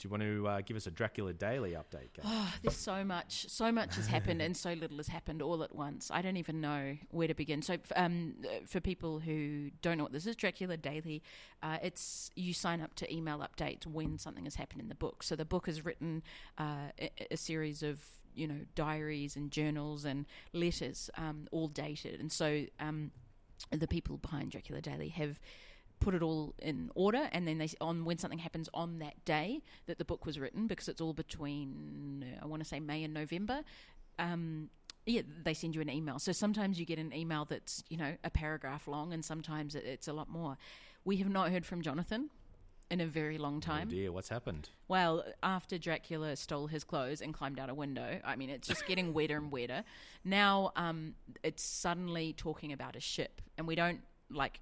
[0.00, 2.14] Do you want to uh, give us a Dracula Daily update?
[2.14, 2.24] Kate?
[2.24, 5.74] Oh, there's so much, so much has happened, and so little has happened all at
[5.74, 6.10] once.
[6.10, 7.60] I don't even know where to begin.
[7.60, 8.36] So, um,
[8.66, 11.22] for people who don't know what this is, Dracula Daily,
[11.62, 15.22] uh, it's you sign up to email updates when something has happened in the book.
[15.22, 16.22] So the book has written
[16.56, 18.02] uh, a, a series of
[18.34, 20.24] you know diaries and journals and
[20.54, 23.10] letters, um, all dated, and so um,
[23.70, 25.38] the people behind Dracula Daily have
[26.00, 29.62] put it all in order and then they on when something happens on that day
[29.86, 33.14] that the book was written because it's all between I want to say May and
[33.14, 33.60] November
[34.18, 34.70] um
[35.06, 38.16] yeah they send you an email so sometimes you get an email that's you know
[38.24, 40.56] a paragraph long and sometimes it's a lot more
[41.04, 42.30] we have not heard from Jonathan
[42.90, 44.68] in a very long Oh time dear, what's happened?
[44.88, 48.84] well, after Dracula stole his clothes and climbed out a window, I mean, it's just
[48.84, 49.84] getting wetter and wetter.
[50.24, 54.60] Now, um, it's suddenly talking about a ship, and we don't like.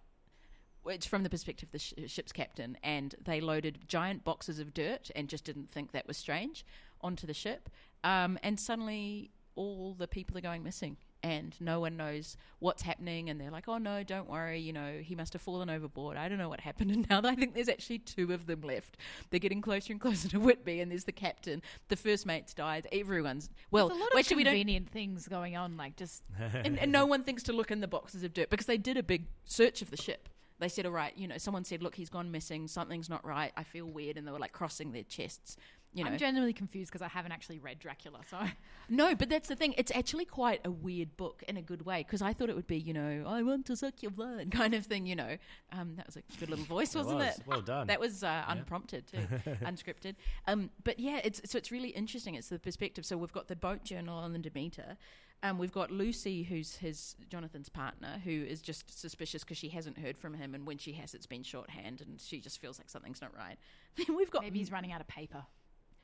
[0.89, 4.75] It's from the perspective of the sh- ship's captain, and they loaded giant boxes of
[4.75, 6.65] dirt and just didn't think that was strange
[7.01, 7.69] onto the ship.
[8.05, 13.29] Um, and suddenly, all the people are going missing, and no one knows what's happening.
[13.29, 16.17] And they're like, "Oh no, don't worry, you know, he must have fallen overboard.
[16.17, 18.97] I don't know what happened." And now I think there's actually two of them left.
[19.31, 21.61] They're getting closer and closer to Whitby, and there's the captain.
[21.89, 22.87] The first mate's died.
[22.93, 23.89] Everyone's well.
[23.89, 26.23] There's a lot of actually, we don't convenient things going on, like just
[26.55, 28.97] and, and no one thinks to look in the boxes of dirt because they did
[28.97, 30.29] a big search of the ship.
[30.59, 32.69] They said, "All right, you know." Someone said, "Look, he's gone missing.
[32.69, 33.53] Something's not right.
[33.57, 35.57] I feel weird," and they were like crossing their chests.
[35.95, 38.21] You know, I'm genuinely confused because I haven't actually read Dracula.
[38.31, 38.39] So
[38.89, 39.75] no, but that's the thing.
[39.79, 42.67] It's actually quite a weird book in a good way because I thought it would
[42.67, 45.07] be, you know, I want to suck your blood kind of thing.
[45.07, 45.37] You know,
[45.73, 47.39] um, that was a good little voice, wasn't was.
[47.39, 47.43] it?
[47.47, 47.87] Well done.
[47.89, 49.19] That was uh, unprompted too,
[49.63, 50.15] unscripted.
[50.47, 52.35] Um, but yeah, it's so it's really interesting.
[52.35, 53.07] It's the perspective.
[53.07, 54.99] So we've got the boat journal on the Demeter.
[55.43, 59.97] Um, we've got Lucy, who's his Jonathan's partner, who is just suspicious because she hasn't
[59.99, 62.91] heard from him, and when she has, it's been shorthand, and she just feels like
[62.91, 63.57] something's not right.
[64.07, 65.45] Then we've got maybe he's running out of paper.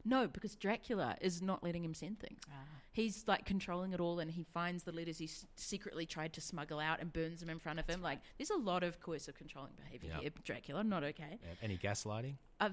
[0.06, 2.39] No, because Dracula is not letting him send things.
[2.51, 2.56] Ah.
[2.93, 6.40] He's like controlling it all, and he finds the letters he s- secretly tried to
[6.40, 8.02] smuggle out and burns them in front of him.
[8.02, 10.20] Like, there's a lot of coercive controlling behavior Yeah.
[10.20, 10.31] here.
[10.44, 11.39] Dracula, not okay.
[11.43, 11.48] Yeah.
[11.62, 12.35] Any gaslighting?
[12.61, 12.69] Uh,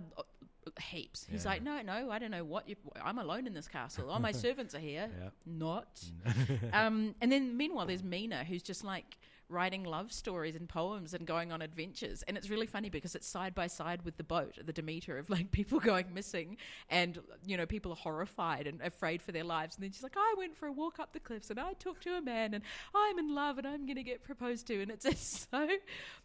[0.81, 1.25] heaps.
[1.29, 1.51] He's Yeah.
[1.51, 2.75] like, no, no, I don't know what you.
[3.03, 4.09] I'm alone in this castle.
[4.09, 5.09] All my servants are here.
[5.19, 5.29] Yeah.
[5.45, 6.03] Not.
[6.73, 9.17] um, and then meanwhile, there's Mina, who's just like
[9.49, 12.23] writing love stories and poems and going on adventures.
[12.25, 15.29] And it's really funny because it's side by side with the boat, the Demeter, of
[15.29, 16.55] like people going missing,
[16.89, 19.75] and you know people are horrified and afraid for their lives.
[19.75, 22.03] And then she's like, I went for a walk up the cliffs and I talked
[22.03, 22.63] to a man and
[22.95, 24.81] I'm in love and I'm going to get proposed to.
[24.81, 25.67] And it's just so,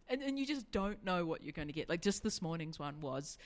[0.09, 1.89] and, and you just don't know what you're going to get.
[1.89, 3.39] Like just this morning's one was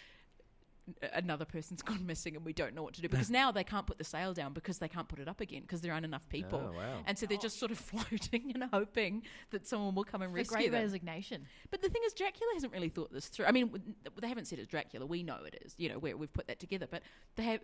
[1.13, 3.87] another person's gone missing and we don't know what to do because now they can't
[3.87, 6.29] put the sail down because they can't put it up again because there aren't enough
[6.29, 6.71] people.
[6.73, 6.99] Oh, wow.
[7.07, 7.79] And so they're just sort of
[8.11, 10.83] floating and hoping that someone will come and The rescue great them.
[10.83, 11.47] resignation.
[11.71, 13.47] But the thing is, Dracula hasn't really thought this through.
[13.47, 13.71] I mean,
[14.21, 15.07] they haven't said it's Dracula.
[15.07, 15.75] We know it is.
[15.79, 16.87] You know, where we've put that together.
[16.91, 17.03] But
[17.37, 17.61] they have.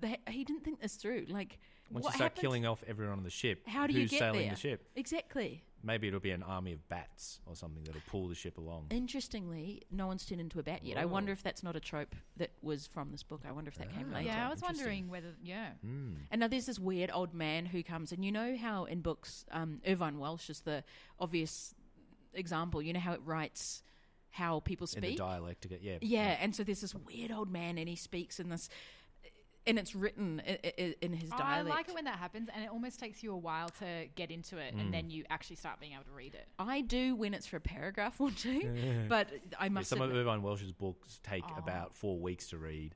[0.00, 1.26] They, he didn't think this through.
[1.28, 1.58] Like,
[1.90, 4.08] Once what you start happens- killing off everyone on the ship, How do who's you
[4.08, 4.50] get sailing there?
[4.50, 4.88] the ship?
[4.96, 5.64] Exactly.
[5.82, 8.88] Maybe it'll be an army of bats or something that'll pull the ship along.
[8.90, 10.98] Interestingly, no one's turned into a bat yet.
[10.98, 11.12] I Whoa.
[11.12, 13.42] wonder if that's not a trope that was from this book.
[13.48, 14.16] I wonder if that came Ah.
[14.16, 14.26] later.
[14.28, 15.34] Yeah, I was wondering whether.
[15.42, 15.72] Yeah.
[15.84, 16.16] Mm.
[16.30, 19.46] And now there's this weird old man who comes, and you know how in books,
[19.52, 20.84] um, Irvine Welsh is the
[21.18, 21.74] obvious
[22.34, 22.82] example.
[22.82, 23.82] You know how it writes
[24.32, 25.18] how people In the speak.
[25.18, 25.98] dialect to get yeah.
[26.02, 28.68] yeah, and so there's this weird old man, and he speaks in this,
[29.66, 32.70] and it's written in, in his Oh, I like it when that happens, and it
[32.70, 34.80] almost takes you a while to get into it, Mm.
[34.80, 36.46] and then you actually start being able to read it.
[36.58, 39.28] I do when it's for a paragraph or two, but
[39.58, 41.54] I Yeah, must some of admit, Irvine Welsh's books take Oh.
[41.58, 42.94] about four weeks to read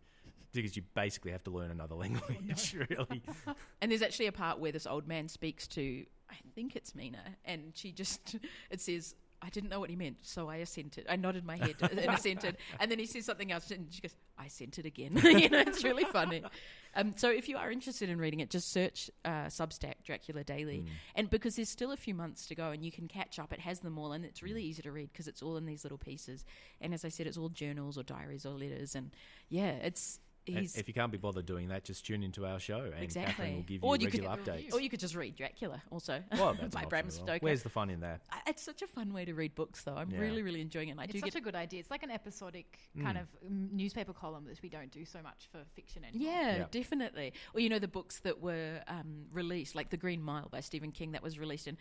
[0.52, 2.74] because you basically have to learn another language.
[2.88, 3.22] really,
[3.82, 7.22] And there's actually a part where this old man speaks to, I think it's Mina,
[7.44, 8.36] and she just,
[8.70, 11.06] it says, I didn't know what he meant, so I assented.
[11.08, 12.56] I nodded my head and assented.
[12.80, 15.16] And then he says something else, and she goes, I sent it again.
[15.22, 16.42] you know, it's really funny.
[16.96, 20.86] Um, so if you are interested in reading it, just search uh, Substack Dracula Daily.
[21.14, 23.60] And because there's still a few months to go and you can catch up, it
[23.60, 25.98] has them all, and it's really easy to read because it's all in these little
[25.98, 26.44] pieces.
[26.80, 28.94] And as I said, it's all journals or diaries or letters.
[28.94, 29.10] And
[29.48, 30.20] yeah, it's.
[30.46, 33.02] And He's, if you can't be bothered doing that, just tune into our show, and
[33.02, 33.32] Exactly.
[33.32, 34.74] Catherine will give you Or you regular Get the updates.
[34.74, 37.38] or you could just read Dracula also Well, that's by an Bram option as well.
[37.40, 38.20] Where's the fun in that?
[38.46, 39.94] It's such a fun way to read books, though.
[39.96, 40.18] I'm Yeah.
[40.20, 40.92] really, really enjoying it.
[40.92, 41.80] And I it's do such get, a good idea.
[41.80, 43.02] It's like an episodic Mm.
[43.02, 46.30] kind of mm, newspaper column that we don't do so much for fiction anymore.
[46.30, 46.66] yeah, Yeah.
[46.70, 47.32] definitely.
[47.54, 50.92] Or you know, the books that were um, released, like The Green Mile by Stephen
[50.92, 51.78] King, that was released in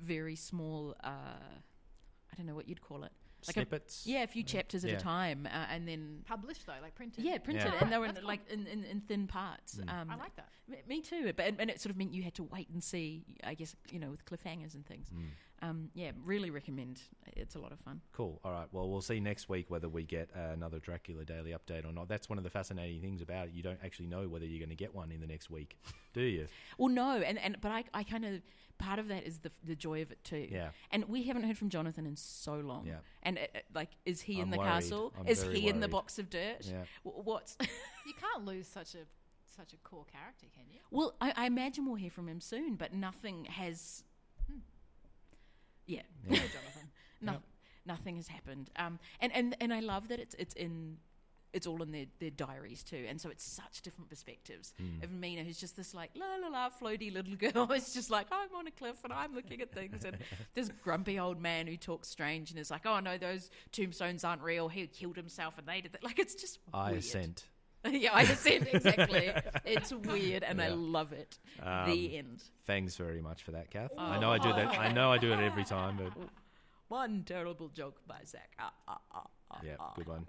[0.00, 0.94] very small.
[1.04, 3.12] Uh, I don't know what you'd call it.
[3.46, 4.06] Like a- Snippets.
[4.06, 4.96] Yeah, a few chapters at Yeah.
[4.96, 7.24] a time, uh, and then Published though, like printed.
[7.24, 7.78] yeah, printed, Yeah.
[7.80, 8.24] and they were in, cool.
[8.26, 9.76] like in, in, in thin parts.
[9.76, 9.92] Mm.
[10.02, 10.48] Um, I like that.
[10.68, 12.82] Me- Me too, but and, and it sort of meant you had to wait and
[12.82, 13.24] see.
[13.44, 15.08] I guess you know with cliffhangers and things.
[15.10, 15.26] Mm.
[15.62, 17.00] Um, yeah, really recommend.
[17.34, 18.00] It's a lot of fun.
[18.12, 18.40] Cool.
[18.44, 18.68] All right.
[18.72, 22.08] Well, we'll see next week whether we get uh, another Dracula Daily update or not.
[22.08, 23.54] That's one of the fascinating things about it.
[23.54, 25.78] You don't actually know whether you're going to get one in the next week,
[26.12, 26.46] do you?
[26.78, 28.42] Well, no, and, and but I, I kind of
[28.78, 30.46] part of that is the the joy of it too.
[30.50, 30.68] Yeah.
[30.90, 32.86] And we haven't heard from Jonathan in so long.
[32.86, 32.96] Yeah.
[33.22, 34.68] And uh, uh, like, is he in I'm the worried.
[34.68, 35.14] castle?
[35.18, 36.66] I'm is very he in the box of dirt?
[36.66, 36.82] Yeah.
[37.04, 37.56] W- What's
[38.06, 38.98] You can't lose such a
[39.56, 40.80] such a core character, can you?
[40.90, 41.14] well?
[41.18, 44.04] I, I imagine we'll hear from him soon, but nothing has.
[45.86, 46.02] Yeah.
[46.28, 46.36] Yeah.
[46.36, 46.90] Jonathan.
[47.20, 47.42] No, Yep.
[47.86, 48.70] nothing has happened.
[48.76, 50.98] Um, and, and and I love that it's it's in.
[51.52, 55.02] It's all in their, their diaries too, and so it's such different perspectives Hmm.
[55.02, 57.72] of Mina, who's just this like la la la floaty little girl.
[57.72, 60.18] It's just like I'm on a cliff and I'm looking at things, and
[60.54, 64.42] this grumpy old man who talks strange and is like, oh no, those tombstones aren't
[64.42, 64.68] real.
[64.68, 66.04] He killed himself, and they did that.
[66.04, 66.98] Like it's just I weird.
[67.04, 67.44] assent.
[67.92, 69.32] yeah, I assent exactly.
[69.64, 71.38] it's weird, and I love it.
[71.62, 72.42] Um, the end.
[72.66, 73.90] Thanks very much for that, Kath.
[73.98, 74.78] I know I do that.
[74.78, 76.12] I know I do it every time, but
[76.88, 78.52] One terrible joke by Zach.
[78.60, 79.92] Ah, ah, ah, ah, yeah, ah.
[79.96, 80.28] good one.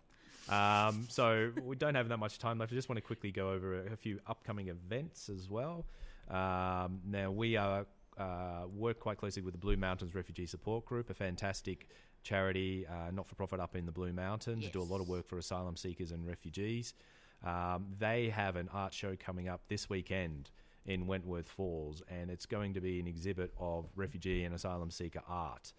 [0.49, 2.71] Um, so we don't have that much time left.
[2.71, 5.85] I just want to quickly go over a, a few upcoming events as well.
[6.29, 7.85] Um, now we are
[8.17, 11.89] uh, work quite closely with the Blue Mountains Refugee Support Group, a fantastic
[12.23, 14.67] charity, uh, not for profit, up in the Blue Mountains.
[14.71, 16.95] Do a lot of work for asylum seekers and refugees.
[17.43, 20.49] Um, they have an art show coming up this weekend
[20.85, 25.21] in Wentworth Falls, and it's going to be an exhibit of refugee and asylum seeker
[25.27, 25.73] art.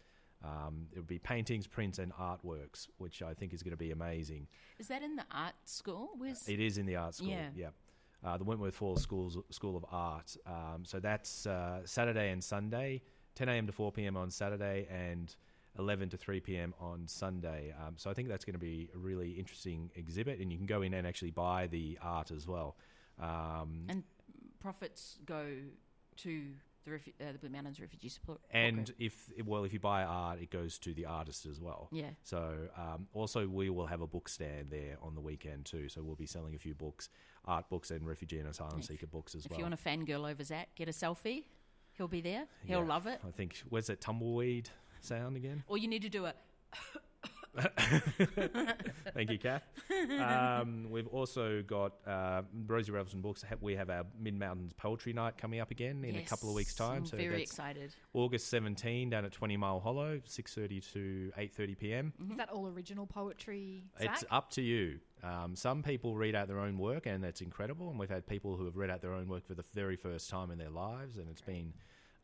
[0.45, 3.91] Um, it would be paintings, prints, and artworks, which I think is going to be
[3.91, 4.47] amazing.
[4.79, 6.11] Is that in the art school?
[6.17, 7.29] Where's It is in the art school.
[7.29, 7.49] Yeah.
[7.57, 7.69] Yeah.
[8.25, 10.37] Uh, the Wentworth Falls Schools, School of Art.
[10.47, 13.03] Um, so that's uh, Saturday and Sunday,
[13.37, 13.67] 10 a.m.
[13.67, 14.17] to 4 p.m.
[14.17, 15.35] on Saturday, and
[15.79, 16.75] 11 to 3 p.m.
[16.81, 17.73] on Sunday.
[17.87, 20.67] Um, so I think that's going to be a really interesting exhibit, and you can
[20.67, 22.77] go in and actually buy the art as well.
[23.21, 24.03] Um, and
[24.61, 25.47] profits go
[26.19, 26.43] to
[26.85, 28.41] the, refu- uh, the Blue Mountains Refugee Support.
[28.51, 31.89] And if well, if you buy art, it goes to the artist as well.
[31.93, 35.89] yeah, So um, also we will have a book stand there on the weekend too.
[35.89, 37.09] So we'll be selling a few books,
[37.45, 39.57] art books, and refugee and asylum If- seeker books as if well.
[39.57, 41.45] If you want to fangirl over Zach, get a selfie.
[41.93, 42.47] He'll be there.
[42.65, 42.85] He'll Yeah.
[42.87, 43.21] love it.
[43.27, 44.71] I think where's that tumbleweed
[45.05, 45.63] sound again?
[45.67, 46.35] Or you need to do a
[49.15, 49.63] Thank you, Kath.
[50.21, 53.45] Um, we've also got uh, Rosey Ravelston Books.
[53.61, 56.75] We have our Mid Mountains Poetry Night coming up again in a couple of weeks'
[56.75, 56.99] time.
[56.99, 57.95] I'm so very excited.
[58.15, 62.13] August 17 down at 20 Mile Hollow, 6:30 to 8:30 p.m.
[62.21, 62.33] Mm-hmm.
[62.33, 63.85] Is that all original poetry?
[63.99, 65.01] It's up to you.
[65.23, 67.91] Um, some people read out their own work, and that's incredible.
[67.91, 70.31] And we've had people who have read out their own work for the very first
[70.31, 71.73] time in their lives, and it's been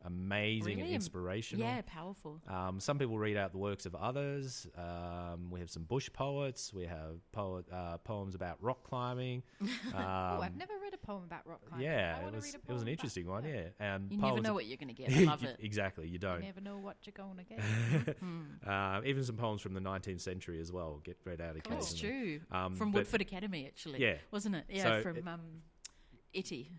[0.05, 1.65] amazing Really am- inspirational.
[1.65, 2.41] Yeah, powerful.
[2.47, 4.67] Um, some people read out the works of others.
[4.77, 6.73] Um, we have some bush poets.
[6.73, 9.43] We have poet, uh, poems about rock climbing.
[9.95, 11.85] Um, oh, I've never read a poem about rock climbing.
[11.85, 13.45] yeah, I it was read a it was an interesting one.
[13.45, 15.11] Yeah, and You never know what you're going to get.
[15.11, 15.57] I love it.
[15.61, 16.39] exactly, you don't.
[16.41, 18.17] You never know what you're going to get.
[18.67, 21.75] Uh, even some poems from the 19th century as well get read out occasionally.
[21.79, 22.39] That's true.
[22.51, 24.01] Um, from but- Woodford Academy, actually.
[24.01, 24.15] Yeah.
[24.31, 24.65] Wasn't it?
[24.69, 25.41] Yeah, So from it- um,
[26.33, 26.71] Itty.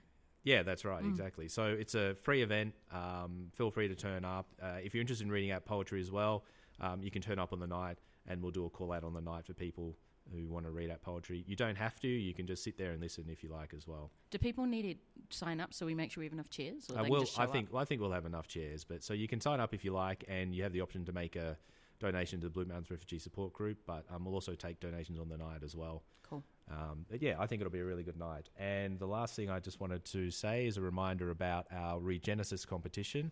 [0.47, 1.09] Yeah, that's right, Mm.
[1.11, 1.49] exactly.
[1.49, 2.73] So it's a free event.
[2.93, 4.47] Um, feel free to turn up.
[4.63, 6.45] Uh, if you're interested in reading out poetry as well,
[6.81, 7.99] um, you can turn up on the night,
[8.29, 9.97] and we'll do a call out on the night for people
[10.33, 11.43] who want to read out poetry.
[11.49, 12.09] You don't have to.
[12.09, 14.13] You can just sit there and listen if you like as well.
[14.31, 14.99] Do people need
[15.31, 16.89] to sign up so we make sure we have enough chairs?
[16.91, 19.27] Or Uh, well, I think well, I think we'll have enough chairs, but so you
[19.27, 21.59] can sign up if you like, and you have the option to make a
[21.99, 23.79] donation to the Blue Mountains Refugee Support Group.
[23.87, 26.05] But um, we'll also take donations on the night as well.
[26.29, 26.43] Cool.
[26.71, 28.49] Um, but yeah, I think it'll be a really good night.
[28.59, 32.67] And the last thing I just wanted to say is a reminder about our Regenesis
[32.67, 33.31] competition,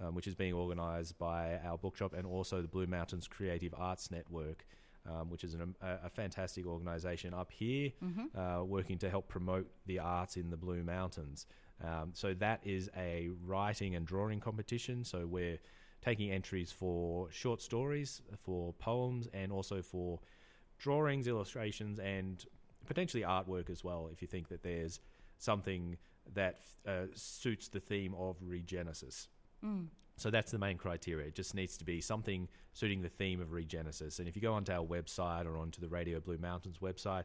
[0.00, 4.10] um, which is being organised by our bookshop and also the Blue Mountains Creative Arts
[4.10, 4.64] Network.
[5.08, 7.92] Um, which is an, a, a fantastic organisation up here,
[8.36, 11.46] uh, working to help promote the arts in the Blue Mountains.
[11.82, 15.04] Um, so that is a writing and drawing competition.
[15.04, 15.60] So we're
[16.04, 20.20] taking entries for short stories, for poems, and also for
[20.78, 22.44] drawings, illustrations, and
[22.86, 24.08] potentially artwork as well.
[24.12, 25.00] If you think that there's
[25.38, 25.96] something
[26.34, 29.28] that uh, suits the theme of regenesis.
[30.16, 31.28] So that's the main criteria.
[31.28, 34.18] It just needs to be something suiting the theme of regenesis.
[34.18, 37.24] And if you go onto our website or onto the Radio Blue Mountains website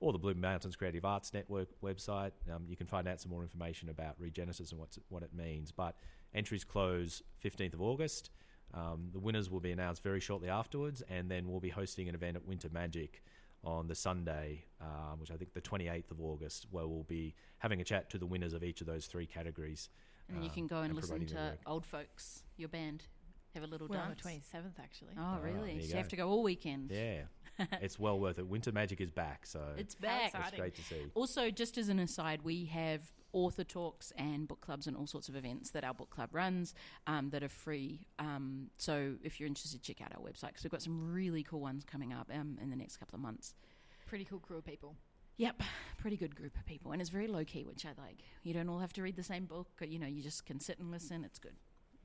[0.00, 3.42] or the Blue Mountains Creative Arts Network website, um, you can find out some more
[3.42, 5.70] information about regenesis and what's, what it means.
[5.70, 5.96] But
[6.34, 8.30] entries close 15th of August.
[8.74, 12.14] Um, the winners will be announced very shortly afterwards, and then we'll be hosting an
[12.14, 13.22] event at Winter Magic
[13.64, 17.80] on the Sunday, um, which I think the 28th of August, where we'll be having
[17.80, 19.88] a chat to the winners of each of those three categories.
[20.28, 21.58] And then you um, can go and, listen to.
[21.66, 23.04] Old Folks, your band.
[23.54, 25.14] Have a little We're on the 27th, actually.
[25.18, 25.58] Oh, Ah, really?
[25.58, 25.98] there you so you go.
[25.98, 26.92] have to go all weekend.
[26.92, 27.22] Yeah,
[27.82, 28.46] it's well worth it.
[28.46, 30.26] Winter Magic is back, so It's back.
[30.26, 30.46] exciting.
[30.48, 31.02] it's great to see.
[31.14, 33.00] Also, just as an aside, we have
[33.32, 36.74] author talks and book clubs and all sorts of events that our book club runs
[37.06, 38.06] um, that are free.
[38.18, 41.60] Um, so if you're interested, check out our website because we've got some really cool
[41.60, 43.54] ones coming up um, in the next couple of months.
[44.06, 44.96] Pretty cool crew of people.
[45.36, 45.62] Yep,
[45.96, 48.18] pretty good group of people, and it's very low key, which I like.
[48.42, 49.68] You don't all have to read the same book.
[49.80, 51.24] You know, you just can sit and listen.
[51.24, 51.54] It's good.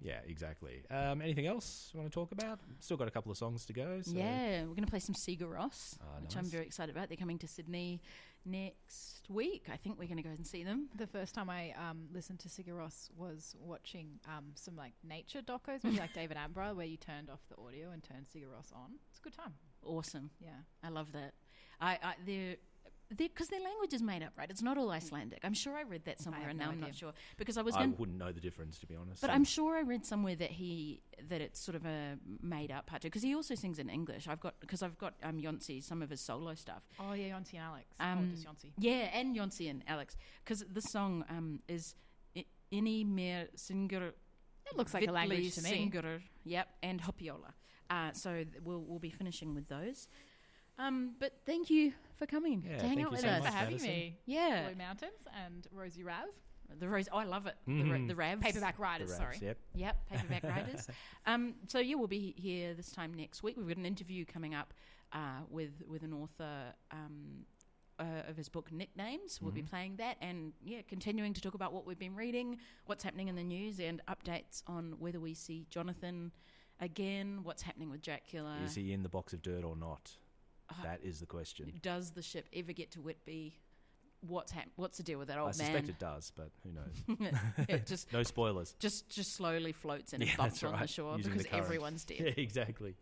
[0.01, 0.83] Yeah, exactly.
[0.91, 2.59] Um, anything else you want to talk about?
[2.79, 3.99] Still got a couple of songs to go.
[4.01, 4.11] So.
[4.13, 7.07] Yeah, we're going to play some Sigur Rós, Ah, which I'm very excited about.
[7.09, 8.01] They're coming to Sydney
[8.45, 9.65] next week.
[9.71, 10.89] I think we're going to go and see them.
[10.95, 15.41] The first time I um, listened to Sigur Rós was watching um, some like nature
[15.41, 18.73] docos, maybe like David Attenborough, where you turned off the audio and turned Sigur Rós
[18.75, 18.91] on.
[19.09, 19.53] It's a good time.
[19.83, 20.29] Awesome.
[20.39, 20.49] Yeah.
[20.83, 21.33] I love that.
[21.81, 22.55] I, I they're
[23.15, 24.49] because their language is made up, right?
[24.49, 25.39] It's not all Icelandic.
[25.43, 26.87] I'm sure I read that somewhere, have and no now I'm idea.
[26.87, 27.95] not sure because I was I going.
[27.97, 29.21] wouldn't know the difference to be honest.
[29.21, 32.71] But So- I'm sure I read somewhere that he that it's sort of a made
[32.71, 34.27] up part because he also sings in English.
[34.27, 36.83] I've got because I've got um Jónsi some of his solo stuff.
[36.99, 37.85] Oh yeah, Jónsi and Alex.
[37.99, 38.71] Um, or just Jónsi.
[38.79, 41.95] Yeah, and Jónsi and Alex because the song um is
[42.35, 44.13] I- Inni mer Singer.
[44.67, 45.69] It looks like a language to me.
[45.69, 47.53] Singer, yep, and Hoppípolla.
[47.87, 50.07] Uh, so th- we'll we'll be finishing with those.
[50.77, 53.43] Um, but thank you for coming Yeah, to hang out with so us.
[53.43, 53.89] Thanks for much, having Madison.
[53.89, 54.17] me.
[54.25, 56.25] Yeah, Blue Mountains and Rosey Rav.
[56.79, 57.07] the rose.
[57.11, 57.55] Oh, I love it.
[57.67, 58.07] The, ra- Mhm.
[58.07, 58.41] the Ravs.
[58.41, 59.37] Paperback The Riders, raps, sorry.
[59.39, 59.57] Yep.
[59.75, 60.87] Yep, paperback riders.
[61.27, 63.55] Um, so yeah, we'll be here this time next week.
[63.55, 64.73] We've got an interview coming up
[65.13, 67.45] uh, with with an author um,
[67.99, 69.39] uh, of his book Nicknames.
[69.41, 72.57] We'll be playing that, and yeah, continuing to talk about what we've been reading,
[72.87, 76.31] what's happening in the news, and updates on whether we see Jonathan
[76.81, 78.57] again, what's happening with Dracula.
[78.65, 80.11] Is he in the box of dirt or not?
[80.69, 81.73] Uh, that is the question.
[81.81, 83.55] Does the ship ever get to Whitby?
[84.21, 85.67] What's hap- What's the deal with that old man?
[85.67, 87.31] I suspect it does, but who knows?
[87.69, 88.75] it just no spoilers.
[88.79, 91.63] just just slowly floats and Yeah, bumps that's on the shore using because current.
[91.65, 92.19] everyone's dead.
[92.19, 92.95] Yeah, exactly.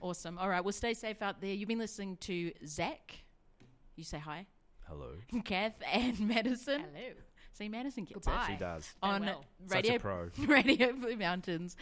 [0.00, 0.38] Awesome.
[0.38, 0.62] All right.
[0.64, 1.52] Well, stay safe out there.
[1.52, 3.18] You've been listening to Zach.
[3.96, 4.46] You say hi.
[4.86, 5.10] Hello.
[5.44, 6.80] Kath and Madison.
[6.82, 7.08] Hello.
[7.52, 8.46] See, Madison gets Goodbye.
[8.50, 8.88] She does.
[9.02, 9.44] on Farewell.
[9.66, 10.28] Such a Radio pro.
[10.46, 11.76] Radio Blue Mountains,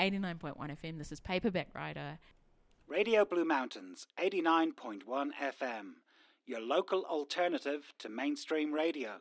[0.00, 0.98] eighty nine point one FM.
[0.98, 2.18] This is Paperback Writer.
[2.90, 5.92] Radio Blue Mountains 89.1 FM,
[6.44, 9.18] your local alternative to mainstream radio.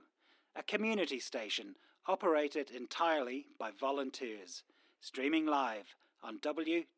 [0.56, 1.76] A community station
[2.08, 4.64] operated entirely by volunteers.
[5.02, 6.90] Streaming live on www.rbm.org.au.